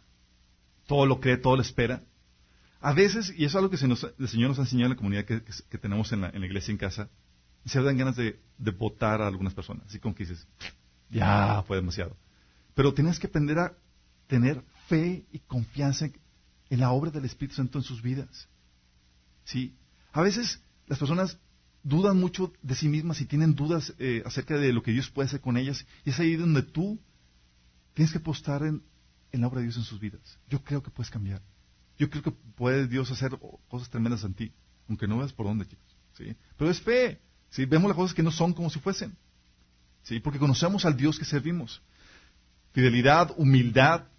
todo 0.88 1.06
lo 1.06 1.20
cree, 1.20 1.38
todo 1.38 1.56
lo 1.56 1.62
espera. 1.62 2.04
A 2.80 2.94
veces, 2.94 3.34
y 3.36 3.46
eso 3.46 3.46
es 3.46 3.56
algo 3.56 3.70
que 3.72 3.78
el 3.78 4.28
Señor 4.28 4.50
nos 4.50 4.60
ha 4.60 4.62
enseñado 4.62 4.86
en 4.86 4.90
la 4.92 4.96
comunidad 4.96 5.26
que, 5.26 5.78
tenemos 5.80 6.12
en 6.12 6.22
la, 6.22 6.30
iglesia 6.36 6.72
en 6.72 6.78
casa, 6.78 7.10
se 7.70 7.82
dan 7.82 7.98
ganas 7.98 8.16
de, 8.16 8.40
votar 8.78 9.22
a 9.22 9.28
algunas 9.28 9.54
personas. 9.54 9.86
Así 9.88 10.00
como 10.00 10.16
que 10.16 10.26
dices, 10.26 10.48
ya 11.10 11.64
fue 11.68 11.78
demasiado. 11.78 12.16
Pero 12.74 12.94
tienes 12.94 13.20
que 13.20 13.28
aprender 13.28 13.60
a 13.60 13.74
tener 14.28 14.64
fe 14.88 15.26
y 15.32 15.40
confianza 15.40 16.06
en, 16.70 16.80
la 16.80 16.92
obra 16.92 17.12
del 17.12 17.26
Espíritu 17.26 17.56
Santo 17.56 17.80
en 17.80 17.84
sus 17.84 18.02
vidas. 18.02 18.48
¿Sí? 19.44 19.76
A 20.12 20.22
veces 20.22 20.62
las 20.88 21.00
personas 21.00 21.38
dudan 21.84 22.18
mucho 22.18 22.52
de 22.62 22.76
sí 22.76 22.88
mismas 22.88 23.22
y 23.22 23.26
tienen 23.26 23.56
dudas 23.56 23.94
eh, 24.00 24.24
acerca 24.26 24.58
de 24.58 24.74
lo 24.74 24.82
que 24.82 24.92
Dios 24.92 25.10
puede 25.10 25.28
hacer 25.28 25.42
con 25.42 25.58
ellas. 25.58 25.86
Y 26.04 26.10
es 26.10 26.20
ahí 26.20 26.36
donde 26.36 26.64
tú 26.64 27.00
tienes 27.94 28.12
que 28.12 28.18
apostar 28.18 28.64
en, 28.64 28.84
en 29.32 29.42
la 29.42 29.48
obra 29.48 29.60
de 29.60 29.66
Dios 29.66 29.78
en 29.78 29.84
sus 29.84 30.00
vidas. 30.00 30.40
Yo 30.50 30.64
creo 30.64 30.84
que 30.84 30.92
puedes 30.92 31.10
cambiar. 31.10 31.42
Yo 31.98 32.10
creo 32.10 32.24
que 32.24 32.32
puede 32.32 32.88
Dios 32.88 33.10
hacer 33.12 33.38
cosas 33.68 33.90
tremendas 33.90 34.24
en 34.24 34.34
ti, 34.34 34.52
aunque 34.90 35.08
no 35.08 35.18
veas 35.18 35.34
por 35.34 35.46
dónde, 35.46 35.66
chicos. 35.66 35.96
¿sí? 36.14 36.36
Pero 36.58 36.70
es 36.70 36.82
fe. 36.82 37.22
¿Sí? 37.56 37.66
Vemos 37.66 37.88
las 37.88 37.96
cosas 37.96 38.14
que 38.14 38.22
no 38.22 38.32
son 38.32 38.54
como 38.54 38.70
si 38.70 38.80
fuesen. 38.80 39.16
¿sí? 40.04 40.20
Porque 40.20 40.40
conocemos 40.40 40.84
al 40.84 40.98
Dios 40.98 41.18
que 41.18 41.24
servimos. 41.24 41.82
Fidelidad, 42.74 43.34
humildad. 43.38 44.10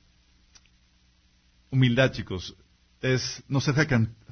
Humildad, 1.70 2.12
chicos, 2.12 2.56
es 3.02 3.42
no 3.48 3.60
ser 3.60 3.74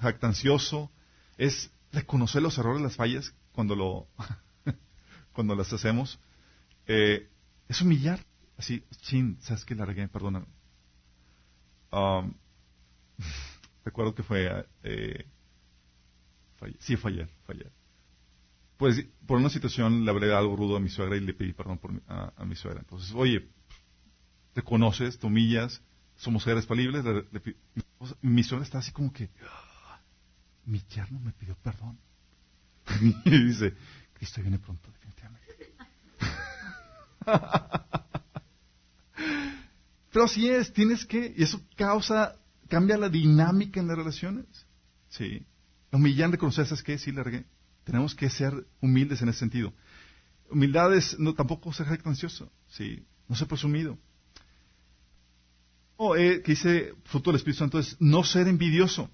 jactancioso, 0.01 0.90
es 1.37 1.71
reconocer 1.93 2.40
los 2.40 2.57
errores, 2.57 2.81
las 2.81 2.97
fallas 2.97 3.35
cuando 3.53 3.77
lo 3.77 4.09
cuando 5.33 5.55
las 5.55 5.71
hacemos. 5.73 6.19
Eh, 6.87 7.29
es 7.69 7.83
humillar. 7.83 8.25
Así, 8.57 8.85
chin, 9.03 9.37
sabes 9.43 9.64
que 9.64 9.75
la 9.75 9.85
regué, 9.85 10.09
perdóname. 10.09 10.47
Um, 11.90 12.35
recuerdo 13.85 14.14
que 14.14 14.23
fue, 14.23 14.67
eh, 14.85 15.27
sí, 16.79 16.97
fue 16.97 17.11
ayer, 17.11 17.29
Pues 18.77 19.07
por 19.27 19.39
una 19.39 19.51
situación 19.51 20.05
le 20.05 20.11
hablé 20.11 20.35
algo 20.35 20.57
rudo 20.57 20.77
a 20.77 20.81
mi 20.81 20.89
suegra 20.89 21.17
y 21.17 21.21
le 21.21 21.35
pedí 21.35 21.53
perdón 21.53 21.79
por 21.79 21.93
a, 22.09 22.45
mi 22.45 22.57
suegra. 22.57 22.81
Entonces, 22.81 23.13
oye, 23.15 23.49
te 24.53 24.63
conoces, 24.63 25.19
te 25.19 25.27
humillas, 25.27 25.81
somos 26.17 26.43
seres 26.43 26.67
falibles. 26.67 27.05
mi 28.21 28.43
suegra 28.43 28.65
está 28.65 28.79
así 28.79 28.91
como 28.93 29.13
que, 29.13 29.31
ah, 29.49 30.01
mi 30.67 30.83
yerno 30.89 31.21
me 31.21 31.33
pidió 31.33 31.55
perdón. 31.57 31.99
y 33.25 33.45
dice, 33.45 33.75
Cristo 34.15 34.43
viene 34.43 34.59
pronto, 34.59 34.91
definitivamente. 34.91 35.75
Pero 40.13 40.25
así 40.27 40.49
es, 40.49 40.73
tienes 40.73 41.05
que, 41.05 41.35
y 41.37 41.43
eso 41.43 41.61
causa 41.77 42.37
cambia 42.69 42.97
la 42.97 43.09
dinámica 43.09 43.81
en 43.81 43.89
las 43.89 43.97
relaciones. 43.97 44.47
Sí. 45.09 45.45
Humillar, 45.93 46.31
reconocer, 46.31 46.67
¿sabes 46.67 46.83
qué? 46.83 46.99
Sí, 46.99 47.13
largué. 47.13 47.45
Tenemos 47.85 48.14
que 48.14 48.31
ser 48.31 48.66
humildes 48.81 49.23
en 49.23 49.29
ese 49.29 49.40
sentido. 49.40 49.73
Humildad 50.51 50.94
es 50.94 51.18
no, 51.18 51.35
tampoco 51.35 51.73
ser 51.73 51.87
jactancioso. 51.87 52.51
Sí. 52.68 53.05
No 53.29 53.37
ser 53.37 53.49
presumido. 53.49 53.99
O 55.97 56.16
eh, 56.16 56.42
que 56.42 56.53
dice 56.53 56.94
fruto 57.05 57.31
del 57.31 57.37
Espíritu 57.37 57.59
Santo 57.59 57.79
es 57.79 57.97
no 58.01 58.25
ser 58.25 58.49
envidioso. 58.49 59.11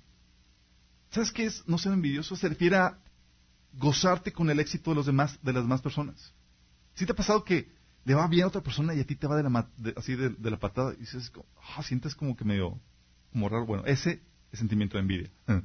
¿Sabes 1.11 1.31
qué 1.33 1.47
es 1.47 1.67
no 1.67 1.79
ser 1.79 1.93
envidioso? 1.93 2.37
Se 2.37 2.49
refiere 2.49 2.77
a 2.77 2.99
gozarte 3.73 4.33
con 4.33 4.49
el 4.51 4.61
éxito 4.61 4.91
de 4.91 4.97
los 4.97 5.07
demás, 5.07 5.39
de 5.43 5.53
las 5.53 5.63
demás 5.63 5.81
personas. 5.81 6.33
¿Sí 6.95 7.07
te 7.07 7.13
ha 7.13 7.17
pasado 7.17 7.45
que 7.45 7.69
le 8.05 8.15
va 8.15 8.27
bien 8.29 8.45
a 8.45 8.49
otra 8.49 8.63
persona 8.63 8.95
y 8.95 9.01
a 9.01 9.05
ti 9.05 9.15
te 9.15 9.27
va 9.27 9.37
de 9.37 9.43
la, 9.43 9.69
así 9.97 10.17
de, 10.17 10.51
la 10.51 10.59
patada 10.59 10.95
y 10.95 11.01
dices, 11.01 11.31
ah, 11.77 11.83
sientes 11.83 12.15
como 12.15 12.37
que 12.37 12.45
medio 12.45 12.81
como 13.33 13.49
raro. 13.49 13.67
Bueno, 13.67 13.85
ese 13.87 14.21
es 14.53 14.59
sentimiento 14.59 14.97
de 14.97 15.03
envidia. 15.03 15.31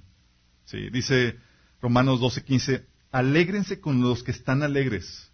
Sí, 0.67 0.89
dice 0.89 1.37
Romanos 1.79 2.19
12:15, 2.19 2.83
alégrense 3.11 3.79
con 3.79 4.01
los 4.01 4.23
que 4.23 4.31
están 4.31 4.63
alegres 4.63 5.31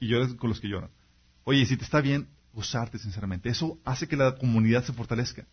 y 0.00 0.08
lloren 0.08 0.36
con 0.36 0.50
los 0.50 0.60
que 0.60 0.68
lloran. 0.68 0.90
Oye, 1.44 1.64
si 1.66 1.76
te 1.76 1.84
está 1.84 2.00
bien, 2.00 2.28
gozarte 2.52 2.98
sinceramente. 2.98 3.48
Eso 3.48 3.78
hace 3.84 4.06
que 4.06 4.16
la 4.16 4.36
comunidad 4.36 4.84
se 4.84 4.92
fortalezca. 4.92 5.46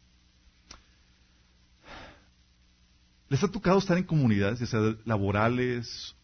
¿Les 3.29 3.43
ha 3.43 3.47
tocado 3.49 3.79
estar 3.79 3.97
en 3.97 4.03
comunidades, 4.03 4.59
ya 4.59 4.65
sea 4.65 4.95
laborales 5.05 6.15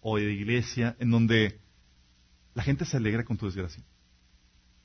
o 0.00 0.16
de 0.16 0.32
iglesia, 0.32 0.96
en 0.98 1.10
donde 1.10 1.60
la 2.54 2.62
gente 2.62 2.84
se 2.84 2.96
alegra 2.96 3.24
con 3.24 3.36
tu 3.36 3.46
desgracia? 3.46 3.84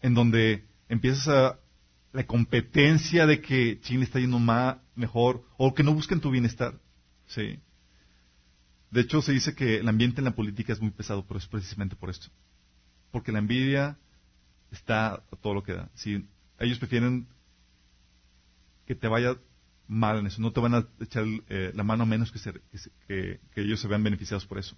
En 0.01 0.13
donde 0.13 0.65
empiezas 0.87 1.27
a 1.27 1.59
la 2.11 2.25
competencia 2.25 3.25
de 3.25 3.41
que 3.41 3.79
Chile 3.81 4.03
está 4.03 4.19
yendo 4.19 4.37
más, 4.37 4.77
mejor, 4.95 5.43
o 5.57 5.73
que 5.73 5.81
no 5.81 5.95
busquen 5.95 6.21
tu 6.21 6.29
bienestar. 6.29 6.79
Sí. 7.25 7.59
De 8.93 9.01
hecho, 9.01 9.23
se 9.23 9.31
dice 9.31 9.55
que 9.55 9.77
el 9.77 9.89
ambiente 9.89 10.21
en 10.21 10.25
la 10.25 10.35
política 10.35 10.71
es 10.71 10.79
muy 10.79 10.91
pesado, 10.91 11.25
pero 11.25 11.39
es 11.39 11.47
precisamente 11.47 11.95
por 11.95 12.11
esto. 12.11 12.27
Porque 13.09 13.31
la 13.31 13.39
envidia 13.39 13.97
está 14.69 15.15
a 15.15 15.35
todo 15.41 15.55
lo 15.55 15.63
que 15.63 15.73
da. 15.73 15.89
Si 15.95 16.23
ellos 16.59 16.77
prefieren 16.77 17.27
que 18.85 18.93
te 18.93 19.07
vaya 19.07 19.35
mal 19.87 20.19
en 20.19 20.27
eso, 20.27 20.39
no 20.43 20.51
te 20.51 20.59
van 20.59 20.75
a 20.75 20.87
echar 20.99 21.25
eh, 21.49 21.71
la 21.73 21.83
mano 21.83 22.03
a 22.03 22.05
menos 22.05 22.31
que, 22.31 23.39
ellos 23.55 23.79
se 23.79 23.87
vean 23.87 24.03
beneficiados 24.03 24.45
por 24.45 24.59
eso. 24.59 24.77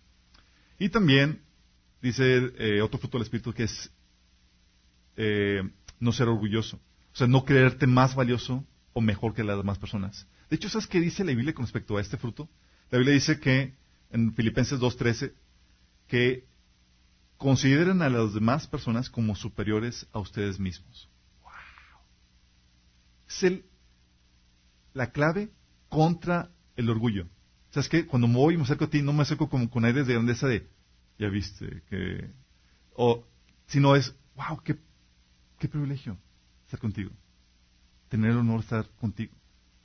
Y 0.79 0.87
también 0.87 1.41
dice 2.01 2.53
eh, 2.57 2.81
otro 2.81 2.99
fruto 2.99 3.17
del 3.17 3.23
Espíritu 3.23 3.51
que 3.51 3.63
es 3.63 3.91
eh, 5.17 5.61
no 5.99 6.13
ser 6.13 6.29
orgulloso. 6.29 6.77
O 7.11 7.17
sea, 7.17 7.27
no 7.27 7.43
creerte 7.43 7.85
más 7.85 8.15
valioso 8.15 8.65
o 8.93 9.01
mejor 9.01 9.33
que 9.33 9.43
las 9.43 9.57
demás 9.57 9.77
personas. 9.77 10.25
De 10.49 10.55
hecho, 10.55 10.69
¿sabes 10.69 10.87
qué 10.87 11.01
dice 11.01 11.25
la 11.25 11.31
Biblia 11.33 11.53
con 11.53 11.65
respecto 11.65 11.97
a 11.97 12.01
este 12.01 12.15
fruto? 12.15 12.47
La 12.91 12.97
Biblia 12.97 13.13
dice 13.13 13.41
que 13.41 13.73
en 14.09 14.33
Filipenses 14.33 14.79
2.13 14.79 15.33
que 16.07 16.45
consideren 17.37 18.01
a 18.01 18.09
las 18.09 18.33
demás 18.33 18.67
personas 18.67 19.09
como 19.09 19.35
superiores 19.35 20.07
a 20.13 20.19
ustedes 20.19 20.59
mismos. 20.59 21.09
Es 23.27 23.61
la 24.93 25.11
clave 25.11 25.51
contra 25.89 26.51
el 26.75 26.89
orgullo. 26.89 27.27
¿Sabes 27.71 27.89
qué? 27.89 28.05
Cuando 28.05 28.27
me 28.27 28.35
voy 28.35 28.53
y 28.53 28.57
me 28.57 28.63
acerco 28.63 28.85
a 28.85 28.89
ti, 28.89 29.01
no 29.01 29.11
me 29.11 29.23
acerco 29.23 29.49
como 29.49 29.69
con 29.69 29.83
aires 29.83 30.07
de 30.07 30.13
grandeza 30.13 30.47
de 30.47 30.67
ya 31.17 31.29
viste 31.29 31.83
que... 31.89 32.29
O 32.95 33.25
si 33.67 33.79
no 33.79 33.95
es, 33.95 34.15
wow, 34.35 34.61
qué, 34.63 34.77
qué 35.59 35.67
privilegio 35.67 36.17
estar 36.63 36.79
contigo. 36.79 37.11
Tener 38.09 38.31
el 38.31 38.37
honor 38.37 38.59
de 38.59 38.63
estar 38.63 38.89
contigo. 38.99 39.33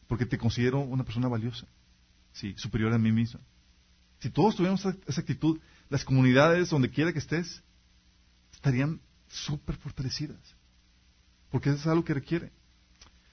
Porque 0.06 0.26
te 0.26 0.38
considero 0.38 0.80
una 0.80 1.04
persona 1.04 1.28
valiosa. 1.28 1.66
Sí, 2.32 2.54
superior 2.56 2.92
a 2.92 2.98
mí 2.98 3.10
misma. 3.10 3.40
Si 4.20 4.30
todos 4.30 4.54
tuviéramos 4.54 4.84
esa, 5.06 5.20
actitud, 5.20 5.58
las 5.88 6.04
comunidades, 6.04 6.70
donde 6.70 6.90
quiera 6.90 7.12
que 7.12 7.18
estés, 7.18 7.62
estarían 8.52 9.00
súper 9.28 9.76
fortalecidas. 9.76 10.38
Porque 11.50 11.70
eso 11.70 11.78
es 11.78 11.86
algo 11.86 12.04
que 12.04 12.14
requiere. 12.14 12.52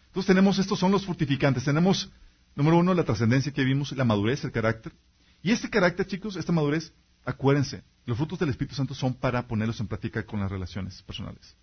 Entonces 0.07 0.27
tenemos, 0.27 0.57
estos 0.57 0.79
son 0.79 0.91
los 0.91 1.05
fortificantes. 1.05 1.65
Tenemos, 1.65 2.09
número 2.55 2.77
uno, 2.77 2.93
la 2.93 3.03
trascendencia 3.03 3.51
que 3.51 3.63
vimos, 3.63 3.91
la 3.91 4.05
madurez, 4.05 4.43
el 4.43 4.51
carácter. 4.51 4.93
Y 5.43 5.51
este 5.51 5.69
carácter, 5.69 6.07
chicos, 6.07 6.35
esta 6.37 6.51
madurez, 6.51 6.93
acuérdense, 7.25 7.83
los 8.05 8.17
frutos 8.17 8.39
del 8.39 8.49
Espíritu 8.49 8.75
Santo 8.75 8.95
son 8.95 9.13
para 9.13 9.45
ponerlos 9.47 9.79
en 9.81 9.87
práctica 9.87 10.25
con 10.25 10.39
las 10.39 10.49
relaciones 10.49 11.03
personales. 11.03 11.55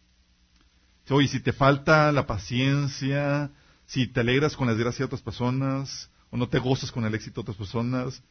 Oye, 1.09 1.29
si 1.29 1.41
te 1.41 1.53
falta 1.53 2.13
la 2.13 2.27
paciencia, 2.27 3.51
si 3.87 4.07
te 4.07 4.21
alegras 4.21 4.57
con 4.57 4.67
la 4.67 4.75
desgracia 4.75 5.01
de 5.01 5.07
otras 5.07 5.23
personas, 5.23 6.11
o 6.31 6.37
no 6.37 6.49
te 6.49 6.59
gozas 6.59 6.93
con 6.93 7.05
el 7.05 7.15
éxito 7.15 7.37
de 7.37 7.43
otras 7.43 7.57
personas, 7.57 8.23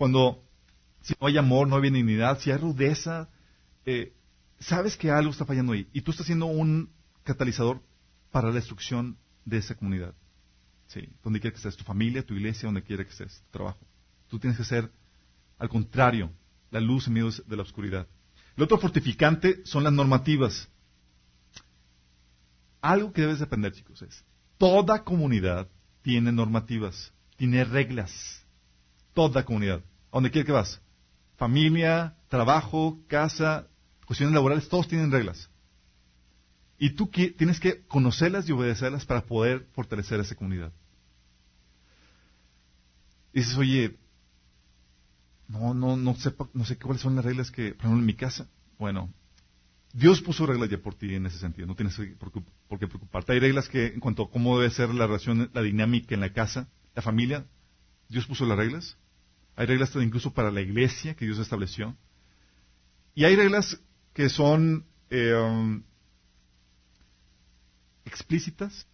cuando 0.00 0.42
si 1.02 1.12
no 1.20 1.26
hay 1.26 1.36
amor, 1.36 1.68
no 1.68 1.76
hay 1.76 1.82
benignidad, 1.82 2.40
si 2.40 2.50
hay 2.50 2.56
rudeza, 2.56 3.28
eh, 3.84 4.14
sabes 4.58 4.96
que 4.96 5.10
algo 5.10 5.30
está 5.30 5.44
fallando 5.44 5.74
ahí. 5.74 5.86
Y 5.92 6.00
tú 6.00 6.10
estás 6.10 6.24
siendo 6.24 6.46
un 6.46 6.88
catalizador 7.22 7.82
para 8.30 8.48
la 8.48 8.54
destrucción 8.54 9.18
de 9.44 9.58
esa 9.58 9.74
comunidad. 9.74 10.14
Sí, 10.86 11.06
donde 11.22 11.38
quiera 11.38 11.52
que 11.52 11.58
estés, 11.58 11.76
tu 11.76 11.84
familia, 11.84 12.24
tu 12.24 12.32
iglesia, 12.32 12.66
donde 12.66 12.82
quiera 12.82 13.04
que 13.04 13.10
estés, 13.10 13.42
tu 13.42 13.58
trabajo. 13.58 13.86
Tú 14.28 14.38
tienes 14.38 14.56
que 14.56 14.64
ser, 14.64 14.90
al 15.58 15.68
contrario, 15.68 16.32
la 16.70 16.80
luz 16.80 17.06
en 17.06 17.12
medio 17.12 17.30
de 17.30 17.56
la 17.56 17.62
oscuridad. 17.62 18.06
El 18.56 18.62
otro 18.62 18.78
fortificante 18.78 19.60
son 19.66 19.84
las 19.84 19.92
normativas. 19.92 20.66
Algo 22.80 23.12
que 23.12 23.20
debes 23.20 23.40
de 23.40 23.44
aprender, 23.44 23.74
chicos, 23.74 24.00
es, 24.00 24.24
toda 24.56 25.04
comunidad 25.04 25.68
tiene 26.00 26.32
normativas, 26.32 27.12
tiene 27.36 27.64
reglas. 27.64 28.40
Toda 29.12 29.44
comunidad. 29.44 29.82
¿A 30.10 30.16
dónde 30.16 30.30
quiera 30.30 30.46
que 30.46 30.52
vas? 30.52 30.80
Familia, 31.36 32.16
trabajo, 32.28 33.00
casa, 33.06 33.68
cuestiones 34.06 34.34
laborales, 34.34 34.68
todos 34.68 34.88
tienen 34.88 35.10
reglas. 35.10 35.50
Y 36.78 36.90
tú 36.90 37.08
tienes 37.08 37.60
que 37.60 37.86
conocerlas 37.86 38.48
y 38.48 38.52
obedecerlas 38.52 39.04
para 39.04 39.26
poder 39.26 39.68
fortalecer 39.72 40.18
esa 40.20 40.34
comunidad. 40.34 40.72
Dices, 43.32 43.56
oye, 43.56 43.98
no, 45.46 45.74
no, 45.74 45.96
no 45.96 46.14
sé, 46.16 46.34
no 46.54 46.64
sé 46.64 46.76
cuáles 46.78 47.02
son 47.02 47.16
las 47.16 47.24
reglas 47.24 47.50
que, 47.50 47.74
por 47.74 47.86
ejemplo, 47.86 47.98
en 47.98 48.06
mi 48.06 48.14
casa. 48.14 48.48
Bueno, 48.78 49.12
Dios 49.92 50.20
puso 50.20 50.46
reglas 50.46 50.70
ya 50.70 50.78
por 50.78 50.94
ti 50.94 51.14
en 51.14 51.26
ese 51.26 51.38
sentido, 51.38 51.66
no 51.66 51.74
tienes 51.74 52.00
por, 52.18 52.30
qué 52.78 52.86
preocuparte. 52.86 53.32
Hay 53.32 53.40
reglas 53.40 53.68
que, 53.68 53.88
en 53.88 54.00
cuanto 54.00 54.22
a 54.22 54.30
cómo 54.30 54.58
debe 54.58 54.72
ser 54.72 54.94
la 54.94 55.06
relación, 55.06 55.50
la 55.52 55.62
dinámica 55.62 56.14
en 56.14 56.20
la 56.20 56.32
casa, 56.32 56.68
la 56.94 57.02
familia, 57.02 57.46
Dios 58.08 58.26
puso 58.26 58.46
las 58.46 58.56
reglas. 58.56 58.96
Hay 59.60 59.66
reglas 59.66 59.94
incluso 59.96 60.32
para 60.32 60.50
la 60.50 60.62
iglesia 60.62 61.14
que 61.14 61.26
Dios 61.26 61.38
estableció. 61.38 61.94
Y 63.14 63.24
hay 63.24 63.36
reglas 63.36 63.78
que 64.14 64.30
son 64.30 64.86
eh, 65.10 65.34
um, 65.34 65.82
explícitas, 68.06 68.86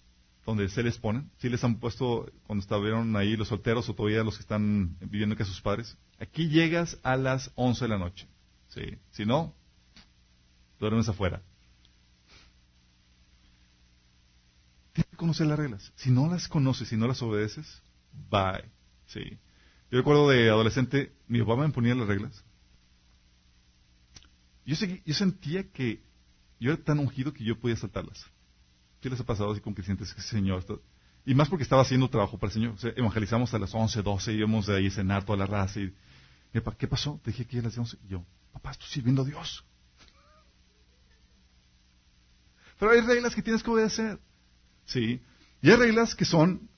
donde 0.44 0.68
se 0.68 0.82
les 0.82 0.98
ponen. 0.98 1.30
Si 1.38 1.48
les 1.48 1.62
han 1.62 1.78
puesto 1.78 2.32
cuando 2.48 2.62
estuvieron 2.62 3.14
ahí 3.14 3.36
los 3.36 3.46
solteros 3.46 3.88
o 3.88 3.94
todavía 3.94 4.24
los 4.24 4.38
que 4.38 4.42
están 4.42 4.96
viviendo 4.98 5.36
con 5.36 5.46
sus 5.46 5.60
padres. 5.60 5.96
Aquí 6.18 6.48
llegas 6.48 6.98
a 7.04 7.14
las 7.14 7.52
11 7.54 7.84
de 7.84 7.88
la 7.88 7.98
noche. 7.98 8.26
¿sí? 8.66 8.98
Si 9.12 9.24
no, 9.24 9.54
duermes 10.80 11.08
afuera. 11.08 11.42
Tienes 14.94 15.10
que 15.12 15.16
conocer 15.16 15.46
las 15.46 15.60
reglas. 15.60 15.92
Si 15.94 16.10
no 16.10 16.28
las 16.28 16.48
conoces, 16.48 16.88
si 16.88 16.96
no 16.96 17.06
las 17.06 17.22
obedeces, 17.22 17.84
bye. 18.32 18.68
¿sí? 19.06 19.38
Yo 19.90 19.98
recuerdo 19.98 20.28
de 20.28 20.50
adolescente, 20.50 21.12
mi 21.28 21.40
papá 21.40 21.56
me 21.56 21.68
ponía 21.70 21.94
las 21.94 22.08
reglas. 22.08 22.44
Yo, 24.64 24.74
yo 25.04 25.14
sentía 25.14 25.70
que 25.70 26.02
yo 26.58 26.72
era 26.72 26.82
tan 26.82 26.98
ungido 26.98 27.32
que 27.32 27.44
yo 27.44 27.58
podía 27.58 27.76
saltarlas. 27.76 28.26
¿Qué 29.00 29.10
les 29.10 29.20
ha 29.20 29.24
pasado 29.24 29.52
así 29.52 29.60
sientes 29.84 30.14
que 30.14 30.22
Señor? 30.22 30.64
Y 31.24 31.34
más 31.34 31.48
porque 31.48 31.64
estaba 31.64 31.82
haciendo 31.82 32.08
trabajo 32.08 32.38
para 32.38 32.52
el 32.52 32.54
Señor. 32.54 32.74
evangelizamos 32.96 33.52
a 33.52 33.58
las 33.58 33.74
11, 33.74 34.02
12, 34.02 34.32
íbamos 34.32 34.66
de 34.66 34.76
ahí 34.76 34.86
a 34.86 34.90
cenar 34.90 35.24
toda 35.24 35.38
la 35.38 35.46
raza. 35.46 35.80
Y, 35.80 35.92
¿qué 36.78 36.88
pasó? 36.88 37.20
Te 37.22 37.30
dije 37.30 37.44
que 37.44 37.58
a 37.58 37.62
las 37.62 37.76
11. 37.76 37.98
Y 38.04 38.08
yo, 38.08 38.24
papá, 38.52 38.70
estoy 38.70 38.88
sirviendo 38.88 39.22
a 39.22 39.24
Dios. 39.24 39.64
Pero 42.78 42.92
hay 42.92 43.00
reglas 43.00 43.34
que 43.34 43.42
tienes 43.42 43.62
que 43.62 43.70
obedecer. 43.70 44.18
¿Sí? 44.86 45.20
Y 45.62 45.70
hay 45.70 45.76
reglas 45.76 46.14
que 46.14 46.24
son 46.24 46.68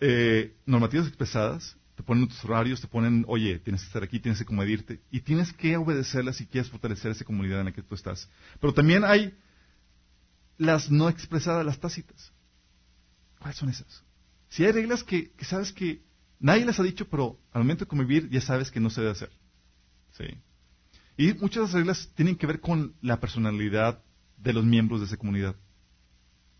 eh, 0.00 0.54
normativas 0.66 1.08
expresadas. 1.08 1.76
Te 1.98 2.04
ponen 2.04 2.28
tus 2.28 2.44
horarios, 2.44 2.80
te 2.80 2.86
ponen, 2.86 3.24
oye, 3.26 3.58
tienes 3.58 3.80
que 3.80 3.88
estar 3.88 4.04
aquí, 4.04 4.20
tienes 4.20 4.38
que 4.38 4.44
comedirte. 4.44 5.00
Y 5.10 5.20
tienes 5.20 5.52
que 5.52 5.76
obedecerlas 5.76 6.36
si 6.36 6.46
quieres 6.46 6.70
fortalecer 6.70 7.10
esa 7.10 7.24
comunidad 7.24 7.58
en 7.58 7.66
la 7.66 7.72
que 7.72 7.82
tú 7.82 7.96
estás. 7.96 8.30
Pero 8.60 8.72
también 8.72 9.02
hay 9.02 9.36
las 10.58 10.92
no 10.92 11.08
expresadas, 11.08 11.66
las 11.66 11.80
tácitas. 11.80 12.32
¿Cuáles 13.40 13.56
son 13.56 13.68
esas? 13.70 14.04
Si 14.48 14.64
hay 14.64 14.70
reglas 14.70 15.02
que, 15.02 15.32
sabes 15.40 15.72
que 15.72 16.00
nadie 16.38 16.64
las 16.64 16.78
ha 16.78 16.84
dicho, 16.84 17.08
pero 17.08 17.36
al 17.50 17.62
momento 17.62 17.84
de 17.84 17.88
convivir 17.88 18.30
ya 18.30 18.42
sabes 18.42 18.70
que 18.70 18.78
no 18.78 18.90
se 18.90 19.00
debe 19.00 19.10
hacer. 19.10 19.32
¿Sí? 20.16 20.24
Y 21.16 21.34
muchas 21.34 21.56
de 21.56 21.62
las 21.62 21.72
reglas 21.72 22.10
tienen 22.14 22.36
que 22.36 22.46
ver 22.46 22.60
con 22.60 22.94
la 23.00 23.18
personalidad 23.18 24.04
de 24.36 24.52
los 24.52 24.64
miembros 24.64 25.00
de 25.00 25.06
esa 25.06 25.16
comunidad. 25.16 25.56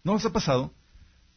¿No 0.02 0.14
os 0.14 0.24
ha 0.24 0.32
pasado 0.32 0.74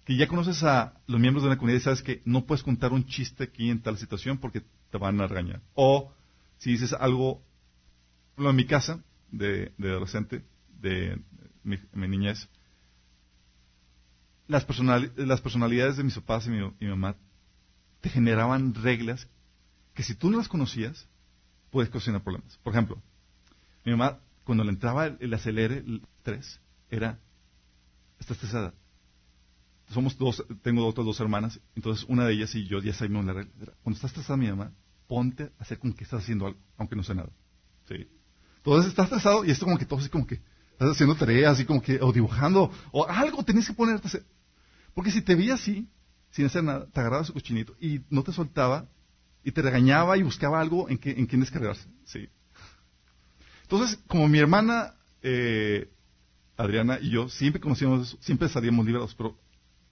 que 0.06 0.16
ya 0.16 0.28
conoces 0.28 0.64
a 0.64 0.94
los 1.08 1.20
miembros 1.20 1.44
de 1.44 1.50
una 1.50 1.58
comunidad 1.58 1.80
y 1.80 1.84
sabes 1.84 2.02
que 2.02 2.22
no 2.26 2.46
puedes 2.46 2.64
contar 2.64 2.92
un 2.92 3.06
chiste 3.06 3.44
aquí 3.44 3.70
en 3.70 3.82
tal 3.82 3.98
situación 3.98 4.38
porque 4.38 4.64
te 4.90 4.98
van 4.98 5.22
a 5.22 5.28
regañar? 5.28 5.62
O 5.76 6.12
si 6.58 6.72
dices 6.72 6.94
algo, 6.94 7.44
en 8.38 8.56
mi 8.56 8.66
casa 8.66 9.04
de, 9.32 9.72
adolescente, 9.80 10.44
de 10.80 11.20
mi, 11.64 11.78
niñez, 11.94 12.50
las, 14.48 14.68
las, 15.16 15.42
personalidades 15.42 15.98
de 15.98 16.04
mis 16.04 16.16
papás 16.16 16.48
y 16.48 16.50
mi, 16.50 16.88
mamá 16.88 17.16
te 18.02 18.10
generaban 18.10 18.74
reglas 18.74 19.28
que 19.94 20.04
si 20.04 20.16
tú 20.16 20.30
no 20.30 20.38
las 20.38 20.48
conocías, 20.48 21.08
puedes 21.70 21.90
ocasionar 21.90 22.24
problemas. 22.24 22.58
Por 22.64 22.74
ejemplo, 22.74 23.02
mi 23.86 23.92
mamá, 23.92 24.20
cuando 24.44 24.64
le 24.64 24.72
entraba 24.72 25.06
el, 25.08 25.34
acelere, 25.34 25.78
el 25.78 26.02
3, 26.24 26.60
era, 26.90 27.20
está 28.20 28.34
estresada. 28.34 28.74
Somos 29.92 30.18
dos, 30.18 30.44
tengo 30.62 30.86
otras 30.86 31.06
dos 31.06 31.20
hermanas, 31.20 31.60
entonces 31.76 32.06
una 32.08 32.26
de 32.26 32.34
ellas 32.34 32.56
y 32.56 32.66
yo 32.66 32.80
ya 32.80 32.94
sabemos 32.94 33.26
la 33.26 33.34
regla. 33.34 33.74
Cuando 33.84 33.96
está 33.96 34.08
estresada 34.08 34.38
mi 34.38 34.48
mamá, 34.48 34.72
ponte 35.08 35.44
a 35.44 35.52
hacer 35.60 35.80
como 35.80 35.96
que 35.96 36.04
estás 36.04 36.24
haciendo 36.24 36.48
algo, 36.48 36.60
aunque 36.78 36.96
no 36.96 37.04
sé 37.04 37.14
nada. 37.14 37.30
¿Sí? 37.88 38.08
Entonces 38.58 38.90
estás 38.90 39.06
estresado 39.06 39.44
y 39.44 39.52
esto 39.52 39.66
como 39.66 39.78
que 39.78 39.86
todo 39.86 40.00
así 40.00 40.10
como 40.10 40.26
que, 40.26 40.40
estás 40.72 40.92
haciendo 40.92 41.16
tareas 41.16 41.54
así 41.54 41.66
como 41.66 41.82
que, 41.82 42.00
o 42.02 42.14
dibujando, 42.14 42.72
o 42.92 43.08
algo 43.08 43.44
tenés 43.44 43.68
que 43.68 43.74
ponerte 43.74 44.08
a 44.08 44.10
hacer. 44.10 44.26
Porque 44.94 45.12
si 45.12 45.22
te 45.22 45.36
veía 45.36 45.56
así, 45.56 45.90
sin 46.32 46.46
hacer 46.46 46.64
nada, 46.64 46.86
te 46.88 47.00
agarraba 47.00 47.24
su 47.24 47.34
cochinito 47.34 47.76
y 47.80 48.02
no 48.10 48.24
te 48.24 48.32
soltaba, 48.32 48.88
y 49.44 49.52
te 49.52 49.62
regañaba 49.62 50.18
y 50.18 50.24
buscaba 50.24 50.62
algo 50.62 50.90
en, 50.90 50.98
que, 50.98 51.12
en 51.12 51.26
quien 51.26 51.42
descargarse. 51.42 51.88
Sí. 52.06 52.30
Entonces, 53.64 54.00
como 54.08 54.28
mi 54.28 54.40
hermana 54.40 54.94
eh, 55.22 55.90
Adriana 56.58 57.00
y 57.02 57.10
yo 57.10 57.30
siempre 57.30 57.62
conocíamos 57.62 58.08
eso, 58.08 58.18
siempre 58.22 58.50
salíamos 58.50 58.86
liberados, 58.86 59.16
pero 59.16 59.38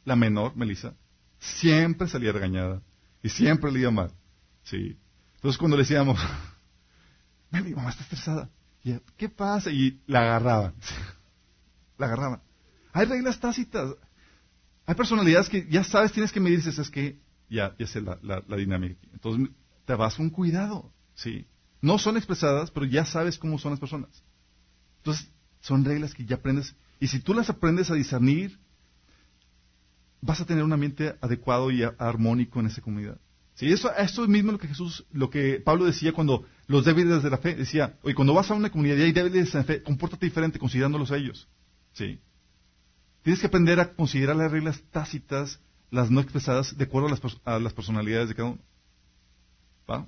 la 0.05 0.15
menor, 0.15 0.55
Melissa, 0.55 0.95
siempre 1.39 2.07
salía 2.07 2.31
regañada 2.31 2.81
y 3.21 3.29
siempre 3.29 3.71
le 3.71 3.79
iba 3.81 3.91
mal. 3.91 4.11
Sí. 4.63 4.97
Entonces, 5.35 5.57
cuando 5.57 5.77
le 5.77 5.83
decíamos, 5.83 6.19
mamá 7.51 7.89
está 7.89 8.03
estresada, 8.03 8.49
¿qué 9.17 9.29
pasa? 9.29 9.71
Y 9.71 10.01
la 10.07 10.21
agarraban. 10.21 10.73
la 11.97 12.05
agarraban. 12.07 12.41
Hay 12.93 13.05
reglas 13.05 13.39
tácitas. 13.39 13.95
Hay 14.85 14.95
personalidades 14.95 15.49
que 15.49 15.67
ya 15.69 15.83
sabes, 15.83 16.11
tienes 16.11 16.31
que 16.31 16.39
medirse, 16.39 16.69
es 16.69 16.89
que 16.89 17.19
ya, 17.49 17.75
sé 17.85 18.01
la, 18.01 18.17
la, 18.21 18.57
dinámica. 18.57 18.99
Entonces 19.13 19.49
te 19.85 19.95
vas 19.95 20.15
con 20.15 20.29
cuidado, 20.29 20.91
¿sí? 21.13 21.47
No 21.81 21.97
son 21.97 22.17
expresadas, 22.17 22.71
pero 22.71 22.85
ya 22.85 23.05
sabes 23.05 23.37
cómo 23.37 23.57
son 23.57 23.71
las 23.71 23.79
personas. 23.79 24.23
Entonces, 24.97 25.31
son 25.61 25.85
reglas 25.85 26.13
que 26.13 26.25
ya 26.25 26.35
aprendes. 26.35 26.75
Y 26.99 27.07
si 27.07 27.19
tú 27.19 27.33
las 27.33 27.49
aprendes 27.49 27.89
a 27.89 27.95
discernir, 27.95 28.59
vas 30.21 30.41
a 30.41 30.45
tener 30.45 30.63
un 30.63 30.73
ambiente 30.73 31.15
adecuado 31.21 31.71
y 31.71 31.83
armónico 31.83 32.59
en 32.59 32.67
esa 32.67 32.81
comunidad. 32.81 33.19
Sí, 33.59 33.71
eso, 33.71 33.93
esto 33.93 34.23
es 34.23 34.29
mismo 34.29 34.53
lo 34.53 34.57
que 34.57 34.69
Jesús, 34.69 35.05
lo 35.11 35.29
que 35.29 35.59
Pablo 35.59 35.85
decía 35.85 36.13
cuando 36.13 36.45
los 36.67 36.85
débiles 36.85 37.23
de 37.23 37.29
la 37.29 37.39
fe, 37.39 37.55
decía, 37.55 37.97
oye, 38.03 38.15
cuando 38.15 38.33
vas 38.33 38.49
a 38.49 38.53
una 38.53 38.69
comunidad 38.69 38.95
y 38.95 39.01
hay 39.01 39.11
débiles 39.11 39.51
de 39.51 39.59
la 39.59 39.65
fe, 39.65 39.83
compórtate 39.83 40.25
diferente 40.25 40.59
considerándolos 40.59 41.11
a 41.11 41.17
ellos. 41.17 41.49
Sí. 41.91 42.21
Tienes 43.21 43.41
que 43.41 43.47
aprender 43.47 43.79
a 43.79 43.93
considerar 43.93 44.37
las 44.37 44.51
reglas 44.51 44.81
tácitas, 44.91 45.59
las 45.91 46.09
no 46.09 46.21
expresadas, 46.21 46.77
de 46.77 46.85
acuerdo 46.85 47.09
a 47.43 47.59
las, 47.59 47.73
personalidades 47.73 48.29
de 48.29 48.35
cada 48.35 48.49
uno. 48.49 48.61
¿Va? 49.89 50.07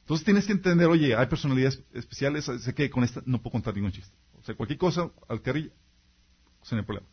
Entonces 0.00 0.24
tienes 0.24 0.46
que 0.46 0.52
entender, 0.52 0.88
oye, 0.88 1.14
hay 1.14 1.26
personalidades 1.26 1.82
especiales, 1.92 2.46
sé 2.46 2.74
que 2.74 2.90
con 2.90 3.04
esta 3.04 3.22
no 3.26 3.40
puedo 3.40 3.52
contar 3.52 3.74
ningún 3.74 3.92
chiste. 3.92 4.16
O 4.40 4.42
sea, 4.42 4.56
cualquier 4.56 4.78
cosa, 4.78 5.10
al 5.28 5.40
carrilla, 5.40 5.70
sin 6.62 6.82
problemas. 6.84 7.12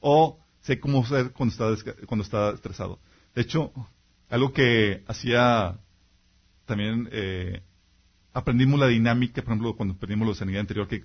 O 0.00 0.43
sé 0.64 0.80
cómo 0.80 1.04
ser 1.06 1.32
cuando 1.32 1.52
está, 1.52 1.94
cuando 2.06 2.24
está 2.24 2.50
estresado. 2.50 2.98
De 3.34 3.42
hecho, 3.42 3.70
algo 4.30 4.52
que 4.52 5.04
hacía 5.06 5.78
también, 6.64 7.08
eh, 7.12 7.62
aprendimos 8.32 8.80
la 8.80 8.88
dinámica, 8.88 9.42
por 9.42 9.52
ejemplo, 9.52 9.76
cuando 9.76 9.94
aprendimos 9.94 10.26
la 10.26 10.34
sanidad 10.34 10.60
anterior, 10.60 10.88
que 10.88 11.04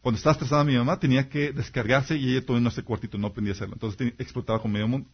cuando 0.00 0.16
estaba 0.16 0.32
estresada 0.32 0.64
mi 0.64 0.76
mamá 0.76 0.98
tenía 0.98 1.28
que 1.28 1.52
descargarse 1.52 2.16
y 2.16 2.32
ella 2.32 2.44
todavía 2.44 2.64
no 2.64 2.70
ese 2.70 2.82
cuartito, 2.82 3.16
no 3.16 3.28
aprendía 3.28 3.52
a 3.52 3.56
hacerlo. 3.56 3.74
Entonces 3.74 4.14
explotaba 4.18 4.60
con 4.60 4.72
medio 4.72 4.88
mundo. 4.88 5.08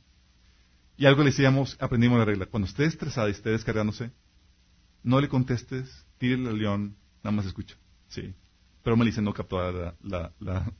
Y 0.96 1.04
algo 1.04 1.22
le 1.22 1.30
decíamos, 1.30 1.76
aprendimos 1.78 2.18
la 2.18 2.24
regla. 2.24 2.46
Cuando 2.46 2.66
esté 2.66 2.86
estresada 2.86 3.28
y 3.28 3.32
esté 3.32 3.50
descargándose, 3.50 4.10
no 5.02 5.20
le 5.20 5.28
contestes, 5.28 6.06
tírele 6.16 6.48
al 6.48 6.58
león, 6.58 6.96
nada 7.22 7.36
más 7.36 7.44
escucha. 7.44 7.76
Sí. 8.08 8.32
Pero 8.82 8.96
Melissa 8.96 9.20
no 9.20 9.34
captó 9.34 9.70
la, 9.70 9.94
la, 10.02 10.32
la, 10.40 10.72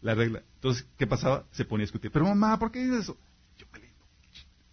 la, 0.00 0.14
regla. 0.14 0.42
Entonces, 0.54 0.86
¿qué 0.96 1.06
pasaba? 1.06 1.44
Se 1.52 1.64
ponía 1.64 1.84
a 1.84 1.86
discutir. 1.86 2.10
Pero 2.10 2.26
mamá, 2.26 2.58
¿por 2.58 2.70
qué 2.70 2.84
dices 2.84 3.04
eso? 3.04 3.18
Yo, 3.58 3.66
Melissa, 3.72 3.94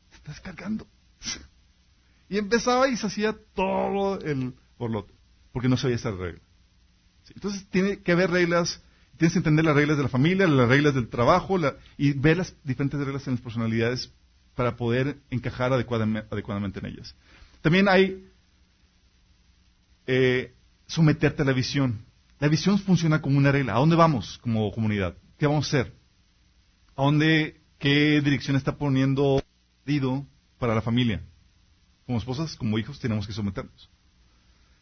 se 0.09 0.15
está 0.17 0.31
descargando. 0.31 0.87
y 2.29 2.37
empezaba 2.37 2.87
y 2.87 2.97
se 2.97 3.07
hacía 3.07 3.35
todo 3.53 4.19
el 4.21 4.53
borlote. 4.77 5.13
Porque 5.51 5.69
no 5.69 5.77
sabía 5.77 5.95
esa 5.95 6.11
regla. 6.11 6.41
Entonces, 7.33 7.67
tiene 7.69 7.99
que 7.99 8.11
haber 8.11 8.31
reglas 8.31 8.81
tienes 9.17 9.33
que 9.33 9.39
entender 9.39 9.65
las 9.65 9.75
reglas 9.75 9.97
de 9.97 10.03
la 10.03 10.09
familia, 10.09 10.47
las 10.47 10.69
reglas 10.69 10.93
del 10.93 11.09
trabajo 11.09 11.57
y 11.97 12.13
ver 12.13 12.37
las 12.37 12.55
diferentes 12.63 12.99
reglas 12.99 13.27
en 13.27 13.33
las 13.33 13.41
personalidades 13.41 14.11
para 14.55 14.75
poder 14.75 15.17
encajar 15.29 15.73
adecuadamente, 15.73 16.79
en 16.79 16.85
ellas. 16.85 17.15
También 17.61 17.87
hay 17.89 18.27
eh, 20.05 20.53
someterte 20.85 21.41
a 21.41 21.45
la 21.45 21.53
visión. 21.53 22.05
La 22.39 22.47
visión 22.47 22.77
funciona 22.77 23.21
como 23.21 23.37
una 23.37 23.51
regla. 23.51 23.73
¿A 23.73 23.79
dónde 23.79 23.95
vamos 23.95 24.37
como 24.39 24.71
comunidad? 24.71 25.15
¿Qué 25.37 25.47
vamos 25.47 25.65
a 25.65 25.67
hacer? 25.67 25.95
¿A 26.95 27.03
dónde, 27.03 27.61
qué 27.79 28.21
dirección 28.21 28.55
está 28.55 28.77
poniendo 28.77 29.41
Dido 29.85 30.25
para 30.59 30.75
la 30.75 30.81
familia? 30.81 31.23
Como 32.05 32.17
esposas, 32.19 32.55
como 32.55 32.77
hijos, 32.77 32.99
tenemos 32.99 33.25
que 33.25 33.33
someternos. 33.33 33.89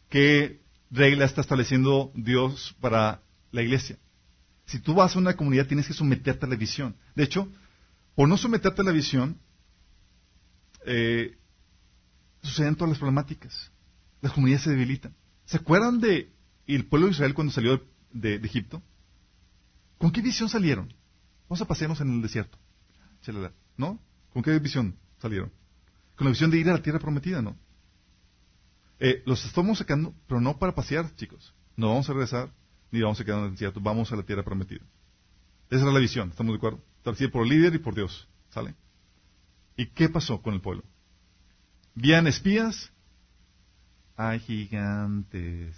¿Qué 0.08 0.60
regla 0.90 1.24
está 1.24 1.40
estableciendo 1.40 2.12
Dios 2.14 2.76
para 2.80 3.22
la 3.52 3.62
iglesia? 3.62 3.98
Si 4.66 4.80
tú 4.80 4.94
vas 4.94 5.14
a 5.14 5.18
una 5.18 5.34
comunidad, 5.34 5.66
tienes 5.66 5.86
que 5.86 5.94
someterte 5.94 6.44
a 6.44 6.48
la 6.48 6.56
visión. 6.56 6.96
De 7.14 7.24
hecho, 7.24 7.48
por 8.14 8.28
no 8.28 8.36
someterte 8.36 8.82
a 8.82 8.84
la 8.84 8.92
visión, 8.92 9.38
eh, 10.84 11.36
suceden 12.42 12.74
todas 12.74 12.90
las 12.90 12.98
problemáticas. 12.98 13.70
Las 14.20 14.32
comunidades 14.32 14.64
se 14.64 14.70
debilitan. 14.70 15.14
¿Se 15.44 15.56
acuerdan 15.56 16.00
de 16.00 16.35
el 16.74 16.86
pueblo 16.86 17.06
de 17.06 17.12
Israel 17.12 17.34
cuando 17.34 17.52
salió 17.52 17.82
de, 18.12 18.34
Egipto? 18.36 18.82
¿Con 19.98 20.10
qué 20.10 20.20
visión 20.20 20.48
salieron? 20.48 20.92
Vamos 21.48 21.60
a 21.62 21.66
pasearnos 21.66 22.00
en 22.00 22.12
el 22.12 22.22
desierto. 22.22 22.58
¿No? 23.76 24.00
¿Con 24.32 24.42
qué 24.42 24.58
visión 24.58 24.96
salieron? 25.18 25.52
Con 26.16 26.26
la 26.26 26.30
visión 26.30 26.50
de 26.50 26.58
ir 26.58 26.68
a 26.68 26.74
la 26.74 26.82
tierra 26.82 26.98
prometida, 26.98 27.42
¿no? 27.42 27.56
Eh, 28.98 29.22
los 29.26 29.44
estamos 29.44 29.78
sacando, 29.78 30.14
pero 30.26 30.40
no 30.40 30.58
para 30.58 30.74
pasear, 30.74 31.14
chicos. 31.16 31.54
No 31.76 31.88
vamos 31.88 32.08
a 32.08 32.12
regresar, 32.12 32.50
ni 32.90 33.00
vamos 33.02 33.20
a 33.20 33.24
quedar 33.24 33.40
en 33.40 33.44
el 33.46 33.50
desierto. 33.52 33.80
Vamos 33.80 34.12
a 34.12 34.16
la 34.16 34.22
tierra 34.22 34.42
prometida. 34.42 34.84
Esa 35.70 35.82
era 35.82 35.92
la 35.92 36.00
visión, 36.00 36.30
¿estamos 36.30 36.52
de 36.52 36.56
acuerdo? 36.56 36.82
Establecida 36.98 37.30
por 37.30 37.42
el 37.42 37.50
líder 37.50 37.74
y 37.74 37.78
por 37.78 37.94
Dios. 37.94 38.28
¿Sale? 38.50 38.74
¿Y 39.76 39.86
qué 39.86 40.08
pasó 40.08 40.40
con 40.40 40.54
el 40.54 40.60
pueblo? 40.60 40.82
¿Vían 41.94 42.26
espías? 42.26 42.92
Hay 44.16 44.38
gigantes. 44.40 45.76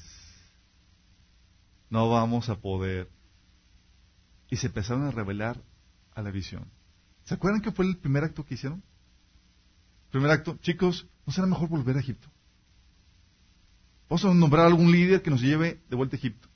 No 1.90 2.08
vamos 2.08 2.48
a 2.48 2.56
poder. 2.56 3.08
Y 4.50 4.56
se 4.56 4.66
empezaron 4.68 5.04
a 5.04 5.10
revelar 5.10 5.62
a 6.14 6.22
la 6.22 6.30
visión. 6.30 6.66
¿Se 7.24 7.34
acuerdan 7.34 7.60
qué 7.60 7.72
fue 7.72 7.86
el 7.86 7.96
primer 7.96 8.24
acto 8.24 8.44
que 8.44 8.54
hicieron? 8.54 8.82
Primer 10.10 10.30
acto, 10.30 10.56
chicos, 10.62 11.06
¿no 11.26 11.32
será 11.32 11.46
mejor 11.46 11.68
volver 11.68 11.96
a 11.96 12.00
Egipto? 12.00 12.28
Vamos 14.08 14.24
a 14.24 14.32
nombrar 14.32 14.66
algún 14.66 14.90
líder 14.90 15.20
que 15.22 15.30
nos 15.30 15.42
lleve 15.42 15.80
de 15.90 15.96
vuelta 15.96 16.16
a 16.16 16.18
Egipto. 16.18 16.48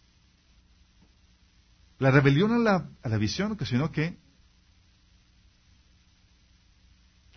La 1.99 2.11
rebelión 2.11 2.53
a 2.53 2.59
la, 2.59 2.91
a 3.03 3.09
la 3.09 3.19
visión 3.19 3.53
ocasionó 3.53 3.93
que 3.93 4.19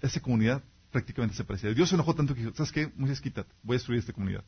esa 0.01 0.19
comunidad 0.21 0.63
prácticamente 0.91 1.36
se. 1.36 1.73
Dios 1.73 1.89
se 1.89 1.95
enojó 1.95 2.15
tanto 2.15 2.34
que 2.34 2.41
dijo, 2.41 2.55
¿sabes 2.55 2.71
qué? 2.71 2.91
Moisés, 2.95 3.19
quítate, 3.19 3.51
voy 3.63 3.75
a 3.75 3.77
destruir 3.77 3.99
esta 3.99 4.13
comunidad. 4.13 4.43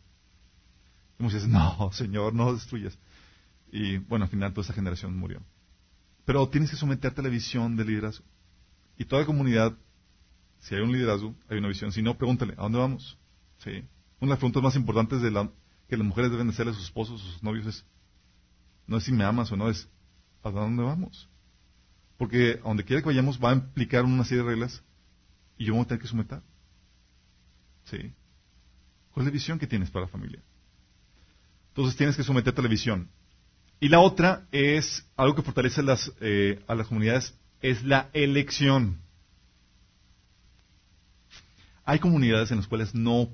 Y 1.19 1.23
Moisés, 1.23 1.47
no, 1.47 1.91
Señor, 1.91 2.33
no 2.33 2.53
destruyas. 2.53 2.97
Y 3.71 3.97
bueno, 3.97 4.25
al 4.25 4.31
final 4.31 4.53
toda 4.53 4.65
esa 4.65 4.73
generación 4.73 5.17
murió. 5.17 5.41
Pero 6.25 6.47
tienes 6.49 6.69
que 6.69 6.77
someterte 6.77 7.21
a 7.21 7.23
la 7.23 7.29
visión 7.29 7.75
del 7.75 7.87
liderazgo. 7.87 8.25
Y 8.97 9.05
toda 9.05 9.25
comunidad, 9.25 9.77
si 10.59 10.75
hay 10.75 10.81
un 10.81 10.91
liderazgo, 10.91 11.35
hay 11.49 11.57
una 11.57 11.67
visión. 11.67 11.91
Si 11.91 12.01
no, 12.01 12.17
pregúntale, 12.17 12.53
¿a 12.53 12.63
dónde 12.63 12.79
vamos? 12.79 13.17
Sí. 13.59 13.83
Una 14.19 14.29
de 14.29 14.29
las 14.29 14.39
preguntas 14.39 14.63
más 14.63 14.75
importantes 14.75 15.21
de 15.21 15.31
la, 15.31 15.51
que 15.87 15.97
las 15.97 16.05
mujeres 16.05 16.31
deben 16.31 16.49
hacerle 16.49 16.71
a 16.71 16.75
sus 16.75 16.85
esposos, 16.85 17.21
a 17.21 17.25
sus 17.25 17.43
novios 17.43 17.67
es, 17.67 17.85
no 18.87 18.97
es 18.97 19.03
si 19.03 19.11
me 19.11 19.23
amas 19.23 19.51
o 19.51 19.57
no, 19.57 19.69
es, 19.69 19.87
¿a 20.43 20.49
dónde 20.49 20.83
vamos? 20.83 21.29
Porque 22.17 22.59
a 22.63 22.67
donde 22.67 22.83
quiera 22.83 23.01
que 23.01 23.07
vayamos 23.07 23.39
va 23.41 23.51
a 23.51 23.55
implicar 23.55 24.03
una 24.03 24.23
serie 24.23 24.43
de 24.43 24.49
reglas 24.49 24.83
y 25.57 25.65
yo 25.65 25.73
voy 25.73 25.83
a 25.83 25.85
tener 25.85 26.01
que 26.01 26.07
someter. 26.07 26.41
¿Sí? 27.85 28.13
¿Cuál 29.11 29.25
es 29.25 29.31
la 29.31 29.33
visión 29.33 29.59
que 29.59 29.67
tienes 29.67 29.89
para 29.91 30.05
la 30.05 30.11
familia? 30.11 30.41
Entonces 31.69 31.95
tienes 31.95 32.17
que 32.17 32.23
someterte 32.23 32.59
a 32.59 32.63
la 32.63 32.69
visión. 32.69 33.09
Y 33.79 33.89
la 33.89 33.99
otra 33.99 34.47
es 34.51 35.05
algo 35.15 35.35
que 35.35 35.43
fortalece 35.43 35.83
las, 35.83 36.11
eh, 36.19 36.63
a 36.67 36.75
las 36.75 36.87
comunidades, 36.87 37.33
es 37.61 37.83
la 37.83 38.09
elección. 38.13 38.99
Hay 41.85 41.99
comunidades 41.99 42.51
en 42.51 42.57
las 42.57 42.67
cuales 42.67 42.93
no 42.95 43.29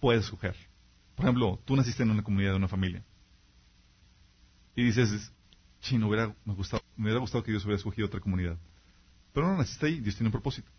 puedes 0.00 0.24
escoger. 0.24 0.56
Por 1.14 1.24
ejemplo, 1.24 1.60
tú 1.64 1.76
naciste 1.76 2.02
en 2.02 2.10
una 2.10 2.22
comunidad 2.22 2.52
de 2.52 2.56
una 2.56 2.68
familia. 2.68 3.02
Y 4.74 4.84
dices, 4.84 5.32
sí, 5.80 5.96
no 5.98 6.08
hubiera, 6.08 6.34
me, 6.44 6.54
gustado, 6.54 6.82
me 6.96 7.04
hubiera 7.04 7.20
gustado 7.20 7.44
que 7.44 7.50
Dios 7.50 7.64
hubiera 7.64 7.78
escogido 7.78 8.06
otra 8.06 8.20
comunidad. 8.20 8.58
Pero 9.32 9.46
no 9.46 9.56
naciste 9.56 9.86
ahí, 9.86 10.00
Dios 10.00 10.16
tiene 10.16 10.28
un 10.28 10.32
propósito. 10.32 10.70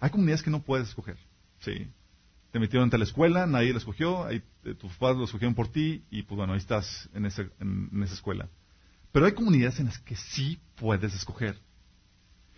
Hay 0.00 0.10
comunidades 0.10 0.42
que 0.42 0.50
no 0.50 0.62
puedes 0.62 0.88
escoger. 0.88 1.16
Sí. 1.60 1.86
Te 2.50 2.58
metieron 2.58 2.90
a 2.92 2.98
la 2.98 3.04
escuela, 3.04 3.46
nadie 3.46 3.72
la 3.72 3.78
escogió, 3.78 4.24
ahí, 4.24 4.42
eh, 4.64 4.74
tus 4.74 4.92
padres 4.94 5.18
lo 5.18 5.24
escogieron 5.24 5.54
por 5.54 5.68
ti 5.68 6.04
y 6.10 6.22
pues 6.22 6.36
bueno, 6.36 6.52
ahí 6.52 6.58
estás 6.58 7.08
en, 7.12 7.26
esa, 7.26 7.42
en, 7.60 8.02
esa 8.02 8.14
escuela. 8.14 8.48
Pero 9.12 9.26
hay 9.26 9.32
comunidades 9.32 9.80
en 9.80 9.86
las 9.86 9.98
que 9.98 10.16
sí 10.16 10.60
puedes 10.76 11.14
escoger. 11.14 11.58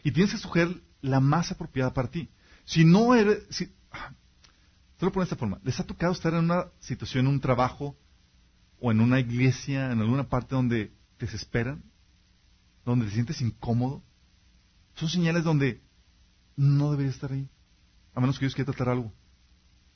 Y 0.04 0.12
tienes 0.12 0.30
que 0.32 0.36
escoger 0.36 0.82
la 1.00 1.20
más 1.20 1.50
apropiada 1.50 1.92
para 1.92 2.10
ti. 2.10 2.28
Si 2.64 2.84
no 2.84 3.14
eres... 3.14 3.46
Si, 3.50 3.66
te 3.66 5.06
lo 5.06 5.12
pongo 5.12 5.20
de 5.20 5.24
esta 5.24 5.36
forma. 5.36 5.60
¿Les 5.62 5.78
ha 5.78 5.86
tocado 5.86 6.12
estar 6.12 6.34
en 6.34 6.44
una 6.44 6.66
situación, 6.80 7.26
en 7.26 7.32
un 7.34 7.40
trabajo 7.40 7.96
o 8.80 8.90
en 8.90 9.00
una 9.00 9.20
iglesia, 9.20 9.92
en 9.92 10.00
alguna 10.00 10.28
parte 10.28 10.54
donde 10.54 10.92
te 11.16 11.26
desesperan? 11.26 11.84
Donde 12.84 13.06
te 13.06 13.12
sientes 13.12 13.40
incómodo. 13.40 14.02
Son 14.94 15.08
señales 15.08 15.44
donde 15.44 15.80
no 16.56 16.90
debería 16.90 17.12
estar 17.12 17.32
ahí. 17.32 17.48
A 18.14 18.20
menos 18.20 18.38
que 18.38 18.44
Dios 18.44 18.54
quiera 18.56 18.72
tratar 18.72 18.92
algo. 18.92 19.12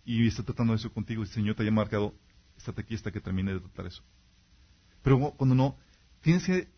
Y 0.04 0.26
está 0.26 0.42
tratando 0.42 0.74
eso 0.74 0.92
contigo. 0.92 1.22
Y 1.22 1.26
el 1.26 1.30
Señor 1.30 1.54
te 1.54 1.62
haya 1.62 1.70
marcado, 1.70 2.14
estate 2.56 2.82
aquí 2.82 2.94
hasta 2.94 3.12
que 3.12 3.20
termine 3.20 3.54
de 3.54 3.60
tratar 3.60 3.86
eso. 3.86 4.02
Pero 5.02 5.32
cuando 5.32 5.54
no, 5.54 5.76
tienes 6.20 6.44
que... 6.44 6.68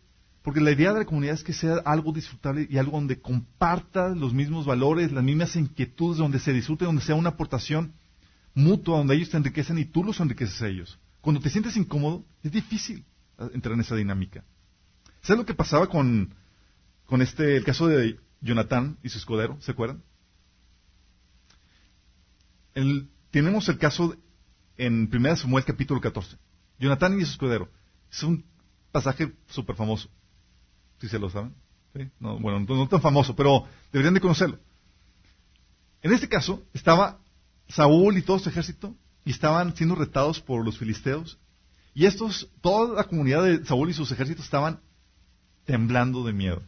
Porque 0.41 0.61
la 0.61 0.71
idea 0.71 0.93
de 0.93 0.99
la 0.99 1.05
comunidad 1.05 1.33
es 1.33 1.43
que 1.43 1.53
sea 1.53 1.77
algo 1.85 2.11
disfrutable 2.11 2.67
y 2.69 2.77
algo 2.77 2.91
donde 2.91 3.19
comparta 3.19 4.09
los 4.09 4.31
mismos 4.31 4.65
valores, 4.65 5.11
las 5.11 5.23
mismas 5.23 5.55
inquietudes, 5.55 6.19
donde 6.19 6.39
se 6.39 6.53
disfrute, 6.53 6.85
donde 6.85 7.01
sea 7.01 7.15
una 7.15 7.29
aportación 7.29 7.93
mutua, 8.53 8.99
donde 8.99 9.15
ellos 9.15 9.29
te 9.29 9.37
enriquecen 9.37 9.79
y 9.79 9.85
tú 9.85 10.03
los 10.03 10.19
enriqueces 10.19 10.61
a 10.61 10.67
ellos. 10.67 10.99
Cuando 11.21 11.41
te 11.41 11.49
sientes 11.49 11.75
incómodo, 11.77 12.23
es 12.43 12.51
difícil 12.51 13.03
entrar 13.53 13.73
en 13.73 13.81
esa 13.81 13.95
dinámica. 13.95 14.43
¿Sabes 15.21 15.39
lo 15.39 15.45
que 15.45 15.55
pasaba 15.55 15.87
con, 15.87 16.35
con 17.05 17.23
este, 17.23 17.57
el 17.57 17.63
caso 17.63 17.87
de 17.87 18.19
Jonatán 18.41 18.97
y 19.01 19.09
su 19.09 19.17
escudero, 19.17 19.57
¿se 19.61 19.71
acuerdan? 19.71 20.03
Tenemos 23.35 23.67
el 23.67 23.77
caso 23.77 24.15
en 24.77 25.09
1 25.13 25.35
Samuel 25.35 25.65
capítulo 25.65 25.99
14. 25.99 26.37
Jonatán 26.79 27.19
y 27.19 27.25
su 27.25 27.31
escudero. 27.31 27.69
Es 28.09 28.23
un 28.23 28.45
pasaje 28.93 29.33
súper 29.49 29.75
famoso. 29.75 30.07
Si 31.01 31.09
se 31.09 31.19
lo 31.19 31.29
saben. 31.29 31.53
bueno, 32.19 32.61
no, 32.61 32.87
tan 32.87 33.01
famoso, 33.01 33.35
pero 33.35 33.67
deberían 33.91 34.13
de 34.13 34.21
conocerlo. 34.21 34.57
En 36.01 36.13
este 36.13 36.29
caso 36.29 36.63
estaba 36.73 37.19
Saúl 37.67 38.17
y 38.17 38.21
todo 38.21 38.39
su 38.39 38.47
ejército 38.47 38.95
y 39.25 39.31
estaban 39.31 39.75
siendo 39.75 39.95
retados 39.95 40.39
por 40.39 40.63
los 40.63 40.77
filisteos. 40.77 41.37
Y 41.93 42.05
estos, 42.05 42.49
toda 42.61 42.95
la 42.95 43.03
comunidad 43.03 43.43
de 43.43 43.65
Saúl 43.65 43.89
y 43.89 43.93
sus 43.93 44.13
ejércitos 44.13 44.45
estaban 44.45 44.79
temblando 45.65 46.23
de 46.23 46.31
miedo 46.31 46.63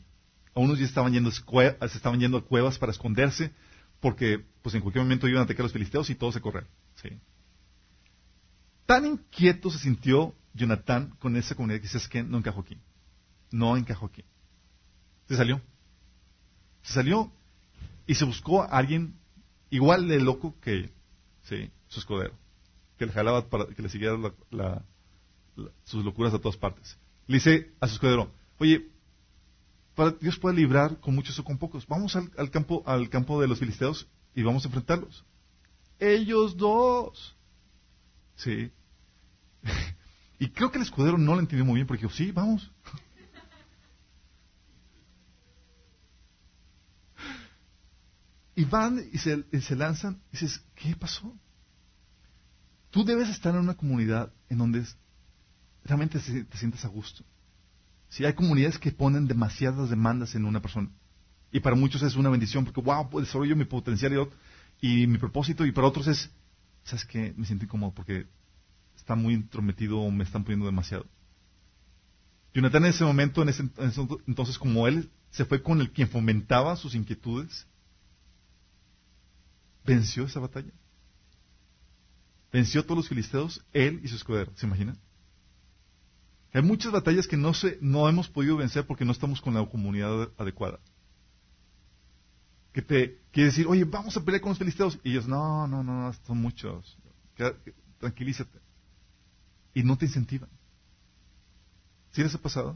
unos 0.58 0.80
ya 0.80 0.86
estaban 0.86 1.14
yendo, 1.14 1.32
se 1.32 1.42
estaban 1.96 2.20
yendo 2.20 2.38
a 2.38 2.46
cuevas 2.46 2.78
para 2.78 2.92
esconderse, 2.92 3.52
porque 4.00 4.44
pues 4.62 4.76
en 4.76 4.82
cualquier 4.82 5.04
momento 5.04 5.28
iban 5.28 5.42
a 5.42 5.44
atacar 5.46 5.62
a 5.62 5.64
los 5.64 5.74
filisteos 5.74 6.10
y 6.10 6.16
todos 6.16 6.34
se 6.34 6.42
correr. 6.42 6.68
Tan 8.86 9.06
inquieto 9.06 9.70
se 9.70 9.80
sintió 9.80 10.34
Jonathan 10.54 11.16
con 11.20 11.36
esa 11.36 11.56
comunidad 11.56 11.80
que 11.80 11.84
dices 11.84 12.08
que 12.08 12.24
no 12.24 12.38
encajó 12.38 12.62
aquí. 12.62 12.78
No 13.52 13.78
encajó 13.78 14.08
aquí. 14.08 14.24
Se 15.28 15.36
salió. 15.36 15.62
Se 16.84 16.94
salió 16.94 17.32
y 18.06 18.16
se 18.16 18.26
buscó 18.26 18.64
a 18.64 18.68
alguien 18.68 19.16
igual 19.70 20.08
de 20.08 20.20
loco 20.20 20.56
que 20.62 20.90
¿sí? 21.44 21.70
su 21.88 22.00
escudero, 22.00 22.34
que 22.98 23.06
le 23.06 23.12
jalaba 23.12 23.50
para 23.50 23.66
que 23.68 23.82
le 23.82 23.90
siguiera 23.90 24.18
sus 25.84 26.06
locuras 26.06 26.34
a 26.34 26.40
todas 26.40 26.58
partes. 26.58 26.98
Le 27.28 27.36
dice 27.36 27.72
a 27.80 27.88
su 27.88 27.96
escudero, 27.96 28.32
oye, 28.58 28.88
para 29.98 30.12
Dios 30.12 30.38
puede 30.38 30.56
librar 30.58 31.00
con 31.00 31.16
muchos 31.16 31.40
o 31.40 31.44
con 31.44 31.58
pocos. 31.58 31.88
Vamos 31.88 32.16
al, 32.16 32.52
campo, 32.52 32.84
al 32.86 33.10
campo 33.10 33.42
de 33.42 33.48
los 33.48 33.58
filisteos 33.58 34.08
y 34.36 34.44
vamos 34.44 34.64
a 34.64 34.68
enfrentarlos. 34.68 35.26
Ellos 35.98 36.56
dos. 36.56 37.36
Sí. 38.36 38.72
y 40.40 40.50
creo 40.50 40.72
que 40.72 40.78
el 40.78 40.84
escudero 40.84 41.18
no 41.18 41.34
lo 41.34 41.40
entendió 41.40 41.66
muy 41.66 41.78
bien 41.78 41.88
porque 41.88 42.04
dijo, 42.04 42.14
sí, 42.14 42.32
vamos. 42.32 42.72
y 48.56 48.66
van 48.66 49.04
y 49.12 49.18
se, 49.18 49.44
lanzan 49.76 50.22
y 50.28 50.34
dices, 50.34 50.64
¿qué 50.76 50.96
pasó? 50.96 51.36
Tú 52.92 53.04
debes 53.04 53.30
estar 53.30 53.56
en 53.56 53.62
una 53.62 53.74
comunidad 53.74 54.32
en 54.48 54.60
donde 54.60 54.86
realmente 55.84 56.20
te 56.20 56.56
sientes 56.56 56.86
a 56.86 56.88
gusto. 56.88 57.24
Si 58.10 58.26
hay 58.26 58.34
comunidades 58.34 58.80
que 58.80 58.92
ponen 58.92 59.28
demasiadas 59.28 59.90
demandas 59.90 60.36
en 60.36 60.46
una 60.46 60.62
persona. 60.62 60.90
Y 61.52 61.60
para 61.60 61.76
muchos 61.76 62.02
es 62.04 62.16
una 62.16 62.30
bendición 62.30 62.66
porque, 62.66 62.82
wow, 62.82 63.10
pues, 63.10 63.26
desarrollo 63.26 63.56
mi 63.56 63.66
potencial 63.66 64.30
y, 64.82 65.08
mi 65.08 65.18
propósito. 65.18 65.66
Y 65.66 65.72
para 65.72 65.88
otros 65.88 66.08
es, 66.08 66.30
¿sabes 66.84 67.06
qué? 67.06 67.34
Me 67.38 67.46
siento 67.46 67.66
incómodo 67.66 67.94
porque 67.94 68.28
está 68.96 69.16
muy 69.16 69.34
intrometido 69.34 70.00
o 70.00 70.12
me 70.12 70.24
están 70.24 70.44
poniendo 70.44 70.66
demasiado. 70.66 71.06
Jonathan 72.54 72.86
en 72.86 72.90
ese 72.90 73.04
momento, 73.04 73.42
en 73.42 73.50
ese, 73.50 73.64
entonces, 74.26 74.58
como 74.58 74.88
él 74.88 75.10
se 75.32 75.46
fue 75.46 75.62
con 75.62 75.80
el 75.80 75.92
quien 75.92 76.10
fomentaba 76.10 76.76
sus 76.76 76.96
inquietudes, 76.96 77.68
venció 79.86 80.26
esa 80.26 80.40
batalla. 80.40 80.72
Venció 82.52 82.82
a 82.82 82.84
todos 82.84 82.98
los 82.98 83.10
filisteos, 83.10 83.64
él 83.74 84.02
y 84.04 84.08
su 84.08 84.16
escudero. 84.16 84.52
¿Se 84.56 84.66
imaginan? 84.66 84.98
Hay 86.58 86.64
muchas 86.64 86.92
batallas 86.92 87.28
que 87.28 87.38
no, 87.38 87.54
se, 87.54 87.78
no 87.82 88.10
hemos 88.10 88.28
podido 88.30 88.58
vencer 88.58 88.84
porque 88.88 89.06
no 89.06 89.12
estamos 89.12 89.40
con 89.42 89.54
la 89.54 89.64
comunidad 89.64 90.32
adecuada. 90.40 90.80
Que 92.74 92.82
te 92.82 93.20
quiere 93.32 93.52
decir, 93.52 93.68
oye, 93.68 93.84
vamos 93.84 94.18
a 94.18 94.26
pelear 94.26 94.42
con 94.42 94.50
los 94.50 94.58
filisteos. 94.58 94.98
Y 95.04 95.12
ellos, 95.12 95.28
no, 95.28 95.68
no, 95.68 95.84
no, 95.84 96.12
son 96.26 96.42
muchos. 96.42 96.98
Tranquilízate. 98.00 98.58
Y 99.76 99.84
no 99.84 100.00
te 100.00 100.08
incentivan. 100.08 100.50
¿Sí 102.10 102.24
les 102.24 102.34
ha 102.34 102.40
pasado? 102.40 102.76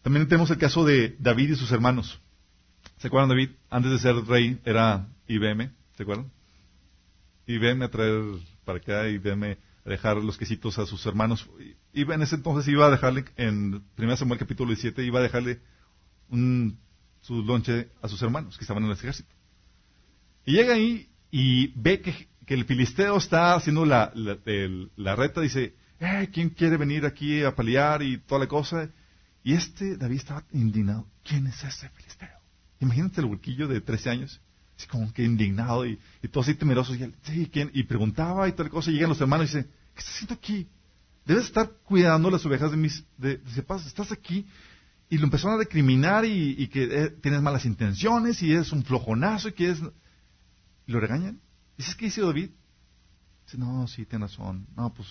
También 0.00 0.26
tenemos 0.28 0.50
el 0.50 0.56
caso 0.56 0.82
de 0.82 1.14
David 1.18 1.50
y 1.50 1.56
sus 1.56 1.72
hermanos. 1.72 2.18
¿Se 2.96 3.08
acuerdan, 3.08 3.28
David? 3.28 3.50
Antes 3.68 3.92
de 3.92 3.98
ser 3.98 4.14
rey 4.24 4.58
era 4.64 5.10
IBM, 5.28 5.70
¿se 5.94 6.04
acuerdan? 6.04 6.32
IBM 7.46 7.84
a 7.84 7.90
traer 7.90 8.22
para 8.64 8.78
acá, 8.78 9.06
IBM 9.10 9.58
dejar 9.90 10.16
los 10.18 10.38
quesitos 10.38 10.78
a 10.78 10.86
sus 10.86 11.04
hermanos. 11.06 11.48
Y 11.92 12.02
en 12.02 12.22
ese 12.22 12.36
entonces 12.36 12.72
iba 12.72 12.86
a 12.86 12.90
dejarle, 12.90 13.24
en 13.36 13.82
1 13.98 14.16
Samuel 14.16 14.38
capítulo 14.38 14.68
17, 14.68 15.04
iba 15.04 15.18
a 15.18 15.22
dejarle 15.22 15.60
un, 16.28 16.78
su 17.20 17.42
lonche 17.42 17.90
a 18.00 18.08
sus 18.08 18.22
hermanos 18.22 18.56
que 18.56 18.64
estaban 18.64 18.84
en 18.84 18.90
el 18.90 18.96
ejército. 18.96 19.34
Y 20.44 20.52
llega 20.52 20.74
ahí 20.74 21.08
y 21.30 21.68
ve 21.80 22.00
que, 22.00 22.28
el 22.46 22.66
filisteo 22.66 23.16
está 23.16 23.54
haciendo 23.54 23.86
la, 23.86 24.12
la, 24.14 25.16
reta, 25.16 25.40
dice, 25.40 25.74
eh, 26.00 26.28
¿quién 26.30 26.50
quiere 26.50 26.76
venir 26.76 27.06
aquí 27.06 27.42
a 27.42 27.54
pelear 27.54 28.02
y 28.02 28.18
toda 28.18 28.40
la 28.40 28.46
cosa? 28.46 28.90
Y 29.42 29.54
este 29.54 29.96
David 29.96 30.16
estaba 30.16 30.44
indignado. 30.52 31.08
¿Quién 31.24 31.46
es 31.46 31.64
ese 31.64 31.88
filisteo? 31.88 32.28
Imagínate 32.78 33.22
el 33.22 33.28
huequillo 33.28 33.68
de 33.68 33.80
13 33.80 34.10
años 34.10 34.42
como 34.86 35.12
que 35.12 35.24
indignado 35.24 35.86
y, 35.86 35.98
y 36.22 36.28
todo 36.28 36.42
así 36.42 36.54
temeroso. 36.54 36.94
Y, 36.94 37.50
y 37.72 37.82
preguntaba 37.84 38.48
y 38.48 38.52
tal 38.52 38.70
cosa. 38.70 38.90
Y 38.90 38.94
llegan 38.94 39.10
los 39.10 39.20
hermanos 39.20 39.46
y 39.46 39.56
dicen, 39.56 39.70
¿qué 39.94 40.00
estás 40.00 40.14
haciendo 40.14 40.34
aquí? 40.34 40.68
Debes 41.24 41.44
estar 41.44 41.70
cuidando 41.84 42.30
las 42.30 42.44
ovejas 42.46 42.70
de 42.70 42.76
mis... 42.76 43.04
De, 43.16 43.38
dice, 43.38 43.64
estás 43.86 44.12
aquí. 44.12 44.46
Y 45.08 45.18
lo 45.18 45.24
empezaron 45.24 45.56
a 45.56 45.58
recriminar 45.58 46.24
y, 46.24 46.66
que 46.68 46.84
eh, 46.84 47.10
tienes 47.10 47.42
malas 47.42 47.64
intenciones 47.64 48.42
y 48.42 48.52
eres 48.52 48.72
un 48.72 48.84
flojonazo 48.84 49.48
y 49.48 49.52
que 49.52 49.70
es... 49.70 49.80
Y 50.86 50.92
lo 50.92 51.00
regañan. 51.00 51.40
Dices, 51.76 51.94
¿qué 51.94 52.06
dice 52.06 52.22
David? 52.22 52.50
Dice, 53.44 53.58
no, 53.58 53.86
sí, 53.86 54.06
tienes 54.06 54.30
razón. 54.30 54.66
No, 54.76 54.92
pues, 54.92 55.08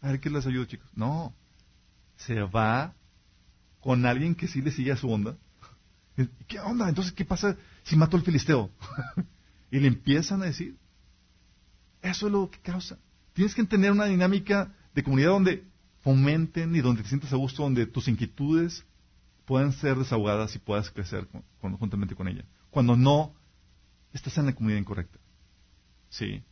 a 0.00 0.08
ver, 0.08 0.20
¿qué 0.20 0.30
les 0.30 0.46
ayudo, 0.46 0.64
chicos? 0.64 0.88
No. 0.94 1.34
Se 2.16 2.40
va 2.42 2.94
con 3.80 4.06
alguien 4.06 4.34
que 4.34 4.46
sí 4.46 4.62
le 4.62 4.70
sigue 4.70 4.92
a 4.92 4.96
su 4.96 5.10
onda 5.10 5.36
¿Qué 6.46 6.60
onda? 6.60 6.88
Entonces, 6.88 7.12
¿qué 7.12 7.24
pasa 7.24 7.56
si 7.82 7.96
mató 7.96 8.16
al 8.16 8.22
filisteo? 8.22 8.70
y 9.70 9.78
le 9.78 9.88
empiezan 9.88 10.42
a 10.42 10.46
decir. 10.46 10.76
Eso 12.02 12.26
es 12.26 12.32
lo 12.32 12.50
que 12.50 12.58
causa. 12.58 12.98
Tienes 13.32 13.54
que 13.54 13.64
tener 13.64 13.92
una 13.92 14.06
dinámica 14.06 14.74
de 14.94 15.02
comunidad 15.02 15.30
donde 15.30 15.64
fomenten 16.00 16.74
y 16.74 16.80
donde 16.80 17.02
te 17.02 17.08
sientas 17.08 17.32
a 17.32 17.36
gusto, 17.36 17.62
donde 17.62 17.86
tus 17.86 18.08
inquietudes 18.08 18.84
puedan 19.44 19.72
ser 19.72 19.96
desahogadas 19.96 20.54
y 20.56 20.58
puedas 20.58 20.90
crecer 20.90 21.28
con, 21.60 21.76
juntamente 21.76 22.14
con 22.14 22.28
ella. 22.28 22.44
Cuando 22.70 22.96
no, 22.96 23.34
estás 24.12 24.38
en 24.38 24.46
la 24.46 24.54
comunidad 24.54 24.80
incorrecta. 24.80 25.18
Sí. 26.08 26.42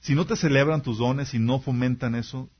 Si 0.00 0.14
no 0.14 0.26
te 0.26 0.36
celebran 0.36 0.82
tus 0.82 0.98
dones 0.98 1.34
y 1.34 1.38
no 1.38 1.60
fomentan 1.60 2.14
eso, 2.14 2.50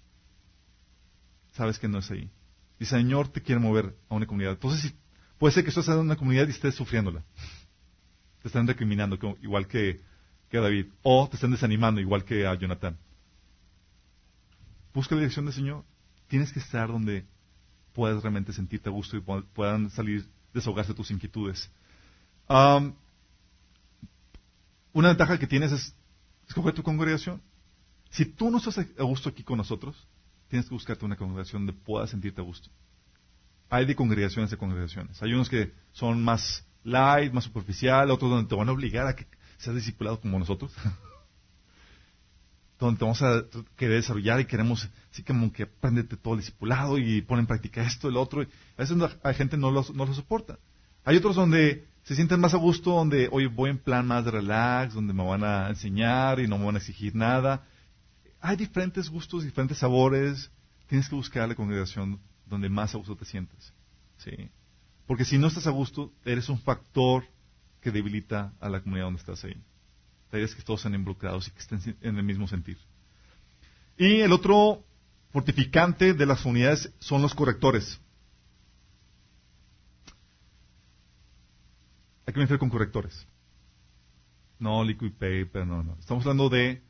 sabes 1.52 1.78
que 1.78 1.88
no 1.88 1.98
es 1.98 2.10
ahí. 2.10 2.30
Y 2.78 2.84
Señor 2.84 3.28
te 3.28 3.42
quiere 3.42 3.60
mover 3.60 3.96
a 4.08 4.14
una 4.14 4.26
comunidad. 4.26 4.52
Entonces, 4.52 4.80
si 4.80 4.96
Puede 5.42 5.54
ser 5.54 5.64
que 5.64 5.70
estás 5.70 5.88
en 5.88 5.98
una 5.98 6.14
comunidad 6.14 6.46
y 6.46 6.52
estés 6.52 6.76
sufriéndola. 6.76 7.24
Te 8.42 8.46
están 8.46 8.64
recriminando, 8.64 9.18
igual 9.42 9.66
que, 9.66 10.00
a 10.52 10.60
David. 10.60 10.86
O 11.02 11.28
te 11.28 11.34
están 11.34 11.50
desanimando, 11.50 12.00
igual 12.00 12.24
que 12.24 12.46
a 12.46 12.54
Jonathan. 12.54 12.96
Busca 14.94 15.16
la 15.16 15.22
dirección 15.22 15.44
del 15.44 15.52
Señor. 15.52 15.84
Tienes 16.28 16.52
que 16.52 16.60
estar 16.60 16.86
donde 16.86 17.26
puedas 17.92 18.22
realmente 18.22 18.52
sentirte 18.52 18.88
a 18.88 18.92
gusto 18.92 19.16
y 19.16 19.20
puedan 19.20 19.90
salir, 19.90 20.28
desahogarse 20.54 20.94
tus 20.94 21.10
inquietudes. 21.10 21.68
una 22.48 22.94
ventaja 25.08 25.40
que 25.40 25.48
tienes 25.48 25.72
es 25.72 25.92
escoger 26.46 26.72
tu 26.72 26.84
congregación. 26.84 27.42
Si 28.10 28.26
tú 28.26 28.48
no 28.48 28.58
estás 28.58 28.78
a 28.78 29.02
gusto 29.02 29.28
aquí 29.28 29.42
con 29.42 29.58
nosotros, 29.58 30.06
tienes 30.46 30.68
que 30.68 30.74
buscarte 30.74 31.04
una 31.04 31.16
congregación 31.16 31.66
donde 31.66 31.82
puedas 31.82 32.10
sentirte 32.10 32.40
a 32.40 32.44
gusto 32.44 32.70
hay 33.72 33.86
de 33.86 33.96
congregaciones 33.96 34.50
de 34.50 34.58
congregaciones. 34.58 35.22
Hay 35.22 35.32
unos 35.32 35.48
que 35.48 35.72
son 35.92 36.22
más 36.22 36.62
light, 36.84 37.32
más 37.32 37.44
superficial, 37.44 38.10
otros 38.10 38.30
donde 38.30 38.46
te 38.46 38.54
van 38.54 38.68
a 38.68 38.72
obligar 38.72 39.06
a 39.06 39.16
que 39.16 39.26
seas 39.56 39.74
discipulado 39.74 40.20
como 40.20 40.38
nosotros. 40.38 40.70
donde 42.78 42.98
te 42.98 43.04
vamos 43.04 43.22
a 43.22 43.44
querer 43.76 43.96
desarrollar 43.96 44.40
y 44.40 44.44
queremos, 44.44 44.86
así 45.10 45.22
como 45.22 45.50
que 45.50 45.62
aprendete 45.62 46.18
todo 46.18 46.34
el 46.34 46.40
discipulado 46.40 46.98
y 46.98 47.22
pon 47.22 47.38
en 47.38 47.46
práctica 47.46 47.82
esto, 47.82 48.10
el 48.10 48.18
otro. 48.18 48.42
a 48.42 48.46
veces 48.76 48.98
hay 49.22 49.34
gente 49.34 49.56
no 49.56 49.70
lo, 49.70 49.82
no 49.94 50.04
lo 50.04 50.12
soporta. 50.12 50.58
Hay 51.04 51.16
otros 51.16 51.34
donde 51.34 51.86
se 52.02 52.14
sienten 52.14 52.40
más 52.40 52.52
a 52.52 52.58
gusto, 52.58 52.90
donde, 52.90 53.30
hoy 53.32 53.46
voy 53.46 53.70
en 53.70 53.78
plan 53.78 54.06
más 54.06 54.22
de 54.26 54.32
relax, 54.32 54.92
donde 54.92 55.14
me 55.14 55.24
van 55.24 55.44
a 55.44 55.70
enseñar 55.70 56.40
y 56.40 56.46
no 56.46 56.58
me 56.58 56.66
van 56.66 56.74
a 56.74 56.78
exigir 56.78 57.14
nada. 57.14 57.64
Hay 58.38 58.56
diferentes 58.56 59.08
gustos, 59.08 59.44
diferentes 59.44 59.78
sabores. 59.78 60.50
Tienes 60.88 61.08
que 61.08 61.14
buscar 61.14 61.48
la 61.48 61.54
congregación 61.54 62.20
donde 62.52 62.68
más 62.68 62.94
a 62.94 62.98
gusto 62.98 63.16
te 63.16 63.24
sientes. 63.24 63.72
¿sí? 64.18 64.50
Porque 65.06 65.24
si 65.24 65.38
no 65.38 65.48
estás 65.48 65.66
a 65.66 65.70
gusto, 65.70 66.12
eres 66.24 66.48
un 66.48 66.60
factor 66.60 67.24
que 67.80 67.90
debilita 67.90 68.52
a 68.60 68.68
la 68.68 68.80
comunidad 68.80 69.06
donde 69.06 69.20
estás 69.20 69.42
ahí. 69.44 69.56
Eres 70.30 70.54
que 70.54 70.62
todos 70.62 70.80
estén 70.80 70.94
involucrados 70.94 71.48
y 71.48 71.50
que 71.50 71.58
estén 71.58 71.96
en 72.00 72.16
el 72.16 72.22
mismo 72.22 72.46
sentir. 72.46 72.78
Y 73.96 74.20
el 74.20 74.32
otro 74.32 74.84
fortificante 75.30 76.14
de 76.14 76.26
las 76.26 76.44
unidades 76.44 76.92
son 77.00 77.22
los 77.22 77.34
correctores. 77.34 78.00
Hay 82.26 82.32
que 82.32 82.38
vencer 82.38 82.58
con 82.58 82.70
correctores. 82.70 83.26
No 84.58 84.84
liquid 84.84 85.12
paper, 85.12 85.66
no, 85.66 85.82
no. 85.82 85.96
Estamos 85.98 86.24
hablando 86.24 86.48
de 86.48 86.82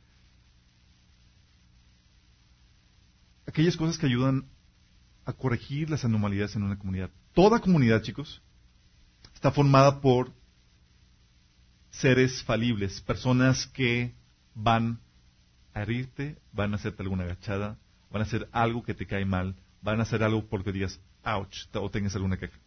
aquellas 3.47 3.75
cosas 3.75 3.97
que 3.97 4.05
ayudan 4.05 4.45
a 5.25 5.33
corregir 5.33 5.89
las 5.89 6.05
anomalías 6.05 6.55
en 6.55 6.63
una 6.63 6.77
comunidad. 6.77 7.09
Toda 7.33 7.59
comunidad, 7.59 8.01
chicos, 8.01 8.41
está 9.33 9.51
formada 9.51 10.01
por 10.01 10.31
seres 11.91 12.43
falibles, 12.43 13.01
personas 13.01 13.67
que 13.67 14.13
van 14.55 14.99
a 15.73 15.81
herirte, 15.83 16.37
van 16.51 16.73
a 16.73 16.75
hacerte 16.75 17.03
alguna 17.03 17.23
agachada, 17.23 17.77
van 18.11 18.21
a 18.21 18.25
hacer 18.25 18.47
algo 18.51 18.83
que 18.83 18.93
te 18.93 19.07
cae 19.07 19.25
mal, 19.25 19.55
van 19.81 19.99
a 19.99 20.03
hacer 20.03 20.23
algo 20.23 20.45
porque 20.47 20.71
digas, 20.71 20.99
ouch, 21.23 21.67
o 21.73 21.89
tengas 21.89 22.15
alguna 22.15 22.37
queja. 22.37 22.57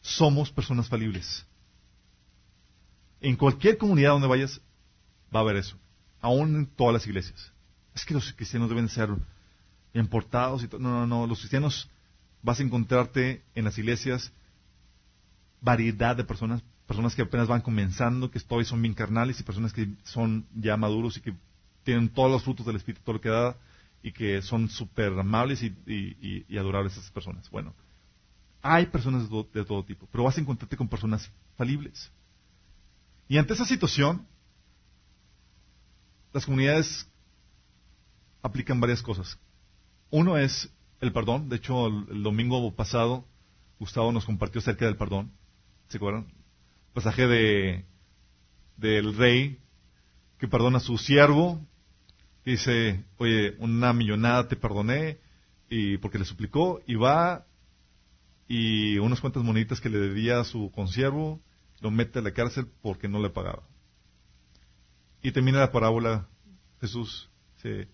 Somos 0.00 0.50
personas 0.50 0.88
falibles. 0.88 1.46
En 3.20 3.36
cualquier 3.36 3.78
comunidad 3.78 4.10
donde 4.10 4.28
vayas, 4.28 4.60
va 5.34 5.40
a 5.40 5.42
haber 5.42 5.56
eso. 5.56 5.78
Aún 6.20 6.56
en 6.56 6.66
todas 6.66 6.92
las 6.92 7.06
iglesias. 7.06 7.52
Es 7.94 8.04
que 8.04 8.14
los 8.14 8.32
cristianos 8.32 8.68
deben 8.68 8.88
ser 8.88 9.10
importados 10.00 10.62
y 10.62 10.68
todo. 10.68 10.80
No, 10.80 10.90
no, 10.90 11.06
no. 11.06 11.26
Los 11.26 11.38
cristianos 11.38 11.88
vas 12.42 12.60
a 12.60 12.62
encontrarte 12.62 13.42
en 13.54 13.64
las 13.64 13.78
iglesias 13.78 14.32
variedad 15.60 16.14
de 16.14 16.24
personas, 16.24 16.62
personas 16.86 17.14
que 17.14 17.22
apenas 17.22 17.48
van 17.48 17.62
comenzando, 17.62 18.30
que 18.30 18.38
todavía 18.40 18.68
son 18.68 18.82
bien 18.82 18.94
carnales 18.94 19.40
y 19.40 19.44
personas 19.44 19.72
que 19.72 19.88
son 20.04 20.46
ya 20.54 20.76
maduros 20.76 21.16
y 21.16 21.20
que 21.20 21.34
tienen 21.84 22.10
todos 22.10 22.30
los 22.30 22.44
frutos 22.44 22.66
del 22.66 22.76
Espíritu, 22.76 23.02
todo 23.02 23.14
lo 23.14 23.20
que 23.20 23.30
da 23.30 23.56
y 24.02 24.12
que 24.12 24.42
son 24.42 24.68
súper 24.68 25.18
amables 25.18 25.62
y, 25.62 26.56
adorables 26.58 26.92
esas 26.92 27.10
personas. 27.10 27.48
Bueno, 27.50 27.74
hay 28.60 28.86
personas 28.86 29.22
de 29.22 29.64
todo, 29.64 29.82
tipo, 29.82 30.06
pero 30.12 30.24
vas 30.24 30.36
a 30.36 30.40
encontrarte 30.42 30.76
con 30.76 30.88
personas 30.88 31.30
falibles. 31.56 32.10
Y 33.28 33.38
ante 33.38 33.54
esa 33.54 33.64
situación, 33.64 34.26
las 36.34 36.44
comunidades 36.44 37.08
aplican 38.42 38.78
varias 38.78 39.00
cosas. 39.00 39.38
Uno 40.10 40.38
es 40.38 40.70
el 41.00 41.12
perdón. 41.12 41.48
De 41.48 41.56
hecho, 41.56 41.86
el, 41.86 42.22
domingo 42.22 42.74
pasado, 42.74 43.24
Gustavo 43.78 44.12
nos 44.12 44.24
compartió 44.24 44.60
acerca 44.60 44.86
del 44.86 44.96
perdón. 44.96 45.32
¿Se 45.88 45.98
acuerdan? 45.98 46.26
pasaje 46.92 47.26
de 47.26 47.84
del 48.76 49.16
rey 49.16 49.58
que 50.38 50.48
perdona 50.48 50.78
a 50.78 50.80
su 50.80 50.98
siervo. 50.98 51.60
dice, 52.44 53.04
oye, 53.16 53.54
una 53.58 53.92
millonada 53.92 54.48
te 54.48 54.56
perdoné 54.56 55.18
y 55.68 55.96
porque 55.98 56.18
le 56.18 56.24
suplicó 56.24 56.82
y 56.86 56.94
va 56.94 57.46
y 58.46 58.98
unas 58.98 59.20
cuantas 59.20 59.42
moneditas 59.42 59.80
que 59.80 59.88
le 59.88 59.98
debía 59.98 60.40
a 60.40 60.44
su 60.44 60.70
consiervo 60.70 61.40
lo 61.80 61.90
mete 61.90 62.18
a 62.18 62.22
la 62.22 62.32
cárcel 62.32 62.66
porque 62.82 63.08
no 63.08 63.20
le 63.20 63.30
pagaba. 63.30 63.62
Y 65.22 65.32
termina 65.32 65.60
la 65.60 65.72
parábola, 65.72 66.28
Jesús, 66.80 67.30
se, 67.56 67.88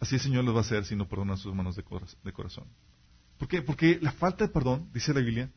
así 0.00 0.16
el 0.16 0.20
Señor 0.20 0.44
les 0.44 0.54
va 0.54 0.58
a 0.58 0.62
hacer 0.62 0.84
si 0.84 0.96
no 0.96 1.08
perdonan 1.08 1.36
sus 1.36 1.54
manos 1.54 1.76
de, 1.76 1.82
corazón. 2.32 2.64
¿Por 3.38 3.48
qué? 3.48 3.62
Porque 3.62 3.98
la 4.00 4.12
falta 4.12 4.46
de 4.46 4.52
perdón, 4.52 4.88
dice 4.92 5.14
la 5.14 5.20
Biblia, 5.20 5.50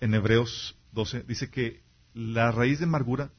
en 0.00 0.14
Hebreos 0.14 0.76
12, 0.92 1.22
dice 1.24 1.50
que 1.50 1.82
la 2.14 2.50
raíz 2.50 2.78
de 2.78 2.86
amargura 2.86 3.30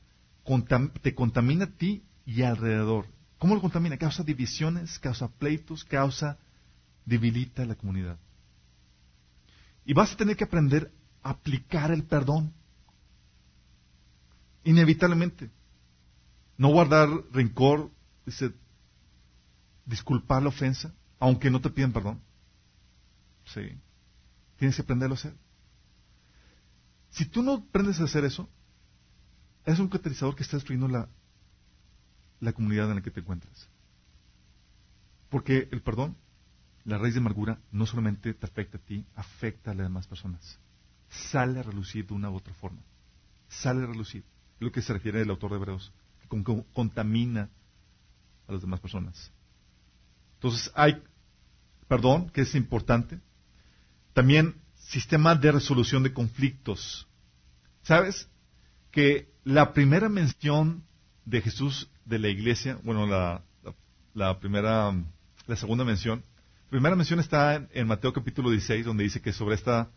te 1.02 1.16
contamina 1.16 1.66
a 1.66 1.72
ti 1.72 2.04
y 2.26 2.44
alrededor. 2.44 3.08
¿Cómo 3.38 3.56
lo 3.56 3.62
contamina? 3.62 3.98
Causa 3.98 4.24
divisiones, 4.24 5.00
causa 5.00 5.28
pleitos, 5.28 5.84
causa, 5.84 6.38
debilita 7.06 7.66
la 7.66 7.76
comunidad. 7.76 8.20
Y 9.86 9.94
vas 9.94 10.14
a 10.14 10.18
tener 10.18 10.38
que 10.38 10.44
aprender 10.44 10.92
a 11.24 11.32
aplicar 11.32 11.92
el 11.92 12.04
perdón. 12.04 12.54
Inevitablemente. 14.64 15.50
No 16.58 16.70
guardar 16.70 17.10
rencor, 17.32 17.90
dice, 18.26 18.54
disculpar 19.86 20.42
la 20.44 20.50
ofensa, 20.50 20.94
aunque 21.20 21.50
no 21.50 21.62
te 21.62 21.70
piden 21.70 21.94
perdón. 21.94 22.22
Sí. 23.46 23.78
Tienes 24.58 24.76
que 24.76 24.82
aprenderlo 24.82 25.16
a 25.16 25.18
hacer. 25.18 25.36
Si 27.10 27.26
tú 27.26 27.44
no 27.44 27.54
aprendes 27.56 28.00
a 28.00 28.06
hacer 28.06 28.24
eso, 28.24 28.50
es 29.66 29.80
un 29.80 29.90
catalizador 29.90 30.36
que 30.36 30.44
está 30.44 30.58
destruyendo 30.58 30.88
la, 30.88 31.10
la 32.40 32.54
comunidad 32.54 32.90
en 32.90 32.96
la 32.96 33.02
que 33.02 33.12
te 33.12 33.20
encuentras. 33.20 33.70
Porque 35.30 35.68
el 35.72 35.82
perdón, 35.82 36.16
la 36.84 36.98
raíz 36.98 37.14
de 37.14 37.20
amargura, 37.20 37.60
no 37.72 37.86
solamente 37.86 38.34
te 38.34 38.46
afecta 38.46 38.78
a 38.78 38.82
ti, 38.82 39.06
afecta 39.16 39.72
a 39.72 39.74
las 39.74 39.86
demás 39.86 40.08
personas. 40.08 40.60
Sale 41.10 41.60
a 41.60 41.64
relucir 41.64 42.08
de 42.08 42.14
una 42.14 42.30
u 42.30 42.36
otra 42.36 42.54
forma. 42.54 42.82
Sale 43.50 43.84
a 43.84 43.88
relucir. 43.88 44.24
Es 44.56 44.62
lo 44.62 44.72
que 44.72 44.82
se 44.82 44.94
refiere 44.94 45.22
el 45.22 45.30
autor 45.30 45.52
de 45.52 45.58
Hebreos, 45.58 45.92
que 46.22 46.28
contamina 46.74 47.50
a 48.48 48.52
las 48.52 48.62
demás 48.62 48.80
personas. 48.80 49.32
Entonces 50.42 50.72
hay 50.74 51.02
perdón, 51.92 52.30
que 52.30 52.44
es 52.44 52.56
importante. 52.56 53.20
También 54.14 54.56
sistema 54.76 55.36
de 55.36 55.52
resolución 55.52 56.04
de 56.04 56.14
conflictos. 56.14 57.06
¿Sabes? 57.84 58.30
Que 58.92 59.30
la 59.44 59.74
primera 59.74 60.08
mención 60.08 60.86
de 61.26 61.42
Jesús 61.42 61.90
de 62.06 62.18
la 62.18 62.30
iglesia, 62.30 62.80
bueno, 62.86 63.06
la, 63.08 63.44
la, 64.14 64.40
primera, 64.40 64.94
la 65.48 65.56
segunda 65.58 65.84
mención, 65.84 66.24
la 66.64 66.70
primera 66.70 66.96
mención 66.96 67.20
está 67.20 67.68
en, 67.74 67.88
Mateo 67.88 68.14
capítulo 68.14 68.50
16, 68.52 68.86
donde 68.86 69.04
dice 69.04 69.22
que 69.22 69.34
sobre 69.34 69.56
esta 69.56 69.92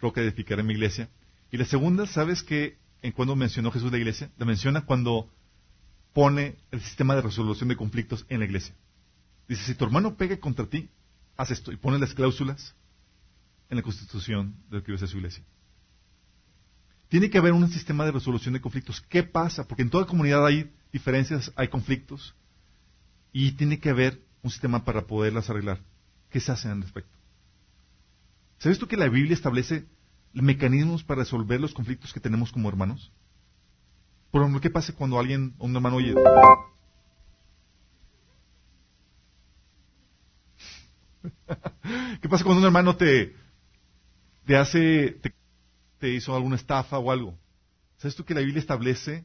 roca 0.00 0.20
edificaré 0.20 0.64
mi 0.64 0.72
iglesia. 0.72 1.08
Y 1.52 1.58
la 1.58 1.64
segunda, 1.64 2.08
¿sabes 2.08 2.42
que 2.42 2.76
en 3.02 3.12
cuando 3.12 3.36
mencionó 3.36 3.70
Jesús 3.70 3.92
la 3.92 3.98
iglesia? 3.98 4.32
La 4.36 4.46
menciona 4.46 4.84
cuando 4.84 5.30
pone 6.12 6.56
el 6.72 6.80
sistema 6.80 7.14
de 7.14 7.22
resolución 7.22 7.68
de 7.68 7.76
conflictos 7.76 8.26
en 8.28 8.40
la 8.40 8.46
iglesia. 8.46 8.74
Dice, 9.48 9.64
si 9.64 9.74
tu 9.74 9.84
hermano 9.84 10.16
pegue 10.16 10.38
contra 10.38 10.66
ti, 10.66 10.88
haz 11.36 11.50
esto 11.50 11.72
y 11.72 11.76
pone 11.76 11.98
las 11.98 12.14
cláusulas 12.14 12.74
en 13.68 13.76
la 13.76 13.82
constitución 13.82 14.54
de 14.70 14.82
que 14.82 14.94
a 14.94 14.98
su 14.98 15.16
iglesia. 15.16 15.44
Tiene 17.08 17.30
que 17.30 17.38
haber 17.38 17.52
un 17.52 17.68
sistema 17.68 18.04
de 18.04 18.12
resolución 18.12 18.54
de 18.54 18.60
conflictos. 18.60 19.00
¿Qué 19.08 19.22
pasa? 19.22 19.66
Porque 19.66 19.82
en 19.82 19.90
toda 19.90 20.06
comunidad 20.06 20.44
hay 20.44 20.72
diferencias, 20.92 21.52
hay 21.54 21.68
conflictos, 21.68 22.34
y 23.32 23.52
tiene 23.52 23.78
que 23.78 23.90
haber 23.90 24.20
un 24.42 24.50
sistema 24.50 24.84
para 24.84 25.06
poderlas 25.06 25.48
arreglar. 25.50 25.80
¿Qué 26.30 26.40
se 26.40 26.50
hace 26.50 26.68
al 26.68 26.82
respecto? 26.82 27.16
¿Sabes 28.58 28.78
tú 28.78 28.88
que 28.88 28.96
la 28.96 29.08
Biblia 29.08 29.34
establece 29.34 29.86
mecanismos 30.32 31.04
para 31.04 31.20
resolver 31.20 31.60
los 31.60 31.74
conflictos 31.74 32.12
que 32.12 32.20
tenemos 32.20 32.50
como 32.50 32.68
hermanos? 32.68 33.12
Por 34.30 34.42
ejemplo, 34.42 34.60
¿qué 34.60 34.70
pasa 34.70 34.94
cuando 34.94 35.18
alguien, 35.18 35.54
un 35.58 35.76
hermano, 35.76 35.96
oye, 35.96 36.14
¿Qué 42.20 42.28
pasa 42.28 42.44
cuando 42.44 42.60
un 42.60 42.66
hermano 42.66 42.96
te, 42.96 43.34
te 44.44 44.56
hace, 44.56 45.20
te, 45.98 46.14
hizo 46.14 46.34
alguna 46.34 46.56
estafa 46.56 46.98
o 46.98 47.10
algo? 47.10 47.38
¿Sabes 47.98 48.14
tú 48.14 48.24
que 48.24 48.34
la 48.34 48.40
Biblia 48.40 48.60
establece 48.60 49.24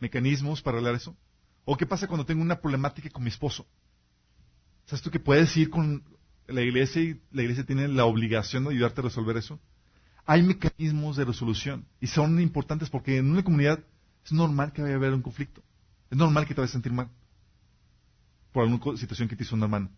mecanismos 0.00 0.62
para 0.62 0.78
hablar 0.78 0.94
eso? 0.94 1.16
¿O 1.64 1.76
qué 1.76 1.86
pasa 1.86 2.06
cuando 2.06 2.26
tengo 2.26 2.42
una 2.42 2.60
problemática 2.60 3.10
con 3.10 3.22
mi 3.22 3.30
esposo? 3.30 3.66
¿Sabes 4.86 5.02
tú 5.02 5.10
que 5.10 5.20
puedes 5.20 5.54
ir 5.56 5.70
con 5.70 6.02
la 6.46 6.62
iglesia 6.62 7.02
y 7.02 7.20
la 7.30 7.42
iglesia 7.42 7.64
tiene 7.64 7.88
la 7.88 8.04
obligación 8.04 8.64
de 8.64 8.70
ayudarte 8.70 9.00
a 9.00 9.04
resolver 9.04 9.36
eso? 9.36 9.60
Hay 10.24 10.42
mecanismos 10.42 11.16
de 11.16 11.24
resolución 11.24 11.86
y 12.00 12.06
son 12.06 12.40
importantes 12.40 12.90
porque 12.90 13.16
en 13.16 13.30
una 13.30 13.42
comunidad 13.42 13.80
es 14.24 14.32
normal 14.32 14.72
que 14.72 14.82
vaya 14.82 14.94
a 14.94 14.98
haber 14.98 15.12
un 15.12 15.22
conflicto. 15.22 15.62
Es 16.10 16.16
normal 16.16 16.46
que 16.46 16.54
te 16.54 16.60
vayas 16.60 16.72
a 16.72 16.74
sentir 16.74 16.92
mal 16.92 17.08
por 18.52 18.64
alguna 18.64 18.96
situación 18.96 19.28
que 19.28 19.36
te 19.36 19.42
hizo 19.42 19.54
un 19.54 19.62
hermano. 19.62 19.90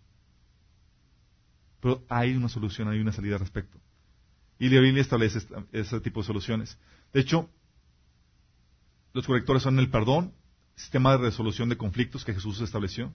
Pero 1.81 2.05
hay 2.09 2.37
una 2.37 2.49
solución, 2.49 2.89
hay 2.89 3.01
una 3.01 3.13
salida 3.13 3.35
al 3.35 3.41
respecto. 3.41 3.79
Y 4.59 4.69
la 4.69 4.81
Biblia 4.81 5.01
establece 5.01 5.41
ese 5.73 6.01
tipo 6.01 6.21
de 6.21 6.27
soluciones. 6.27 6.79
De 7.13 7.21
hecho, 7.21 7.49
los 9.13 9.27
correctores 9.27 9.63
son 9.63 9.79
el 9.79 9.91
perdón, 9.91 10.35
sistema 10.77 11.13
de 11.13 11.19
resolución 11.19 11.69
de 11.69 11.77
conflictos 11.77 12.25
que 12.25 12.35
Jesús 12.35 12.61
estableció, 12.61 13.13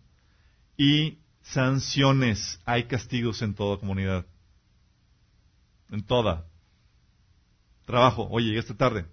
y 0.77 1.19
sanciones. 1.43 2.59
Hay 2.65 2.85
castigos 2.85 3.41
en 3.41 3.53
toda 3.53 3.77
comunidad. 3.77 4.25
En 5.91 6.03
toda. 6.03 6.45
Trabajo. 7.85 8.27
Oye, 8.29 8.47
llegaste 8.47 8.73
tarde. 8.73 9.05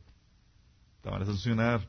Te 1.02 1.10
van 1.10 1.22
a 1.22 1.26
sancionar. 1.26 1.88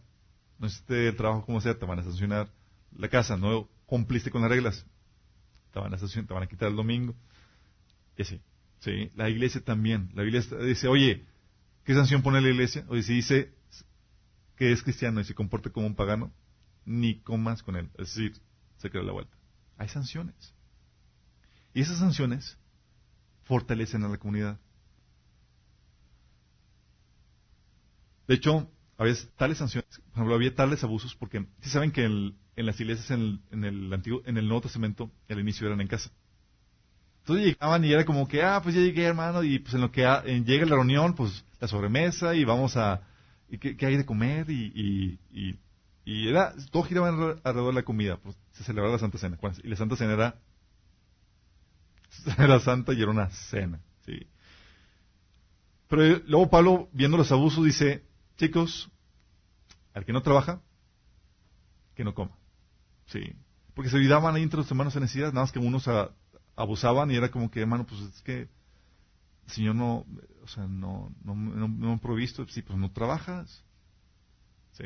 No 0.59 0.67
hiciste 0.67 1.07
el 1.07 1.15
trabajo 1.15 1.45
como 1.45 1.61
sea, 1.61 1.77
te 1.77 1.85
van 1.85 1.99
a 1.99 2.03
sancionar. 2.03 2.49
La 2.97 3.07
casa, 3.07 3.37
no 3.37 3.69
cumpliste 3.85 4.29
con 4.29 4.41
las 4.41 4.51
reglas. 4.51 4.85
Te 5.71 5.79
van 5.79 5.93
a 5.93 5.97
sancionar, 5.97 6.27
te 6.27 6.33
van 6.33 6.43
a 6.43 6.47
quitar 6.47 6.69
el 6.69 6.75
domingo. 6.75 7.15
Así. 8.19 8.41
¿sí? 8.79 9.11
La 9.15 9.29
iglesia 9.29 9.61
también. 9.61 10.09
La 10.13 10.23
iglesia 10.23 10.57
dice, 10.57 10.87
oye, 10.87 11.25
¿qué 11.83 11.93
sanción 11.93 12.21
pone 12.21 12.41
la 12.41 12.49
iglesia? 12.49 12.85
Oye, 12.89 13.03
si 13.03 13.13
dice 13.13 13.53
que 14.55 14.71
es 14.71 14.83
cristiano 14.83 15.19
y 15.19 15.23
se 15.23 15.33
comporta 15.33 15.69
como 15.69 15.87
un 15.87 15.95
pagano, 15.95 16.31
ni 16.85 17.19
comas 17.21 17.63
con 17.63 17.75
él. 17.75 17.89
Es 17.97 18.15
decir, 18.15 18.33
se 18.77 18.89
crea 18.89 19.03
la 19.03 19.13
vuelta. 19.13 19.35
Hay 19.77 19.87
sanciones. 19.87 20.53
Y 21.73 21.81
esas 21.81 21.97
sanciones 21.97 22.57
fortalecen 23.43 24.03
a 24.03 24.09
la 24.09 24.17
comunidad. 24.17 24.59
De 28.27 28.35
hecho, 28.35 28.69
a 28.97 29.03
veces 29.03 29.29
tales 29.35 29.57
sanciones, 29.57 29.89
por 29.99 30.13
ejemplo, 30.13 30.35
había 30.35 30.55
tales 30.55 30.83
abusos 30.83 31.15
porque 31.15 31.45
si 31.61 31.69
saben 31.69 31.91
que 31.91 32.05
en, 32.05 32.37
las 32.55 32.79
iglesias 32.79 33.11
en 33.11 33.41
en 33.51 33.65
el 33.65 33.91
antiguo, 33.91 34.21
en 34.25 34.37
el 34.37 34.47
Nuevo 34.47 34.61
Testamento, 34.61 35.11
al 35.27 35.39
inicio 35.39 35.67
eran 35.67 35.81
en 35.81 35.87
casa. 35.87 36.11
Entonces 37.23 37.45
llegaban 37.45 37.85
y 37.85 37.93
era 37.93 38.03
como 38.03 38.27
que, 38.27 38.43
ah, 38.43 38.59
pues 38.61 38.75
ya 38.75 38.81
llegué, 38.81 39.05
hermano, 39.05 39.43
y 39.43 39.59
pues 39.59 39.73
en 39.73 39.79
lo 39.79 39.91
que 39.93 40.01
llega 40.45 40.65
la 40.65 40.75
reunión, 40.75 41.15
pues 41.15 41.45
la 41.61 41.69
sobremesa 41.69 42.35
y 42.35 42.43
vamos 42.43 42.75
a, 42.75 43.01
y 43.47 43.57
qué, 43.59 43.85
hay 43.85 43.95
de 43.95 44.05
comer 44.05 44.49
y, 44.49 45.17
y, 45.31 45.57
era, 46.27 46.53
todo 46.69 46.83
giraba 46.83 47.07
alrededor 47.07 47.67
de 47.67 47.79
la 47.79 47.83
comida, 47.83 48.17
pues 48.17 48.35
se 48.51 48.65
celebraba 48.65 48.95
la 48.95 48.99
Santa 48.99 49.17
Cena, 49.17 49.37
y 49.63 49.69
la 49.69 49.75
Santa 49.77 49.95
Cena 49.95 50.11
era, 50.11 50.35
era 52.37 52.59
santa 52.59 52.91
y 52.91 53.01
era 53.01 53.11
una 53.11 53.29
cena, 53.29 53.79
sí. 54.05 54.27
Pero 55.87 56.21
luego 56.27 56.49
Pablo, 56.49 56.89
viendo 56.91 57.15
los 57.15 57.31
abusos, 57.31 57.63
dice, 57.63 58.03
chicos, 58.35 58.91
al 59.93 60.03
que 60.03 60.11
no 60.11 60.21
trabaja, 60.21 60.61
que 61.95 62.03
no 62.03 62.13
coma. 62.13 62.35
Sí. 63.05 63.33
Porque 63.73 63.89
se 63.89 63.95
olvidaban 63.95 64.35
ahí 64.35 64.43
entre 64.43 64.57
los 64.57 64.69
hermanos 64.69 64.93
en 64.97 65.03
necesidad, 65.03 65.29
nada 65.29 65.43
más 65.43 65.53
que 65.53 65.59
unos 65.59 65.87
abusaban 66.55 67.11
y 67.11 67.15
era 67.15 67.31
como 67.31 67.49
que, 67.49 67.61
hermano, 67.61 67.85
pues 67.85 68.01
es 68.01 68.21
que 68.21 68.41
el 68.41 69.51
Señor 69.51 69.75
no, 69.75 70.05
o 70.43 70.47
sea, 70.47 70.67
no, 70.67 71.13
no, 71.23 71.99
provisto, 72.01 72.47
sí, 72.47 72.61
pues 72.61 72.77
no 72.77 72.91
trabajas. 72.91 73.63
Sí. 74.73 74.85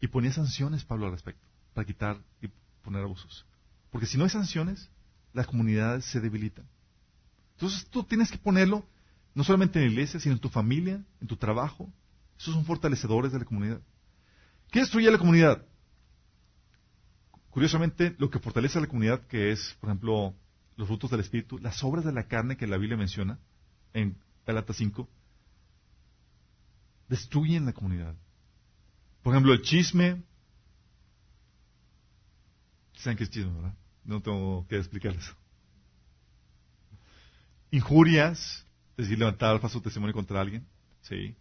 Y 0.00 0.08
ponía 0.08 0.32
sanciones, 0.32 0.84
Pablo, 0.84 1.06
al 1.06 1.12
respecto, 1.12 1.46
para 1.74 1.86
quitar 1.86 2.18
y 2.40 2.48
poner 2.82 3.02
abusos. 3.02 3.46
Porque 3.90 4.06
si 4.06 4.18
no 4.18 4.24
hay 4.24 4.30
sanciones, 4.30 4.90
las 5.32 5.46
comunidades 5.46 6.04
se 6.04 6.20
debilitan. 6.20 6.66
Entonces 7.54 7.86
tú 7.88 8.02
tienes 8.02 8.30
que 8.30 8.38
ponerlo 8.38 8.86
no 9.34 9.44
solamente 9.44 9.78
en 9.78 9.86
la 9.86 9.90
iglesia, 9.92 10.18
sino 10.18 10.34
en 10.34 10.40
tu 10.40 10.48
familia, 10.48 11.04
en 11.20 11.26
tu 11.26 11.36
trabajo. 11.36 11.92
Esos 12.38 12.54
son 12.54 12.64
fortalecedores 12.64 13.32
de 13.32 13.38
la 13.38 13.44
comunidad. 13.44 13.80
¿Qué 14.70 14.80
destruye 14.80 15.10
la 15.10 15.18
comunidad? 15.18 15.64
Curiosamente, 17.50 18.14
lo 18.18 18.30
que 18.30 18.38
fortalece 18.38 18.78
a 18.78 18.80
la 18.80 18.86
comunidad, 18.86 19.26
que 19.26 19.50
es, 19.50 19.76
por 19.80 19.90
ejemplo, 19.90 20.34
los 20.76 20.86
frutos 20.86 21.10
del 21.10 21.20
Espíritu, 21.20 21.58
las 21.58 21.82
obras 21.82 22.04
de 22.04 22.12
la 22.12 22.28
carne 22.28 22.56
que 22.56 22.66
la 22.66 22.78
Biblia 22.78 22.96
menciona 22.96 23.38
en 23.92 24.16
Galata 24.46 24.72
5, 24.72 25.08
destruyen 27.08 27.66
la 27.66 27.72
comunidad. 27.72 28.14
Por 29.22 29.34
ejemplo, 29.34 29.52
el 29.52 29.62
chisme. 29.62 30.22
¿Saben 32.94 33.18
qué 33.18 33.24
es 33.24 33.30
chisme, 33.30 33.52
verdad? 33.52 33.74
No 34.04 34.22
tengo 34.22 34.66
que 34.68 34.76
explicarles. 34.76 35.34
Injurias, 37.72 38.64
es 38.96 39.06
decir, 39.06 39.18
levantar 39.18 39.60
falso 39.60 39.80
testimonio 39.80 40.14
contra 40.14 40.40
alguien. 40.40 40.66
Sí. 41.02 41.34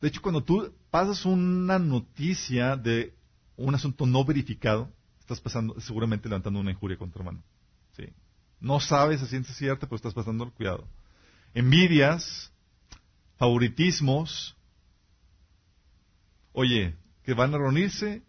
De 0.00 0.08
hecho, 0.08 0.22
cuando 0.22 0.42
tú 0.42 0.72
pasas 0.90 1.24
una 1.24 1.78
noticia 1.78 2.76
de 2.76 3.14
un 3.56 3.74
asunto 3.74 4.06
no 4.06 4.24
verificado, 4.24 4.90
estás 5.24 5.40
pasando, 5.40 5.80
seguramente 5.80 6.28
levantando 6.28 6.60
una 6.60 6.70
injuria 6.70 6.98
contra 6.98 7.20
hermano. 7.20 7.42
Sí. 7.96 8.04
No 8.60 8.78
sabes 8.78 9.22
a 9.22 9.26
ciencia 9.26 9.54
cierta, 9.54 9.86
pero 9.86 9.96
estás 9.96 10.14
pasando 10.14 10.50
cuidado. 10.52 10.86
Envidias, 11.54 12.52
favoritismos. 13.36 14.56
Oye, 16.52 16.94
que 17.24 17.34
van 17.34 17.54
a 17.54 17.58
reunirse 17.58 18.22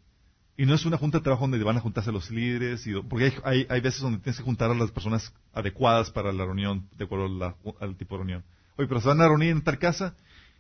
y 0.57 0.65
no 0.65 0.73
es 0.73 0.85
una 0.85 0.97
junta 0.97 1.17
de 1.17 1.23
trabajo 1.23 1.43
donde 1.43 1.63
van 1.63 1.77
a 1.77 1.81
juntarse 1.81 2.13
los 2.13 2.31
líderes, 2.31 2.87
y, 2.87 2.93
porque 3.01 3.33
hay, 3.43 3.67
hay, 3.69 3.81
veces 3.81 4.01
donde 4.01 4.19
tienes 4.19 4.37
que 4.37 4.43
juntar 4.43 4.71
a 4.71 4.73
las 4.73 4.89
personas 4.89 5.33
adecuadas 5.53 6.11
para 6.11 6.31
la 6.31 6.45
reunión, 6.45 6.87
de 6.95 7.03
acuerdo 7.03 7.57
al 7.81 7.97
tipo 7.97 8.15
de 8.15 8.19
reunión. 8.19 8.43
Oye, 8.77 8.87
pero 8.87 9.01
se 9.01 9.09
van 9.09 9.19
a 9.19 9.27
reunir 9.27 9.49
en 9.49 9.61
tal 9.61 9.77
casa, 9.77 10.15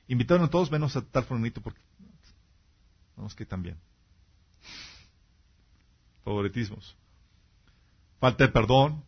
invitaron 0.07 0.43
a 0.43 0.49
todos 0.49 0.69
menos 0.69 0.97
a 0.97 1.01
tal 1.01 1.23
fulanito 1.23 1.61
porque 1.61 1.79
vamos 3.15 3.33
que 3.35 3.45
también. 3.45 3.77
Favoritismos. 6.25 6.97
Falta 8.19 8.45
de 8.45 8.51
perdón, 8.51 9.03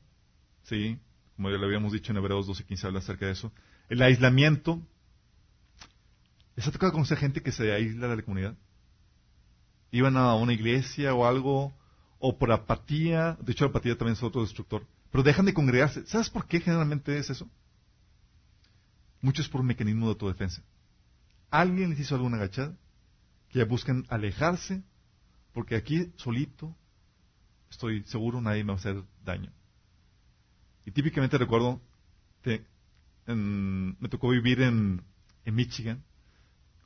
sí, 0.64 1.00
como 1.36 1.50
ya 1.50 1.58
le 1.58 1.66
habíamos 1.66 1.92
dicho 1.92 2.12
en 2.12 2.18
Hebreos 2.18 2.48
12.15 2.48 2.84
habla 2.86 3.00
acerca 3.00 3.26
de 3.26 3.32
eso. 3.32 3.52
El 3.90 4.02
aislamiento. 4.04 4.80
¿Les 6.56 6.68
ha 6.68 6.72
tocado 6.72 6.92
conocer 6.92 7.18
gente 7.18 7.42
que 7.42 7.52
se 7.52 7.74
aísla 7.74 8.08
de 8.08 8.16
la 8.16 8.22
comunidad? 8.22 8.56
Iban 9.92 10.16
a 10.16 10.36
una 10.36 10.54
iglesia 10.54 11.14
o 11.16 11.26
algo, 11.26 11.76
o 12.20 12.38
por 12.38 12.52
apatía, 12.52 13.38
de 13.42 13.52
hecho 13.52 13.66
la 13.66 13.72
apatía 13.72 13.98
también 13.98 14.14
es 14.14 14.24
otro 14.24 14.42
destructor, 14.42 14.86
pero 15.12 15.24
dejan 15.24 15.46
de 15.46 15.54
congregarse. 15.54 16.06
¿Sabes 16.06 16.30
por 16.30 16.46
qué 16.46 16.60
generalmente 16.60 17.18
es 17.18 17.32
eso? 17.32 17.50
Muchos 19.22 19.50
por 19.50 19.62
un 19.62 19.68
mecanismo 19.68 20.06
de 20.06 20.12
autodefensa. 20.12 20.62
Alguien 21.50 21.92
les 21.92 22.00
hizo 22.00 22.14
alguna 22.14 22.38
agachada, 22.38 22.76
que 23.50 23.60
ya 23.60 23.66
buscan 23.66 24.06
alejarse, 24.10 24.84
porque 25.54 25.76
aquí 25.76 26.12
solito, 26.18 26.76
estoy 27.70 28.04
seguro, 28.04 28.42
nadie 28.42 28.64
me 28.64 28.70
va 28.70 28.74
a 28.74 28.80
hacer 28.80 29.04
daño. 29.24 29.52
Y 30.86 30.92
típicamente 30.92 31.38
recuerdo, 31.38 31.82
me 33.26 34.10
tocó 34.10 34.30
vivir 34.30 34.62
en, 34.62 35.04
en 35.46 35.56
Michigan 35.56 36.04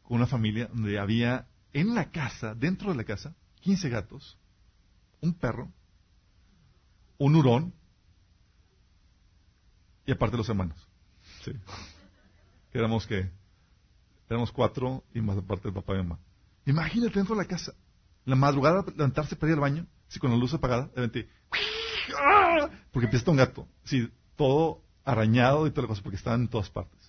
con 0.04 0.18
una 0.18 0.28
familia 0.28 0.68
donde 0.74 1.00
había 1.00 1.48
en 1.74 1.94
la 1.94 2.10
casa, 2.12 2.56
dentro 2.56 2.92
de 2.92 2.98
la 2.98 3.04
casa, 3.04 3.36
15 3.62 3.90
gatos, 3.90 4.38
un 5.22 5.34
perro, 5.34 5.72
un 7.18 7.36
hurón 7.36 7.74
y 10.06 10.12
aparte 10.12 10.38
los 10.38 10.50
hermanos. 10.50 10.88
Sí. 11.44 11.52
Éramos 12.74 13.06
que, 13.06 13.30
éramos 14.30 14.52
cuatro 14.52 15.04
y 15.14 15.20
más 15.20 15.38
aparte 15.38 15.64
del 15.64 15.74
papá 15.74 15.94
y 15.94 15.98
mamá. 15.98 16.20
Imagínate 16.66 17.16
dentro 17.16 17.36
de 17.36 17.42
la 17.42 17.48
casa, 17.48 17.74
la 18.24 18.36
madrugada 18.36 18.86
levantarse 18.96 19.36
para 19.36 19.52
ir 19.52 19.56
al 19.56 19.62
baño, 19.62 19.88
si 20.12 20.20
con 20.20 20.30
la 20.30 20.36
luz 20.36 20.54
apagada, 20.54 20.88
de 20.88 21.02
repente, 21.02 21.30
porque 22.92 23.06
empieza 23.06 23.32
un 23.32 23.38
gato, 23.38 23.66
sí, 23.86 24.12
todo 24.36 24.84
arañado 25.06 25.66
y 25.66 25.72
toda 25.72 25.84
la 25.84 25.88
cosa, 25.88 26.04
porque 26.04 26.18
estaban 26.18 26.42
en 26.42 26.50
todas 26.50 26.70
partes. 26.70 27.00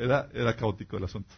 Era, 0.00 0.30
era 0.32 0.56
caótico 0.56 0.96
el 0.96 1.04
asunto. 1.04 1.34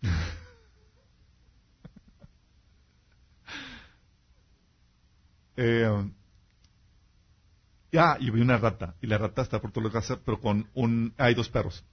eh, 5.56 6.10
Ah, 7.96 8.16
y 8.20 8.30
vi 8.30 8.40
una 8.40 8.58
rata. 8.58 8.96
Y 9.00 9.06
la 9.06 9.18
rata 9.18 9.42
está 9.42 9.60
por 9.60 9.72
toda 9.72 9.86
la 9.86 9.92
casa, 9.92 10.20
pero 10.24 10.40
con 10.40 10.68
un... 10.74 11.14
Hay 11.16 11.34
dos 11.34 11.48
perros. 11.48 11.84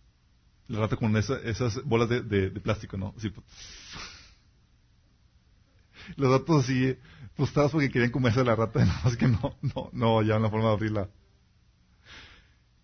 La 0.68 0.80
rata 0.80 0.98
con 0.98 1.16
esas 1.16 1.84
bolas 1.84 2.10
de, 2.10 2.50
plástico, 2.62 2.98
¿no? 2.98 3.14
Así. 3.18 3.32
Los 6.16 6.32
ratos 6.32 6.64
así, 6.64 6.98
frustrados 7.36 7.72
porque 7.72 7.90
querían 7.90 8.12
comerse 8.12 8.44
la 8.44 8.56
rata, 8.56 8.82
así 9.04 9.18
que 9.18 9.28
no, 9.28 9.56
no, 9.62 9.90
no 9.94 10.20
hallaban 10.20 10.44
la 10.44 10.50
forma 10.50 10.68
de 10.68 10.74
abrirla. 10.74 11.10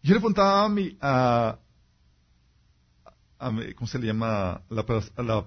Yo 0.03 0.15
le 0.15 0.19
preguntaba 0.19 0.65
a 0.65 0.69
mi, 0.69 0.97
a, 0.99 1.59
¿cómo 3.75 3.87
se 3.87 3.99
le 3.99 4.07
llama? 4.07 4.61
La, 4.69 4.85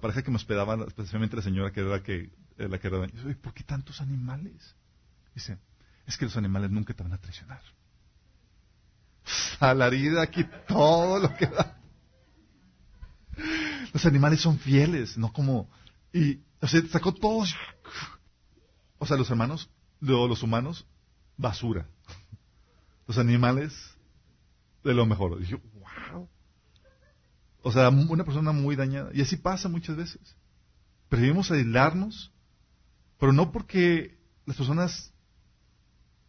pareja 0.01 0.23
que 0.23 0.31
me 0.31 0.37
hospedaba, 0.37 0.85
especialmente 0.87 1.37
la 1.37 1.43
señora 1.43 1.73
que 1.73 1.81
era 1.81 1.91
la 1.91 2.03
que, 2.03 2.31
la 2.57 2.79
que 2.79 2.89
era, 2.89 3.07
¿por 3.41 3.53
qué 3.53 3.65
tantos 3.65 4.01
animales? 4.01 4.75
Dice, 5.35 5.59
es 6.07 6.17
que 6.17 6.25
los 6.25 6.37
animales 6.37 6.71
nunca 6.71 6.95
te 6.95 7.03
van 7.03 7.13
a 7.13 7.19
traicionar. 7.19 7.63
A 9.61 9.75
la 9.75 9.87
herida 9.87 10.23
aquí 10.23 10.45
todo 10.69 11.19
lo 11.19 11.35
que 11.35 11.47
da. 11.47 11.79
Los 13.93 14.05
animales 14.07 14.41
son 14.41 14.59
fieles, 14.59 15.17
no 15.17 15.33
como... 15.33 15.69
Y, 16.13 16.41
o 16.65 16.67
sea, 16.67 16.81
sacó 16.89 17.13
todos... 17.13 17.55
O 18.97 19.05
sea, 19.05 19.19
los 19.19 19.29
hermanos, 19.29 19.69
los 20.01 20.43
humanos, 20.43 20.87
basura. 21.37 21.87
Los 23.07 23.19
animales, 23.19 23.75
de 24.83 24.95
lo 24.95 25.05
mejor. 25.05 25.39
Dije, 25.39 25.61
wow. 25.75 26.27
O 27.61 27.71
sea, 27.71 27.91
una 27.91 28.25
persona 28.25 28.53
muy 28.53 28.77
dañada. 28.77 29.11
Y 29.13 29.21
así 29.21 29.37
pasa 29.37 29.69
muchas 29.69 29.95
veces. 29.95 30.37
Preferimos 31.11 31.51
aislarnos, 31.51 32.33
pero 33.19 33.35
no 33.35 33.53
porque 33.53 34.19
las 34.47 34.57
personas 34.57 35.13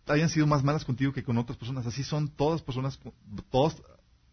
hayan 0.07 0.29
sido 0.29 0.47
más 0.47 0.65
malas 0.65 0.83
contigo 0.83 1.13
que 1.13 1.23
con 1.23 1.37
otras 1.37 1.57
personas. 1.57 1.85
Así 1.85 2.03
son 2.03 2.27
todas 2.27 2.61
personas, 2.61 2.99
todos 3.49 3.81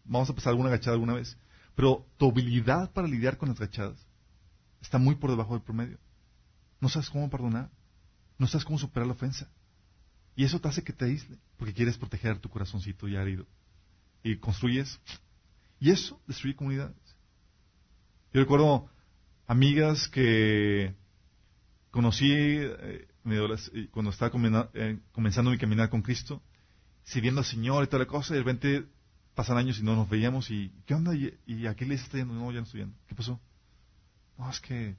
vamos 0.03 0.29
a 0.29 0.35
pasar 0.35 0.49
alguna 0.49 0.67
agachada 0.67 0.95
alguna 0.95 1.13
vez. 1.13 1.37
Pero 1.75 2.05
tu 2.17 2.29
habilidad 2.29 2.91
para 2.91 3.07
lidiar 3.07 3.37
con 3.37 3.47
las 3.47 3.57
agachadas 3.57 4.05
está 4.83 4.99
muy 4.99 5.15
por 5.15 5.31
debajo 5.31 5.53
del 5.53 5.63
promedio. 5.63 5.97
No 6.79 6.89
sabes 6.89 7.09
cómo 7.09 7.29
perdonar. 7.29 7.71
No 8.37 8.47
sabes 8.47 8.65
cómo 8.65 8.77
superar 8.77 9.07
la 9.07 9.13
ofensa. 9.13 9.49
Y 10.35 10.43
eso 10.43 10.59
te 10.59 10.67
hace 10.67 10.83
que 10.83 10.93
te 10.93 11.05
aísle, 11.05 11.37
porque 11.57 11.73
quieres 11.73 11.97
proteger 11.97 12.39
tu 12.39 12.49
corazoncito 12.49 13.07
ya 13.07 13.21
herido. 13.21 13.47
Y 14.23 14.37
construyes. 14.37 14.99
Y 15.79 15.91
eso 15.91 16.21
destruye 16.27 16.55
comunidades. 16.55 16.95
Yo 18.33 18.41
recuerdo 18.41 18.89
amigas 19.47 20.07
que 20.09 20.95
conocí 21.91 22.31
eh, 22.31 23.07
cuando 23.91 24.11
estaba 24.11 24.31
eh, 24.73 24.99
comenzando 25.11 25.51
mi 25.51 25.57
caminar 25.57 25.89
con 25.89 26.01
Cristo, 26.01 26.41
sirviendo 27.03 27.39
al 27.41 27.45
Señor 27.45 27.83
y 27.83 27.87
toda 27.87 27.99
la 27.99 28.07
cosa, 28.07 28.33
y 28.33 28.37
de 28.37 28.43
repente 28.43 28.87
pasan 29.35 29.57
años 29.57 29.79
y 29.79 29.83
no 29.83 29.95
nos 29.95 30.09
veíamos 30.09 30.49
y 30.49 30.71
¿qué 30.85 30.95
onda? 30.95 31.15
¿Y, 31.15 31.37
y 31.45 31.67
a 31.67 31.73
le 31.73 31.95
está 31.95 32.17
yendo? 32.17 32.33
No, 32.33 32.51
ya 32.51 32.57
no 32.57 32.63
estoy 32.63 32.81
yendo. 32.81 32.95
¿Qué 33.07 33.15
pasó? 33.15 33.39
No, 34.37 34.49
es 34.49 34.59
que 34.59 34.95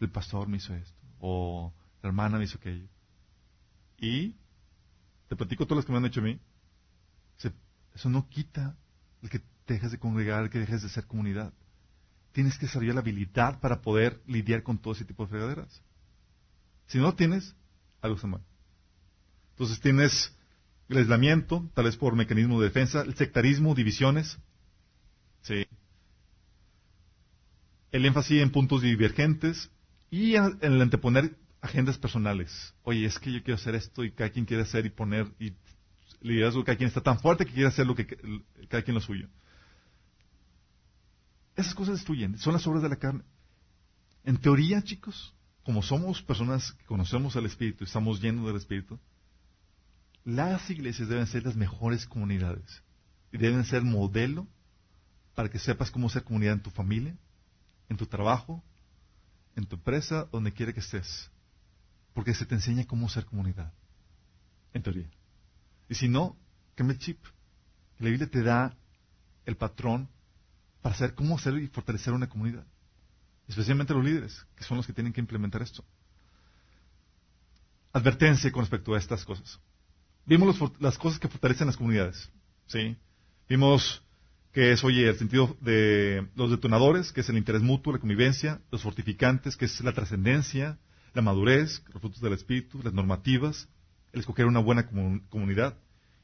el 0.00 0.10
pastor 0.10 0.48
me 0.48 0.56
hizo 0.56 0.74
esto, 0.74 0.96
o 1.20 1.72
la 2.02 2.08
hermana 2.08 2.38
me 2.38 2.44
hizo 2.44 2.58
aquello. 2.58 2.86
Y 3.98 4.34
te 5.28 5.36
platico 5.36 5.66
todas 5.66 5.78
las 5.78 5.84
que 5.86 5.92
me 5.92 5.98
han 5.98 6.06
hecho 6.06 6.20
a 6.20 6.24
mí. 6.24 6.40
Eso 7.94 8.08
no 8.10 8.28
quita 8.28 8.76
el 9.22 9.28
que 9.28 9.42
dejes 9.66 9.90
de 9.90 9.98
congregar, 9.98 10.44
el 10.44 10.50
que 10.50 10.60
dejes 10.60 10.82
de 10.82 10.88
ser 10.88 11.06
comunidad. 11.06 11.52
Tienes 12.30 12.56
que 12.56 12.66
desarrollar 12.66 12.94
la 12.94 13.00
habilidad 13.00 13.58
para 13.58 13.82
poder 13.82 14.22
lidiar 14.26 14.62
con 14.62 14.78
todo 14.78 14.94
ese 14.94 15.04
tipo 15.04 15.24
de 15.24 15.30
fregaderas. 15.30 15.82
Si 16.86 16.98
no 16.98 17.04
lo 17.04 17.14
tienes, 17.14 17.56
algo 18.00 18.14
está 18.14 18.28
mal. 18.28 18.42
Entonces 19.50 19.80
tienes 19.80 20.32
el 20.88 20.98
aislamiento, 20.98 21.68
tal 21.74 21.86
vez 21.86 21.96
por 21.96 22.14
mecanismo 22.14 22.60
de 22.60 22.68
defensa, 22.68 23.02
el 23.02 23.16
sectarismo, 23.16 23.74
divisiones, 23.74 24.38
sí. 25.42 25.66
El 27.92 28.04
énfasis 28.04 28.42
en 28.42 28.50
puntos 28.50 28.82
divergentes, 28.82 29.70
Y 30.10 30.36
en 30.36 30.58
el 30.62 30.80
anteponer 30.80 31.36
agendas 31.60 31.98
personales. 31.98 32.74
Oye, 32.82 33.04
es 33.04 33.18
que 33.18 33.32
yo 33.32 33.42
quiero 33.42 33.56
hacer 33.56 33.74
esto 33.74 34.04
y 34.04 34.12
cada 34.12 34.30
quien 34.30 34.46
quiere 34.46 34.62
hacer 34.62 34.86
y 34.86 34.90
poner 34.90 35.26
y 35.38 35.52
liderazgo, 36.22 36.64
cada 36.64 36.76
quien 36.76 36.88
está 36.88 37.02
tan 37.02 37.20
fuerte 37.20 37.44
que 37.44 37.52
quiere 37.52 37.68
hacer 37.68 37.86
lo 37.86 37.94
que 37.94 38.06
cada 38.68 38.82
quien 38.82 38.94
lo 38.94 39.00
suyo. 39.00 39.28
Esas 41.56 41.74
cosas 41.74 41.96
destruyen, 41.96 42.38
son 42.38 42.52
las 42.52 42.66
obras 42.66 42.82
de 42.82 42.88
la 42.88 42.96
carne. 42.96 43.22
En 44.24 44.36
teoría, 44.36 44.82
chicos, 44.82 45.34
como 45.64 45.82
somos 45.82 46.22
personas 46.22 46.72
que 46.72 46.84
conocemos 46.86 47.36
al 47.36 47.46
Espíritu, 47.46 47.84
estamos 47.84 48.20
llenos 48.20 48.46
del 48.46 48.56
Espíritu, 48.56 48.98
las 50.24 50.70
iglesias 50.70 51.08
deben 51.08 51.26
ser 51.26 51.44
las 51.44 51.56
mejores 51.56 52.06
comunidades 52.06 52.82
y 53.32 53.38
deben 53.38 53.64
ser 53.64 53.82
modelo 53.82 54.46
para 55.34 55.48
que 55.48 55.58
sepas 55.58 55.90
cómo 55.90 56.08
ser 56.08 56.24
comunidad 56.24 56.54
en 56.54 56.62
tu 56.62 56.70
familia, 56.70 57.16
en 57.88 57.96
tu 57.96 58.06
trabajo, 58.06 58.62
en 59.56 59.66
tu 59.66 59.76
empresa, 59.76 60.28
donde 60.30 60.52
quiera 60.52 60.72
que 60.72 60.80
estés. 60.80 61.30
Porque 62.14 62.34
se 62.34 62.46
te 62.46 62.54
enseña 62.54 62.86
cómo 62.86 63.08
ser 63.08 63.24
comunidad. 63.24 63.72
En 64.72 64.82
teoría. 64.82 65.08
Y 65.88 65.94
si 65.94 66.08
no, 66.08 66.36
cambia 66.74 66.94
el 66.94 67.00
chip. 67.00 67.18
La 67.98 68.10
Biblia 68.10 68.28
te 68.30 68.42
da 68.42 68.76
el 69.46 69.56
patrón 69.56 70.08
para 70.82 70.94
saber 70.94 71.14
cómo 71.14 71.36
hacer 71.36 71.54
y 71.58 71.68
fortalecer 71.68 72.12
una 72.12 72.28
comunidad. 72.28 72.64
Especialmente 73.48 73.94
los 73.94 74.04
líderes, 74.04 74.46
que 74.54 74.64
son 74.64 74.76
los 74.76 74.86
que 74.86 74.92
tienen 74.92 75.12
que 75.12 75.20
implementar 75.20 75.62
esto. 75.62 75.84
Advertencia 77.92 78.52
con 78.52 78.62
respecto 78.62 78.94
a 78.94 78.98
estas 78.98 79.24
cosas. 79.24 79.58
Vimos 80.26 80.58
las 80.78 80.98
cosas 80.98 81.18
que 81.18 81.28
fortalecen 81.28 81.66
las 81.66 81.76
comunidades. 81.76 82.30
¿sí? 82.66 82.96
Vimos 83.48 84.02
que 84.58 84.72
es, 84.72 84.82
oye, 84.82 85.08
el 85.08 85.16
sentido 85.16 85.56
de 85.60 86.26
los 86.34 86.50
detonadores, 86.50 87.12
que 87.12 87.20
es 87.20 87.28
el 87.28 87.38
interés 87.38 87.62
mutuo, 87.62 87.92
la 87.92 88.00
convivencia, 88.00 88.60
los 88.72 88.82
fortificantes, 88.82 89.56
que 89.56 89.66
es 89.66 89.80
la 89.82 89.92
trascendencia, 89.92 90.80
la 91.14 91.22
madurez, 91.22 91.80
los 91.92 92.00
frutos 92.00 92.20
del 92.20 92.32
espíritu, 92.32 92.82
las 92.82 92.92
normativas, 92.92 93.68
el 94.12 94.18
escoger 94.18 94.46
una 94.46 94.58
buena 94.58 94.88
comunidad. 95.28 95.78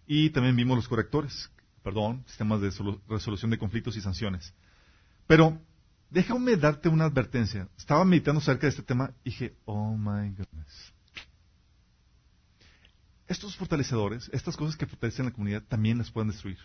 Y 0.09 0.31
también 0.31 0.57
vimos 0.57 0.77
los 0.77 0.89
correctores, 0.89 1.49
perdón, 1.85 2.25
sistemas 2.27 2.61
de 2.61 2.73
resolución 3.09 3.53
de 3.53 3.59
conflictos 3.59 3.97
y 3.97 4.01
sanciones. 4.01 4.53
Pero 5.29 5.57
déjame 6.11 6.57
darte 6.57 6.89
una 6.89 7.05
advertencia. 7.05 7.69
Estaba 7.79 8.05
meditando 8.05 8.41
acerca 8.41 8.63
de 8.63 8.71
este 8.71 8.83
tema 8.83 9.13
y 9.23 9.31
dije, 9.31 9.55
oh 9.65 9.97
my 9.97 10.31
goodness. 10.31 10.93
Estos 13.29 13.55
fortalecedores, 13.55 14.29
estas 14.33 14.57
cosas 14.57 14.77
que 14.77 14.87
fortalecen 14.87 15.27
la 15.27 15.31
comunidad, 15.31 15.63
también 15.69 15.99
las 15.99 16.11
pueden 16.11 16.33
destruir. 16.33 16.59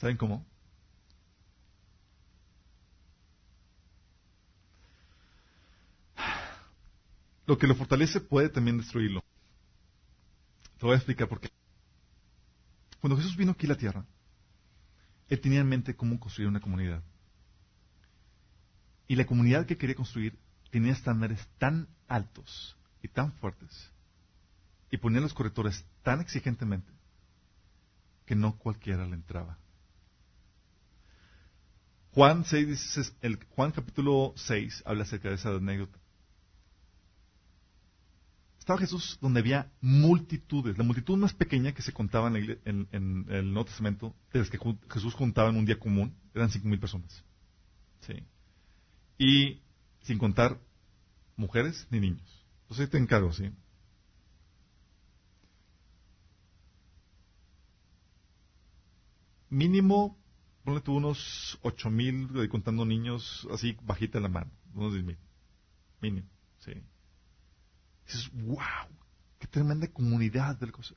¿Saben 0.00 0.16
cómo? 0.16 0.46
Lo 7.46 7.58
que 7.58 7.66
lo 7.66 7.74
fortalece 7.74 8.20
puede 8.20 8.48
también 8.48 8.78
destruirlo. 8.78 9.22
Te 10.78 10.86
voy 10.86 10.94
a 10.94 10.96
explicar 10.96 11.28
por 11.28 11.40
qué. 11.40 11.50
Cuando 13.00 13.18
Jesús 13.18 13.36
vino 13.36 13.52
aquí 13.52 13.66
a 13.66 13.70
la 13.70 13.76
tierra, 13.76 14.06
Él 15.28 15.38
tenía 15.38 15.60
en 15.60 15.68
mente 15.68 15.94
cómo 15.94 16.18
construir 16.18 16.48
una 16.48 16.60
comunidad. 16.60 17.02
Y 19.06 19.16
la 19.16 19.26
comunidad 19.26 19.66
que 19.66 19.76
quería 19.76 19.96
construir 19.96 20.38
tenía 20.70 20.92
estándares 20.92 21.46
tan 21.58 21.88
altos 22.08 22.74
y 23.02 23.08
tan 23.08 23.32
fuertes, 23.34 23.90
y 24.90 24.96
ponía 24.96 25.20
los 25.20 25.34
correctores 25.34 25.84
tan 26.02 26.20
exigentemente, 26.20 26.90
que 28.24 28.34
no 28.34 28.56
cualquiera 28.56 29.04
le 29.06 29.16
entraba. 29.16 29.58
Juan, 32.12 32.44
6, 32.44 33.16
el, 33.22 33.38
Juan 33.50 33.70
capítulo 33.70 34.32
6 34.36 34.82
habla 34.84 35.04
acerca 35.04 35.28
de 35.28 35.36
esa 35.36 35.50
anécdota. 35.50 35.98
Estaba 38.58 38.80
Jesús 38.80 39.18
donde 39.20 39.40
había 39.40 39.70
multitudes, 39.80 40.76
la 40.76 40.84
multitud 40.84 41.16
más 41.16 41.32
pequeña 41.32 41.72
que 41.72 41.82
se 41.82 41.92
contaba 41.92 42.28
en, 42.28 42.88
el 42.92 43.52
Nuevo 43.52 43.64
Testamento, 43.64 44.14
de 44.32 44.40
las 44.40 44.50
que 44.50 44.58
Jesús 44.90 45.14
juntaba 45.14 45.50
en 45.50 45.56
un 45.56 45.64
día 45.64 45.78
común, 45.78 46.14
eran 46.34 46.50
cinco 46.50 46.68
mil 46.68 46.78
personas. 46.78 47.24
¿Sí? 48.00 48.14
Y 49.18 49.62
sin 50.02 50.18
contar 50.18 50.58
mujeres 51.36 51.86
ni 51.90 52.00
niños. 52.00 52.46
Entonces 52.62 52.90
te 52.90 52.98
encargo. 52.98 53.30
Mínimo 59.48 60.16
ponle 60.64 60.80
tú 60.80 60.94
unos 60.94 61.58
ocho 61.62 61.90
mil, 61.90 62.48
contando 62.48 62.84
niños, 62.84 63.46
así 63.52 63.76
bajita 63.82 64.20
la 64.20 64.28
mano, 64.28 64.50
unos 64.74 64.92
diez 64.92 65.04
mil, 65.04 65.18
mínimo, 66.00 66.28
sí. 66.58 66.72
dices, 68.06 68.30
wow, 68.32 68.88
qué 69.38 69.46
tremenda 69.46 69.88
comunidad 69.88 70.56
de 70.56 70.66
la 70.66 70.72
cosa. 70.72 70.94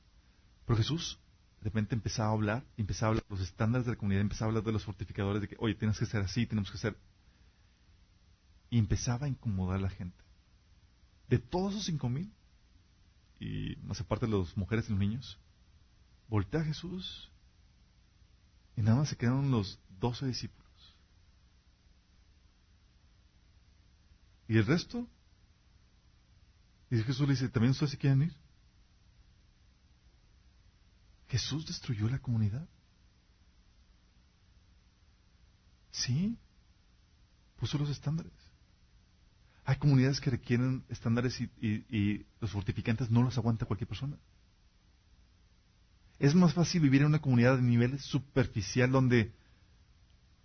Pero 0.66 0.76
Jesús 0.76 1.18
de 1.64 1.70
repente 1.70 1.94
empezaba 1.94 2.28
a 2.28 2.32
hablar, 2.32 2.64
empezaba 2.76 3.08
a 3.08 3.10
hablar 3.12 3.24
de 3.24 3.34
los 3.34 3.40
estándares 3.40 3.86
de 3.86 3.92
la 3.92 3.96
comunidad, 3.96 4.20
empezaba 4.20 4.48
a 4.48 4.50
hablar 4.50 4.64
de 4.64 4.72
los 4.72 4.84
fortificadores, 4.84 5.40
de 5.40 5.48
que, 5.48 5.56
oye, 5.58 5.74
tienes 5.74 5.98
que 5.98 6.04
ser 6.04 6.20
así, 6.20 6.46
tenemos 6.46 6.70
que 6.70 6.76
ser... 6.76 6.94
Y 8.68 8.78
empezaba 8.78 9.24
a 9.24 9.30
incomodar 9.30 9.78
a 9.78 9.82
la 9.82 9.88
gente. 9.88 10.22
De 11.30 11.38
todos 11.38 11.72
esos 11.72 11.86
cinco 11.86 12.10
mil, 12.10 12.30
y 13.40 13.76
más 13.76 13.98
aparte 13.98 14.26
de 14.26 14.38
las 14.38 14.54
mujeres 14.58 14.86
y 14.88 14.90
los 14.90 14.98
niños, 14.98 15.38
voltea 16.28 16.60
a 16.60 16.64
Jesús 16.64 17.32
y 18.76 18.82
nada 18.82 18.98
más 18.98 19.08
se 19.08 19.16
quedaron 19.16 19.50
los 19.50 19.78
doce 20.00 20.26
discípulos. 20.26 20.64
¿Y 24.48 24.58
el 24.58 24.66
resto? 24.66 25.06
Y 26.90 27.02
Jesús 27.02 27.26
le 27.26 27.34
dice, 27.34 27.48
¿también 27.48 27.72
ustedes 27.72 27.92
se 27.92 27.98
quieren 27.98 28.22
ir? 28.22 28.34
Jesús 31.28 31.66
destruyó 31.66 32.08
la 32.08 32.18
comunidad. 32.18 32.68
Sí, 35.90 36.36
puso 37.56 37.78
los 37.78 37.88
estándares. 37.88 38.32
Hay 39.64 39.76
comunidades 39.76 40.20
que 40.20 40.30
requieren 40.30 40.84
estándares 40.88 41.40
y, 41.40 41.50
y 41.60 42.26
los 42.40 42.50
fortificantes 42.50 43.10
no 43.10 43.22
los 43.22 43.38
aguanta 43.38 43.64
cualquier 43.64 43.88
persona. 43.88 44.16
Es 46.24 46.34
más 46.34 46.54
fácil 46.54 46.80
vivir 46.80 47.02
en 47.02 47.08
una 47.08 47.20
comunidad 47.20 47.56
de 47.56 47.62
nivel 47.62 48.00
superficial 48.00 48.90
donde 48.90 49.30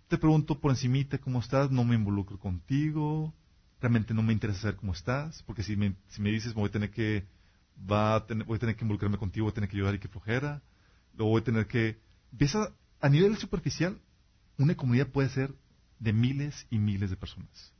te 0.08 0.18
pregunto 0.18 0.60
por 0.60 0.72
encimita 0.72 1.16
cómo 1.16 1.40
estás, 1.40 1.70
no 1.70 1.84
me 1.84 1.94
involucro 1.94 2.38
contigo, 2.38 3.32
realmente 3.80 4.12
no 4.12 4.22
me 4.22 4.34
interesa 4.34 4.60
saber 4.60 4.76
cómo 4.76 4.92
estás, 4.92 5.42
porque 5.44 5.62
si 5.62 5.76
me, 5.76 5.96
si 6.08 6.20
me 6.20 6.32
dices 6.32 6.52
voy 6.52 6.68
a 6.68 6.70
tener 6.70 6.90
que 6.90 7.24
va 7.90 8.16
a 8.16 8.26
voy 8.46 8.56
a 8.56 8.58
tener 8.58 8.76
que 8.76 8.84
involucrarme 8.84 9.16
contigo, 9.16 9.44
voy 9.44 9.52
a 9.52 9.54
tener 9.54 9.70
que 9.70 9.76
ayudar 9.78 9.94
y 9.94 10.00
que 10.00 10.08
flojera, 10.08 10.60
luego 11.14 11.30
voy 11.30 11.40
a 11.40 11.44
tener 11.44 11.66
que 11.66 11.98
empieza 12.30 12.74
a 13.00 13.08
nivel 13.08 13.38
superficial 13.38 13.98
una 14.58 14.74
comunidad 14.74 15.06
puede 15.06 15.30
ser 15.30 15.54
de 15.98 16.12
miles 16.12 16.66
y 16.68 16.78
miles 16.78 17.08
de 17.08 17.16
personas. 17.16 17.72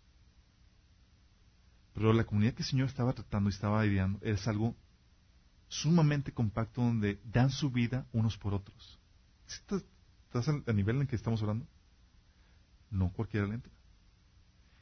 Pero 1.92 2.14
la 2.14 2.24
comunidad 2.24 2.55
que 2.55 2.62
el 2.62 2.68
Señor 2.68 2.88
estaba 2.88 3.12
tratando 3.12 3.51
y 3.51 3.53
estaba 3.53 3.84
ideando 3.84 4.20
es 4.22 4.48
algo 4.48 4.74
sumamente 5.70 6.32
compacto 6.32 6.82
donde 6.82 7.20
dan 7.24 7.48
su 7.50 7.70
vida 7.70 8.06
unos 8.12 8.36
por 8.36 8.52
otros. 8.52 8.98
¿Estás 9.46 10.48
al 10.48 10.76
nivel 10.76 11.00
en 11.00 11.06
que 11.06 11.16
estamos 11.16 11.40
hablando? 11.40 11.66
No 12.90 13.10
cualquiera 13.12 13.46
le. 13.46 13.60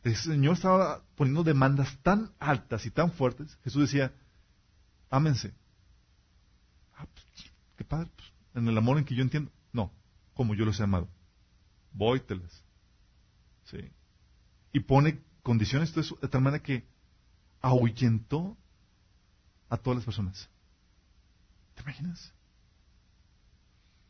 El 0.02 0.16
Señor 0.16 0.54
estaba 0.54 1.02
poniendo 1.14 1.44
demandas 1.44 1.96
tan 2.02 2.32
altas 2.38 2.86
y 2.86 2.90
tan 2.90 3.12
fuertes. 3.12 3.58
Jesús 3.64 3.82
decía, 3.82 4.14
ámense. 5.10 5.52
Ah, 6.96 7.06
pues, 7.12 7.52
qué 7.76 7.84
padre, 7.84 8.10
pues, 8.16 8.32
en 8.54 8.66
el 8.66 8.78
amor 8.78 8.96
en 8.96 9.04
que 9.04 9.14
yo 9.14 9.22
entiendo. 9.22 9.52
No, 9.72 9.92
como 10.32 10.54
yo 10.54 10.64
los 10.64 10.80
he 10.80 10.84
amado. 10.84 11.06
Vóyteles. 11.92 12.64
Sí. 13.64 13.92
Y 14.72 14.80
pone 14.80 15.20
condiciones 15.42 15.94
de 15.94 16.28
tal 16.28 16.40
manera 16.40 16.62
que 16.62 16.86
ahuyentó 17.60 18.56
a 19.68 19.76
todas 19.76 19.98
las 19.98 20.04
personas. 20.06 20.48
¿Te 21.78 21.82
imaginas? 21.82 22.34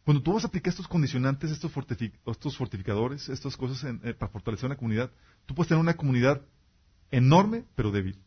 Cuando 0.02 0.22
tú 0.22 0.32
vas 0.32 0.42
a 0.42 0.46
aplicar 0.46 0.70
estos 0.70 0.88
condicionantes, 0.88 1.50
estos, 1.50 1.70
fortificadores, 2.56 3.28
estas 3.28 3.58
cosas 3.58 3.84
eh, 4.04 4.14
para 4.14 4.32
fortalecer 4.32 4.64
una 4.64 4.76
comunidad, 4.76 5.10
tú 5.44 5.54
puedes 5.54 5.68
tener 5.68 5.82
una 5.82 5.94
comunidad 5.94 6.40
enorme 7.10 7.66
pero 7.74 7.90
débil. 7.90 8.18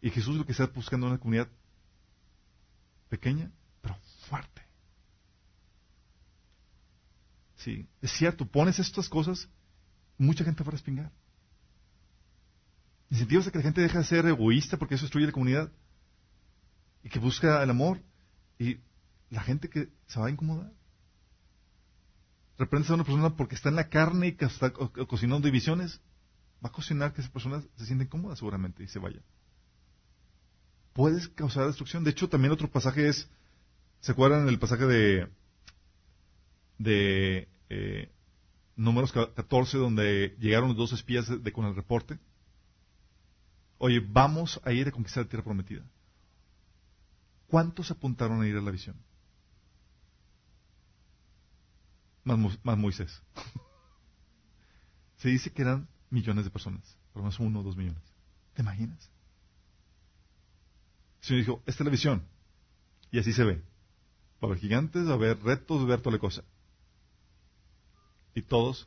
Y 0.00 0.10
Jesús 0.10 0.36
lo 0.36 0.46
que 0.46 0.52
está 0.52 0.66
buscando 0.66 1.06
es 1.06 1.10
una 1.10 1.18
comunidad 1.18 1.48
pequeña 3.08 3.50
pero 3.80 3.96
fuerte. 4.28 4.62
Sí, 7.56 7.88
es 8.00 8.12
cierto, 8.12 8.46
pones 8.46 8.78
estas 8.78 9.08
cosas, 9.08 9.48
mucha 10.16 10.44
gente 10.44 10.62
va 10.62 10.68
a 10.68 10.72
respingar. 10.72 11.10
Incentivos 13.10 13.48
a 13.48 13.50
que 13.50 13.58
la 13.58 13.64
gente 13.64 13.80
deje 13.80 13.98
de 13.98 14.04
ser 14.04 14.26
egoísta 14.26 14.76
porque 14.76 14.94
eso 14.94 15.06
destruye 15.06 15.26
la 15.26 15.32
comunidad 15.32 15.72
y 17.02 17.08
que 17.08 17.18
busca 17.18 17.60
el 17.64 17.70
amor 17.70 18.00
y 18.58 18.78
la 19.30 19.42
gente 19.42 19.68
que 19.68 19.88
se 20.06 20.20
va 20.20 20.26
a 20.26 20.30
incomodar. 20.30 20.72
reprendes 22.58 22.90
a 22.90 22.94
una 22.94 23.04
persona 23.04 23.36
porque 23.36 23.54
está 23.54 23.68
en 23.68 23.76
la 23.76 23.88
carne 23.88 24.28
y 24.28 24.32
que 24.32 24.46
está 24.46 24.72
cocinando 24.72 25.46
divisiones, 25.46 26.00
va 26.64 26.70
a 26.70 26.72
cocinar 26.72 27.12
que 27.12 27.20
esa 27.20 27.32
persona 27.32 27.62
se 27.76 27.86
siente 27.86 28.04
incómoda 28.04 28.36
seguramente 28.36 28.82
y 28.82 28.88
se 28.88 28.98
vaya. 28.98 29.20
Puedes 30.92 31.28
causar 31.28 31.66
destrucción. 31.66 32.02
De 32.02 32.10
hecho, 32.10 32.28
también 32.28 32.52
otro 32.52 32.68
pasaje 32.68 33.08
es, 33.08 33.28
¿se 34.00 34.12
acuerdan 34.12 34.48
el 34.48 34.58
pasaje 34.58 34.86
de, 34.86 35.28
de 36.78 37.48
eh, 37.68 38.10
números 38.74 39.12
14 39.12 39.78
donde 39.78 40.36
llegaron 40.40 40.70
los 40.70 40.76
dos 40.76 40.92
espías 40.92 41.28
de, 41.28 41.52
con 41.52 41.66
el 41.66 41.76
reporte? 41.76 42.18
Oye, 43.78 44.00
vamos 44.00 44.60
a 44.64 44.72
ir 44.72 44.88
a 44.88 44.92
conquistar 44.92 45.24
la 45.24 45.28
tierra 45.28 45.44
prometida. 45.44 45.84
¿Cuántos 47.48 47.90
apuntaron 47.90 48.42
a 48.42 48.46
ir 48.46 48.56
a 48.56 48.60
la 48.60 48.70
visión? 48.70 48.96
Más, 52.24 52.58
más 52.62 52.78
Moisés. 52.78 53.22
Se 55.16 55.30
dice 55.30 55.50
que 55.50 55.62
eran 55.62 55.88
millones 56.10 56.44
de 56.44 56.50
personas, 56.50 56.96
por 57.12 57.20
lo 57.20 57.24
menos 57.24 57.40
uno 57.40 57.60
o 57.60 57.62
dos 57.62 57.76
millones. 57.76 58.02
¿Te 58.54 58.62
imaginas? 58.62 59.10
El 61.22 61.26
Señor 61.26 61.40
dijo, 61.40 61.62
es 61.66 61.80
la 61.80 61.90
visión. 61.90 62.22
Y 63.10 63.18
así 63.18 63.32
se 63.32 63.44
ve. 63.44 63.62
Va 64.44 64.52
a 64.52 64.56
gigantes, 64.56 65.06
va 65.06 65.12
a 65.12 65.14
haber 65.14 65.42
retos, 65.42 65.88
va 65.88 65.94
a 65.94 65.98
toda 65.98 66.12
la 66.12 66.20
cosa. 66.20 66.44
Y 68.34 68.42
todos, 68.42 68.86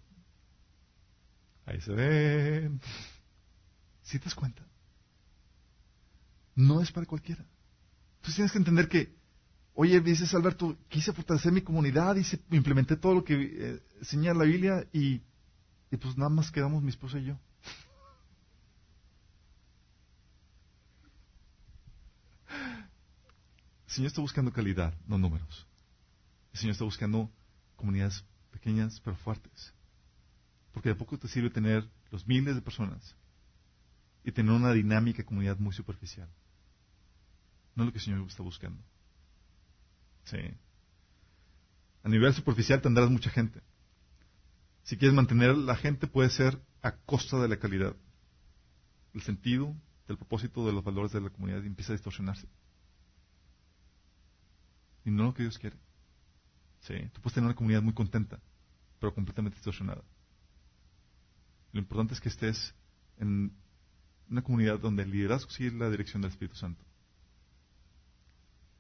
ahí 1.66 1.82
se 1.82 1.94
ven. 1.94 2.80
¿Sí 4.04 4.20
te 4.20 4.26
das 4.26 4.36
cuenta? 4.36 4.64
No 6.56 6.82
es 6.82 6.92
para 6.92 7.08
cualquiera. 7.08 7.44
Entonces 8.22 8.36
tienes 8.36 8.52
que 8.52 8.60
entender 8.60 8.88
que, 8.88 9.14
oye, 9.74 10.00
dices 10.00 10.34
Alberto, 10.34 10.78
quise 10.88 11.12
fortalecer 11.12 11.52
mi 11.52 11.62
comunidad, 11.62 12.16
y 12.16 12.56
implementé 12.56 12.96
todo 12.96 13.16
lo 13.16 13.24
que 13.24 13.34
eh, 13.36 13.80
enseña 14.00 14.34
la 14.34 14.44
Biblia 14.46 14.88
y 14.94 15.22
y 15.92 15.98
pues 15.98 16.18
nada 16.18 16.30
más 16.30 16.50
quedamos 16.50 16.82
mi 16.82 16.90
esposa 16.90 17.20
y 17.20 17.26
yo. 17.26 17.38
El 23.88 23.94
Señor 23.94 24.08
está 24.08 24.22
buscando 24.22 24.54
calidad, 24.54 24.94
no 25.06 25.18
números. 25.18 25.68
El 26.54 26.60
Señor 26.60 26.72
está 26.72 26.86
buscando 26.86 27.30
comunidades 27.76 28.24
pequeñas 28.52 29.02
pero 29.04 29.18
fuertes. 29.18 29.74
Porque 30.72 30.88
de 30.88 30.96
poco 30.96 31.20
te 31.20 31.28
sirve 31.28 31.50
tener 31.50 31.90
los 32.10 32.26
miles 32.26 32.56
de 32.56 32.62
personas 32.62 33.16
y 34.24 34.32
tener 34.32 34.54
una 34.54 34.72
dinámica 34.72 35.26
comunidad 35.26 35.58
muy 35.58 35.74
superficial. 35.74 36.30
No 37.76 37.84
es 37.84 37.88
lo 37.88 37.92
que 37.92 38.00
el 38.00 38.04
Señor 38.04 38.28
está 38.28 38.44
buscando. 38.44 38.82
Sí. 40.26 40.38
A 42.04 42.10
nivel 42.10 42.34
superficial 42.34 42.82
tendrás 42.82 43.10
mucha 43.10 43.30
gente. 43.30 43.62
Si 44.84 44.98
quieres 44.98 45.16
mantener 45.16 45.56
la 45.56 45.76
gente 45.76 46.08
puede 46.08 46.30
ser 46.30 46.62
a 46.82 46.92
costa 46.92 47.40
de 47.40 47.48
la 47.48 47.58
calidad. 47.58 47.96
El 49.14 49.22
sentido 49.22 49.76
del 50.08 50.18
propósito 50.18 50.66
de 50.66 50.74
los 50.74 50.84
valores 50.84 51.12
de 51.12 51.22
la 51.22 51.30
comunidad 51.30 51.64
empieza 51.66 51.94
a 51.94 51.96
distorsionarse. 51.96 52.48
Y 55.06 55.12
no 55.12 55.26
lo 55.26 55.34
que 55.34 55.44
Dios 55.44 55.58
quiere. 55.58 55.78
Sí, 56.82 56.96
tú 57.14 57.22
puedes 57.22 57.36
tener 57.36 57.48
una 57.48 57.56
comunidad 57.56 57.82
muy 57.82 57.94
contenta, 57.94 58.40
pero 59.00 59.14
completamente 59.14 59.58
distorsionada. 59.58 60.04
Lo 61.74 61.80
importante 61.80 62.14
es 62.14 62.22
que 62.22 62.30
estés 62.30 62.74
en 63.18 63.54
una 64.30 64.42
comunidad 64.42 64.80
donde 64.80 65.04
el 65.04 65.12
liderazgo 65.12 65.52
sigue 65.52 65.72
la 65.72 65.90
dirección 65.90 66.22
del 66.22 66.32
Espíritu 66.32 66.56
Santo. 66.56 66.84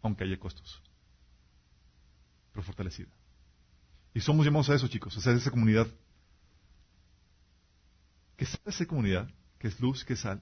Aunque 0.02 0.24
haya 0.24 0.40
costos. 0.40 0.82
Pero 2.52 2.64
fortalecida. 2.64 3.10
Y 4.14 4.20
somos 4.20 4.46
llamados 4.46 4.70
a 4.70 4.76
eso, 4.76 4.88
chicos, 4.88 5.16
a 5.18 5.22
ser 5.22 5.36
esa 5.36 5.52
comunidad. 5.52 5.88
Que 8.36 8.46
sea 8.46 8.60
esa 8.66 8.86
comunidad, 8.86 9.30
que 9.58 9.68
es 9.68 9.80
luz, 9.80 10.04
que 10.04 10.14
es 10.14 10.20
sal, 10.20 10.42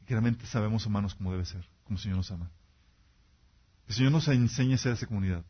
y 0.00 0.06
que 0.06 0.14
realmente 0.14 0.46
sabemos 0.46 0.86
humanos 0.86 1.14
como 1.14 1.30
debe 1.30 1.44
ser, 1.44 1.64
como 1.84 1.96
el 1.96 2.02
Señor 2.02 2.16
nos 2.16 2.30
ama. 2.30 2.50
El 3.86 3.94
Señor 3.94 4.12
nos 4.12 4.26
enseña 4.28 4.76
a 4.76 4.78
ser 4.78 4.92
esa 4.92 5.06
comunidad. 5.06 5.44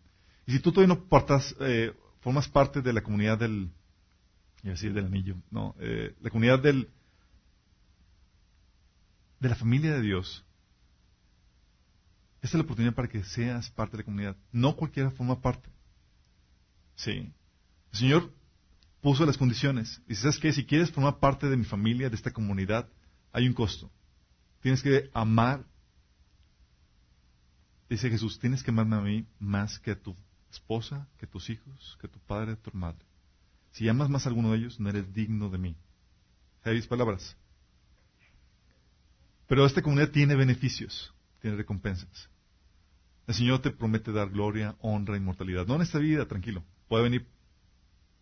Y 0.46 0.52
si 0.52 0.60
tú 0.60 0.72
todavía 0.72 0.94
no 0.94 1.04
portas, 1.04 1.54
eh, 1.60 1.94
formas 2.20 2.48
parte 2.48 2.82
de 2.82 2.92
la 2.92 3.02
comunidad 3.02 3.38
del, 3.38 3.70
iba 4.62 4.74
a 4.74 4.76
del 4.76 5.06
anillo, 5.06 5.36
no, 5.50 5.74
eh, 5.78 6.14
la 6.20 6.30
comunidad 6.30 6.58
del, 6.58 6.88
de 9.40 9.48
la 9.48 9.54
familia 9.54 9.94
de 9.94 10.02
Dios, 10.02 10.43
esta 12.44 12.58
es 12.58 12.60
la 12.60 12.64
oportunidad 12.64 12.94
para 12.94 13.08
que 13.08 13.24
seas 13.24 13.70
parte 13.70 13.92
de 13.92 14.02
la 14.02 14.04
comunidad. 14.04 14.36
No 14.52 14.76
cualquiera 14.76 15.10
forma 15.10 15.40
parte. 15.40 15.70
Sí. 16.94 17.32
El 17.90 17.98
Señor 17.98 18.34
puso 19.00 19.24
las 19.24 19.38
condiciones. 19.38 20.02
Y 20.06 20.14
¿sabes 20.14 20.38
qué? 20.38 20.52
Si 20.52 20.66
quieres 20.66 20.90
formar 20.90 21.20
parte 21.20 21.48
de 21.48 21.56
mi 21.56 21.64
familia, 21.64 22.10
de 22.10 22.16
esta 22.16 22.34
comunidad, 22.34 22.86
hay 23.32 23.48
un 23.48 23.54
costo. 23.54 23.90
Tienes 24.60 24.82
que 24.82 25.08
amar. 25.14 25.64
Dice 27.88 28.10
Jesús, 28.10 28.38
tienes 28.38 28.62
que 28.62 28.70
amarme 28.70 28.96
a 28.96 29.00
mí 29.00 29.26
más 29.38 29.78
que 29.78 29.92
a 29.92 29.98
tu 29.98 30.14
esposa, 30.50 31.08
que 31.16 31.24
a 31.24 31.30
tus 31.30 31.48
hijos, 31.48 31.96
que 31.98 32.08
a 32.08 32.10
tu 32.10 32.18
padre, 32.18 32.52
a 32.52 32.56
tu 32.56 32.70
madre. 32.76 33.06
Si 33.70 33.88
amas 33.88 34.10
más 34.10 34.26
a 34.26 34.28
alguno 34.28 34.52
de 34.52 34.58
ellos, 34.58 34.78
no 34.78 34.90
eres 34.90 35.14
digno 35.14 35.48
de 35.48 35.56
mí. 35.56 35.76
mis 36.66 36.86
palabras. 36.86 37.38
Pero 39.48 39.64
esta 39.64 39.80
comunidad 39.80 40.10
tiene 40.10 40.34
beneficios, 40.34 41.14
tiene 41.40 41.56
recompensas. 41.56 42.28
El 43.26 43.34
Señor 43.34 43.60
te 43.60 43.70
promete 43.70 44.12
dar 44.12 44.30
gloria, 44.30 44.76
honra, 44.80 45.16
inmortalidad. 45.16 45.66
No 45.66 45.76
en 45.76 45.82
esta 45.82 45.98
vida, 45.98 46.26
tranquilo 46.26 46.62
puede 46.88 47.04
venir 47.04 47.26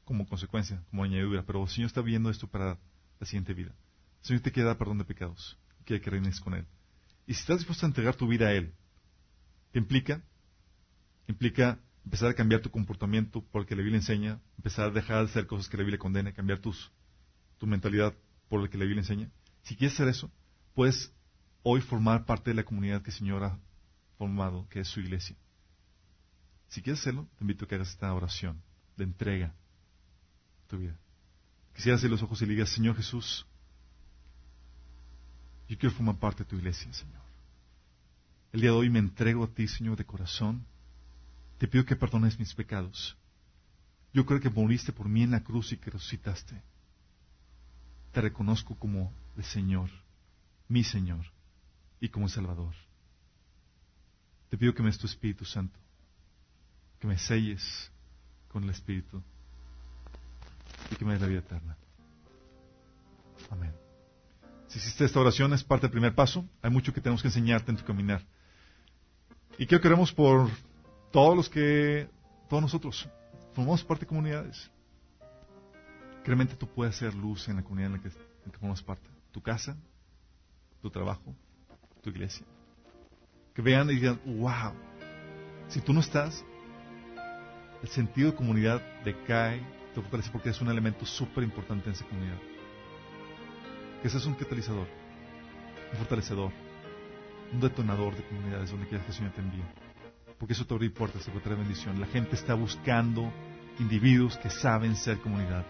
como 0.04 0.26
consecuencia, 0.26 0.82
como 0.90 1.04
añadidura, 1.04 1.44
pero 1.44 1.62
el 1.62 1.68
Señor 1.68 1.88
está 1.88 2.00
viendo 2.00 2.30
esto 2.30 2.46
para 2.46 2.78
la 3.20 3.26
siguiente 3.26 3.54
vida. 3.54 3.74
El 4.20 4.26
Señor 4.26 4.42
te 4.42 4.52
quiere 4.52 4.68
dar 4.68 4.78
perdón 4.78 4.98
de 4.98 5.04
pecados, 5.04 5.58
quiere 5.84 6.02
que 6.02 6.10
reines 6.10 6.40
con 6.40 6.54
Él. 6.54 6.66
Y 7.26 7.34
si 7.34 7.40
estás 7.40 7.58
dispuesto 7.58 7.86
a 7.86 7.88
entregar 7.88 8.16
tu 8.16 8.26
vida 8.26 8.48
a 8.48 8.52
Él, 8.52 8.72
¿qué 9.72 9.78
implica? 9.78 10.22
Implica 11.28 11.78
empezar 12.04 12.30
a 12.30 12.34
cambiar 12.34 12.60
tu 12.60 12.70
comportamiento 12.70 13.44
por 13.44 13.62
el 13.62 13.66
que 13.66 13.76
la 13.76 13.82
Biblia 13.82 13.98
enseña, 13.98 14.40
empezar 14.56 14.86
a 14.86 14.90
dejar 14.90 15.18
de 15.18 15.30
hacer 15.30 15.46
cosas 15.46 15.68
que 15.68 15.76
la 15.76 15.82
Biblia 15.82 15.98
condena, 15.98 16.32
cambiar 16.32 16.58
tus, 16.58 16.90
tu 17.58 17.66
mentalidad 17.66 18.14
por 18.48 18.60
lo 18.60 18.68
que 18.68 18.78
la 18.78 18.84
Biblia 18.84 19.02
enseña. 19.02 19.30
Si 19.62 19.76
quieres 19.76 19.94
hacer 19.94 20.08
eso, 20.08 20.30
puedes 20.74 21.12
hoy 21.62 21.80
formar 21.80 22.24
parte 22.24 22.50
de 22.50 22.54
la 22.56 22.64
comunidad 22.64 23.02
que 23.02 23.10
el 23.10 23.16
Señor 23.16 23.44
ha 23.44 23.58
formado, 24.22 24.68
que 24.68 24.78
es 24.78 24.88
su 24.88 25.00
iglesia. 25.00 25.36
Si 26.68 26.80
quieres 26.80 27.00
hacerlo, 27.00 27.26
te 27.36 27.42
invito 27.42 27.64
a 27.64 27.68
que 27.68 27.74
hagas 27.74 27.90
esta 27.90 28.14
oración 28.14 28.62
de 28.96 29.02
entrega 29.02 29.48
a 29.48 30.68
tu 30.68 30.78
vida. 30.78 30.96
Quisiera 31.74 31.96
hacer 31.96 32.08
los 32.08 32.22
ojos 32.22 32.40
y 32.40 32.46
le 32.46 32.52
digas, 32.52 32.70
Señor 32.70 32.94
Jesús, 32.94 33.44
yo 35.68 35.76
quiero 35.76 35.92
formar 35.96 36.20
parte 36.20 36.44
de 36.44 36.50
tu 36.50 36.54
iglesia, 36.54 36.92
Señor. 36.92 37.20
El 38.52 38.60
día 38.60 38.70
de 38.70 38.76
hoy 38.76 38.90
me 38.90 39.00
entrego 39.00 39.42
a 39.42 39.48
ti, 39.48 39.66
Señor, 39.66 39.96
de 39.96 40.06
corazón. 40.06 40.64
Te 41.58 41.66
pido 41.66 41.84
que 41.84 41.96
perdones 41.96 42.38
mis 42.38 42.54
pecados. 42.54 43.16
Yo 44.12 44.24
creo 44.24 44.38
que 44.38 44.50
moriste 44.50 44.92
por 44.92 45.08
mí 45.08 45.24
en 45.24 45.32
la 45.32 45.42
cruz 45.42 45.72
y 45.72 45.78
que 45.78 45.90
resucitaste. 45.90 46.62
Te 48.12 48.20
reconozco 48.20 48.76
como 48.76 49.12
el 49.36 49.42
Señor, 49.42 49.90
mi 50.68 50.84
Señor, 50.84 51.26
y 51.98 52.08
como 52.08 52.26
el 52.26 52.30
Salvador. 52.30 52.72
Te 54.52 54.58
pido 54.58 54.74
que 54.74 54.82
me 54.82 54.90
des 54.90 54.98
tu 54.98 55.06
Espíritu 55.06 55.46
Santo 55.46 55.80
que 57.00 57.06
me 57.06 57.16
selles 57.16 57.90
con 58.48 58.62
el 58.62 58.68
Espíritu 58.68 59.22
y 60.90 60.94
que 60.94 61.06
me 61.06 61.12
des 61.12 61.22
la 61.22 61.26
vida 61.26 61.38
eterna. 61.38 61.74
Amén. 63.50 63.72
Si 64.68 64.78
hiciste 64.78 65.06
esta 65.06 65.20
oración 65.20 65.54
es 65.54 65.64
parte 65.64 65.86
del 65.86 65.92
primer 65.92 66.14
paso. 66.14 66.44
Hay 66.60 66.70
mucho 66.70 66.92
que 66.92 67.00
tenemos 67.00 67.22
que 67.22 67.28
enseñarte 67.28 67.70
en 67.70 67.78
tu 67.78 67.84
caminar. 67.86 68.22
Y 69.56 69.66
quiero 69.66 69.80
que 69.80 69.88
oremos 69.88 70.12
por 70.12 70.50
todos 71.10 71.34
los 71.34 71.48
que, 71.48 72.10
todos 72.50 72.62
nosotros, 72.62 73.08
formamos 73.54 73.82
parte 73.82 74.04
de 74.04 74.08
comunidades. 74.08 74.70
Realmente 76.26 76.56
tú 76.56 76.68
puedes 76.68 76.94
ser 76.94 77.14
luz 77.14 77.48
en 77.48 77.56
la 77.56 77.62
comunidad 77.62 77.86
en 77.86 77.96
la 77.96 78.02
que, 78.02 78.08
en 78.44 78.52
que 78.52 78.58
formas 78.58 78.82
parte. 78.82 79.08
Tu 79.32 79.40
casa, 79.40 79.78
tu 80.82 80.90
trabajo, 80.90 81.34
tu 82.02 82.10
iglesia. 82.10 82.44
Que 83.54 83.62
vean 83.62 83.90
y 83.90 83.94
digan, 83.94 84.20
wow, 84.24 84.72
si 85.68 85.80
tú 85.80 85.92
no 85.92 86.00
estás, 86.00 86.44
el 87.82 87.88
sentido 87.88 88.30
de 88.30 88.36
comunidad 88.36 88.80
decae, 89.04 89.60
te 89.94 90.00
fortalece 90.00 90.30
porque 90.30 90.50
es 90.50 90.60
un 90.60 90.68
elemento 90.68 91.04
súper 91.04 91.44
importante 91.44 91.88
en 91.88 91.94
esa 91.94 92.04
comunidad. 92.06 92.38
Que 94.00 94.08
ese 94.08 94.18
es 94.18 94.26
un 94.26 94.34
catalizador, 94.34 94.86
un 95.92 95.98
fortalecedor, 95.98 96.52
un 97.52 97.60
detonador 97.60 98.16
de 98.16 98.22
comunidades 98.24 98.70
donde 98.70 98.86
quieras 98.86 99.04
que 99.06 99.12
el 99.12 99.16
Señor 99.16 99.32
te 99.32 99.40
envíe. 99.40 99.64
Porque 100.38 100.54
eso 100.54 100.64
te 100.64 100.74
abre 100.74 100.90
puertas, 100.90 101.24
te 101.24 101.30
trae 101.30 101.54
bendición. 101.54 102.00
La 102.00 102.06
gente 102.06 102.34
está 102.34 102.54
buscando 102.54 103.32
individuos 103.78 104.36
que 104.38 104.50
saben 104.50 104.96
ser 104.96 105.18
comunidad, 105.18 105.64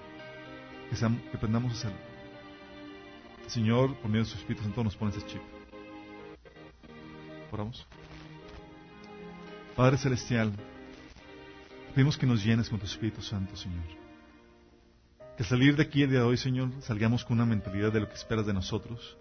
que, 0.90 0.96
que 0.96 1.36
aprendamos 1.36 1.72
a 1.72 1.74
hacerlo. 1.76 1.98
El 3.44 3.50
Señor, 3.50 3.96
por 3.96 4.10
medio 4.10 4.24
de 4.24 4.30
su 4.30 4.38
Espíritu 4.38 4.62
Santo, 4.62 4.84
nos 4.84 4.96
pone 4.96 5.10
ese 5.10 5.26
chip. 5.26 5.42
Padre 9.76 9.98
Celestial, 9.98 10.52
Pedimos 11.94 12.16
que 12.16 12.26
nos 12.26 12.42
llenes 12.42 12.70
con 12.70 12.78
tu 12.78 12.86
Espíritu 12.86 13.20
Santo, 13.20 13.54
Señor. 13.54 13.84
Que 15.36 15.42
al 15.42 15.48
salir 15.48 15.76
de 15.76 15.82
aquí 15.82 16.02
el 16.02 16.10
día 16.10 16.20
de 16.20 16.24
hoy, 16.24 16.38
Señor, 16.38 16.70
salgamos 16.80 17.22
con 17.22 17.36
una 17.36 17.44
mentalidad 17.44 17.92
de 17.92 18.00
lo 18.00 18.08
que 18.08 18.14
esperas 18.14 18.46
de 18.46 18.54
nosotros. 18.54 19.18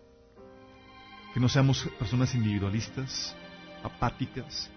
Que 1.34 1.42
no 1.42 1.50
seamos 1.50 1.84
personas 2.00 2.34
individualistas, 2.34 3.36
apáticas, 3.84 4.70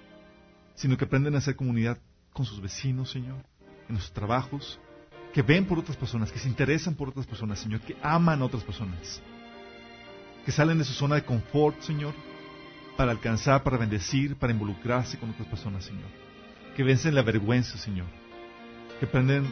sino 0.74 0.96
que 0.96 1.04
aprenden 1.04 1.36
a 1.36 1.38
hacer 1.38 1.54
comunidad 1.54 1.98
con 2.32 2.44
sus 2.44 2.60
vecinos, 2.60 3.12
Señor, 3.12 3.44
en 3.88 3.96
sus 3.98 4.12
trabajos, 4.12 4.80
que 5.32 5.42
ven 5.42 5.64
por 5.64 5.78
otras 5.78 5.96
personas, 5.96 6.32
que 6.32 6.40
se 6.40 6.48
interesan 6.48 6.96
por 6.96 7.10
otras 7.10 7.26
personas, 7.26 7.60
Señor, 7.60 7.80
que 7.80 7.96
aman 8.02 8.42
a 8.42 8.44
otras 8.44 8.64
personas, 8.64 9.22
que 10.44 10.50
salen 10.50 10.78
de 10.78 10.84
su 10.84 10.94
zona 10.94 11.14
de 11.14 11.24
confort, 11.24 11.80
Señor, 11.80 12.14
para 12.96 13.10
alcanzar, 13.10 13.62
para 13.62 13.76
bendecir, 13.76 14.36
para 14.36 14.52
involucrarse 14.52 15.18
con 15.18 15.30
otras 15.30 15.48
personas, 15.48 15.84
Señor, 15.84 16.08
que 16.76 16.84
vencen 16.84 17.14
la 17.14 17.22
vergüenza, 17.22 17.76
Señor, 17.78 18.06
que 18.98 19.06
aprenden 19.06 19.46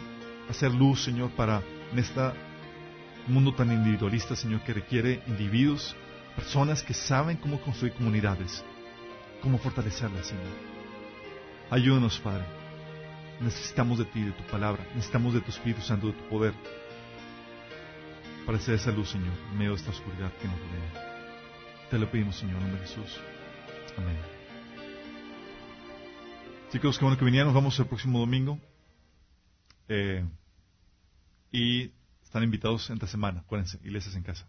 a 0.49 0.51
hacer 0.51 0.73
luz, 0.73 1.03
Señor, 1.03 1.31
para 1.31 1.63
en 1.93 1.99
este 1.99 2.21
mundo 3.27 3.55
tan 3.55 3.73
individualista, 3.73 4.37
Señor, 4.37 4.63
que 4.63 4.75
requiere 4.75 5.23
individuos, 5.27 5.97
personas 6.37 6.83
que 6.83 6.95
saben 6.95 7.37
cómo 7.37 7.61
construir 7.61 7.95
comunidades, 7.95 8.65
cómo 9.41 9.59
fortalecerlas, 9.59 10.27
Señor. 10.27 10.73
Ayúdanos, 11.71 12.19
Padre. 12.19 12.45
Necesitamos 13.41 13.99
de 13.99 14.05
ti, 14.05 14.23
de 14.23 14.33
tu 14.33 14.45
palabra, 14.45 14.87
necesitamos 14.95 15.35
de 15.35 15.41
tu 15.41 15.51
Espíritu 15.51 15.83
Santo, 15.83 16.09
de 16.09 16.13
tu 16.13 16.29
poder, 16.29 16.55
para 18.47 18.59
hacer 18.59 18.75
esa 18.75 18.93
luz, 18.93 19.11
Señor, 19.11 19.35
en 19.51 19.59
medio 19.59 19.71
de 19.73 19.77
esta 19.79 19.91
oscuridad 19.91 20.33
que 20.41 20.47
nos 20.47 20.59
rodea. 20.59 21.12
Te 21.93 21.99
lo 21.99 22.11
pedimos, 22.11 22.37
Señor, 22.37 22.57
en 22.57 22.63
nombre 22.63 22.81
de 22.81 22.87
Jesús. 22.87 23.21
Amén. 23.99 24.17
Chicos, 26.71 26.97
qué 26.97 27.05
bueno 27.05 27.19
que 27.19 27.25
vinieron. 27.27 27.49
Nos 27.49 27.55
vamos 27.55 27.79
el 27.79 27.85
próximo 27.85 28.19
domingo. 28.19 28.59
Eh, 29.89 30.25
y 31.51 31.91
están 32.23 32.45
invitados 32.45 32.89
esta 32.89 33.07
semana. 33.07 33.41
Acuérdense, 33.41 33.79
iglesias 33.85 34.17
en 34.17 34.23
casa. 34.23 34.49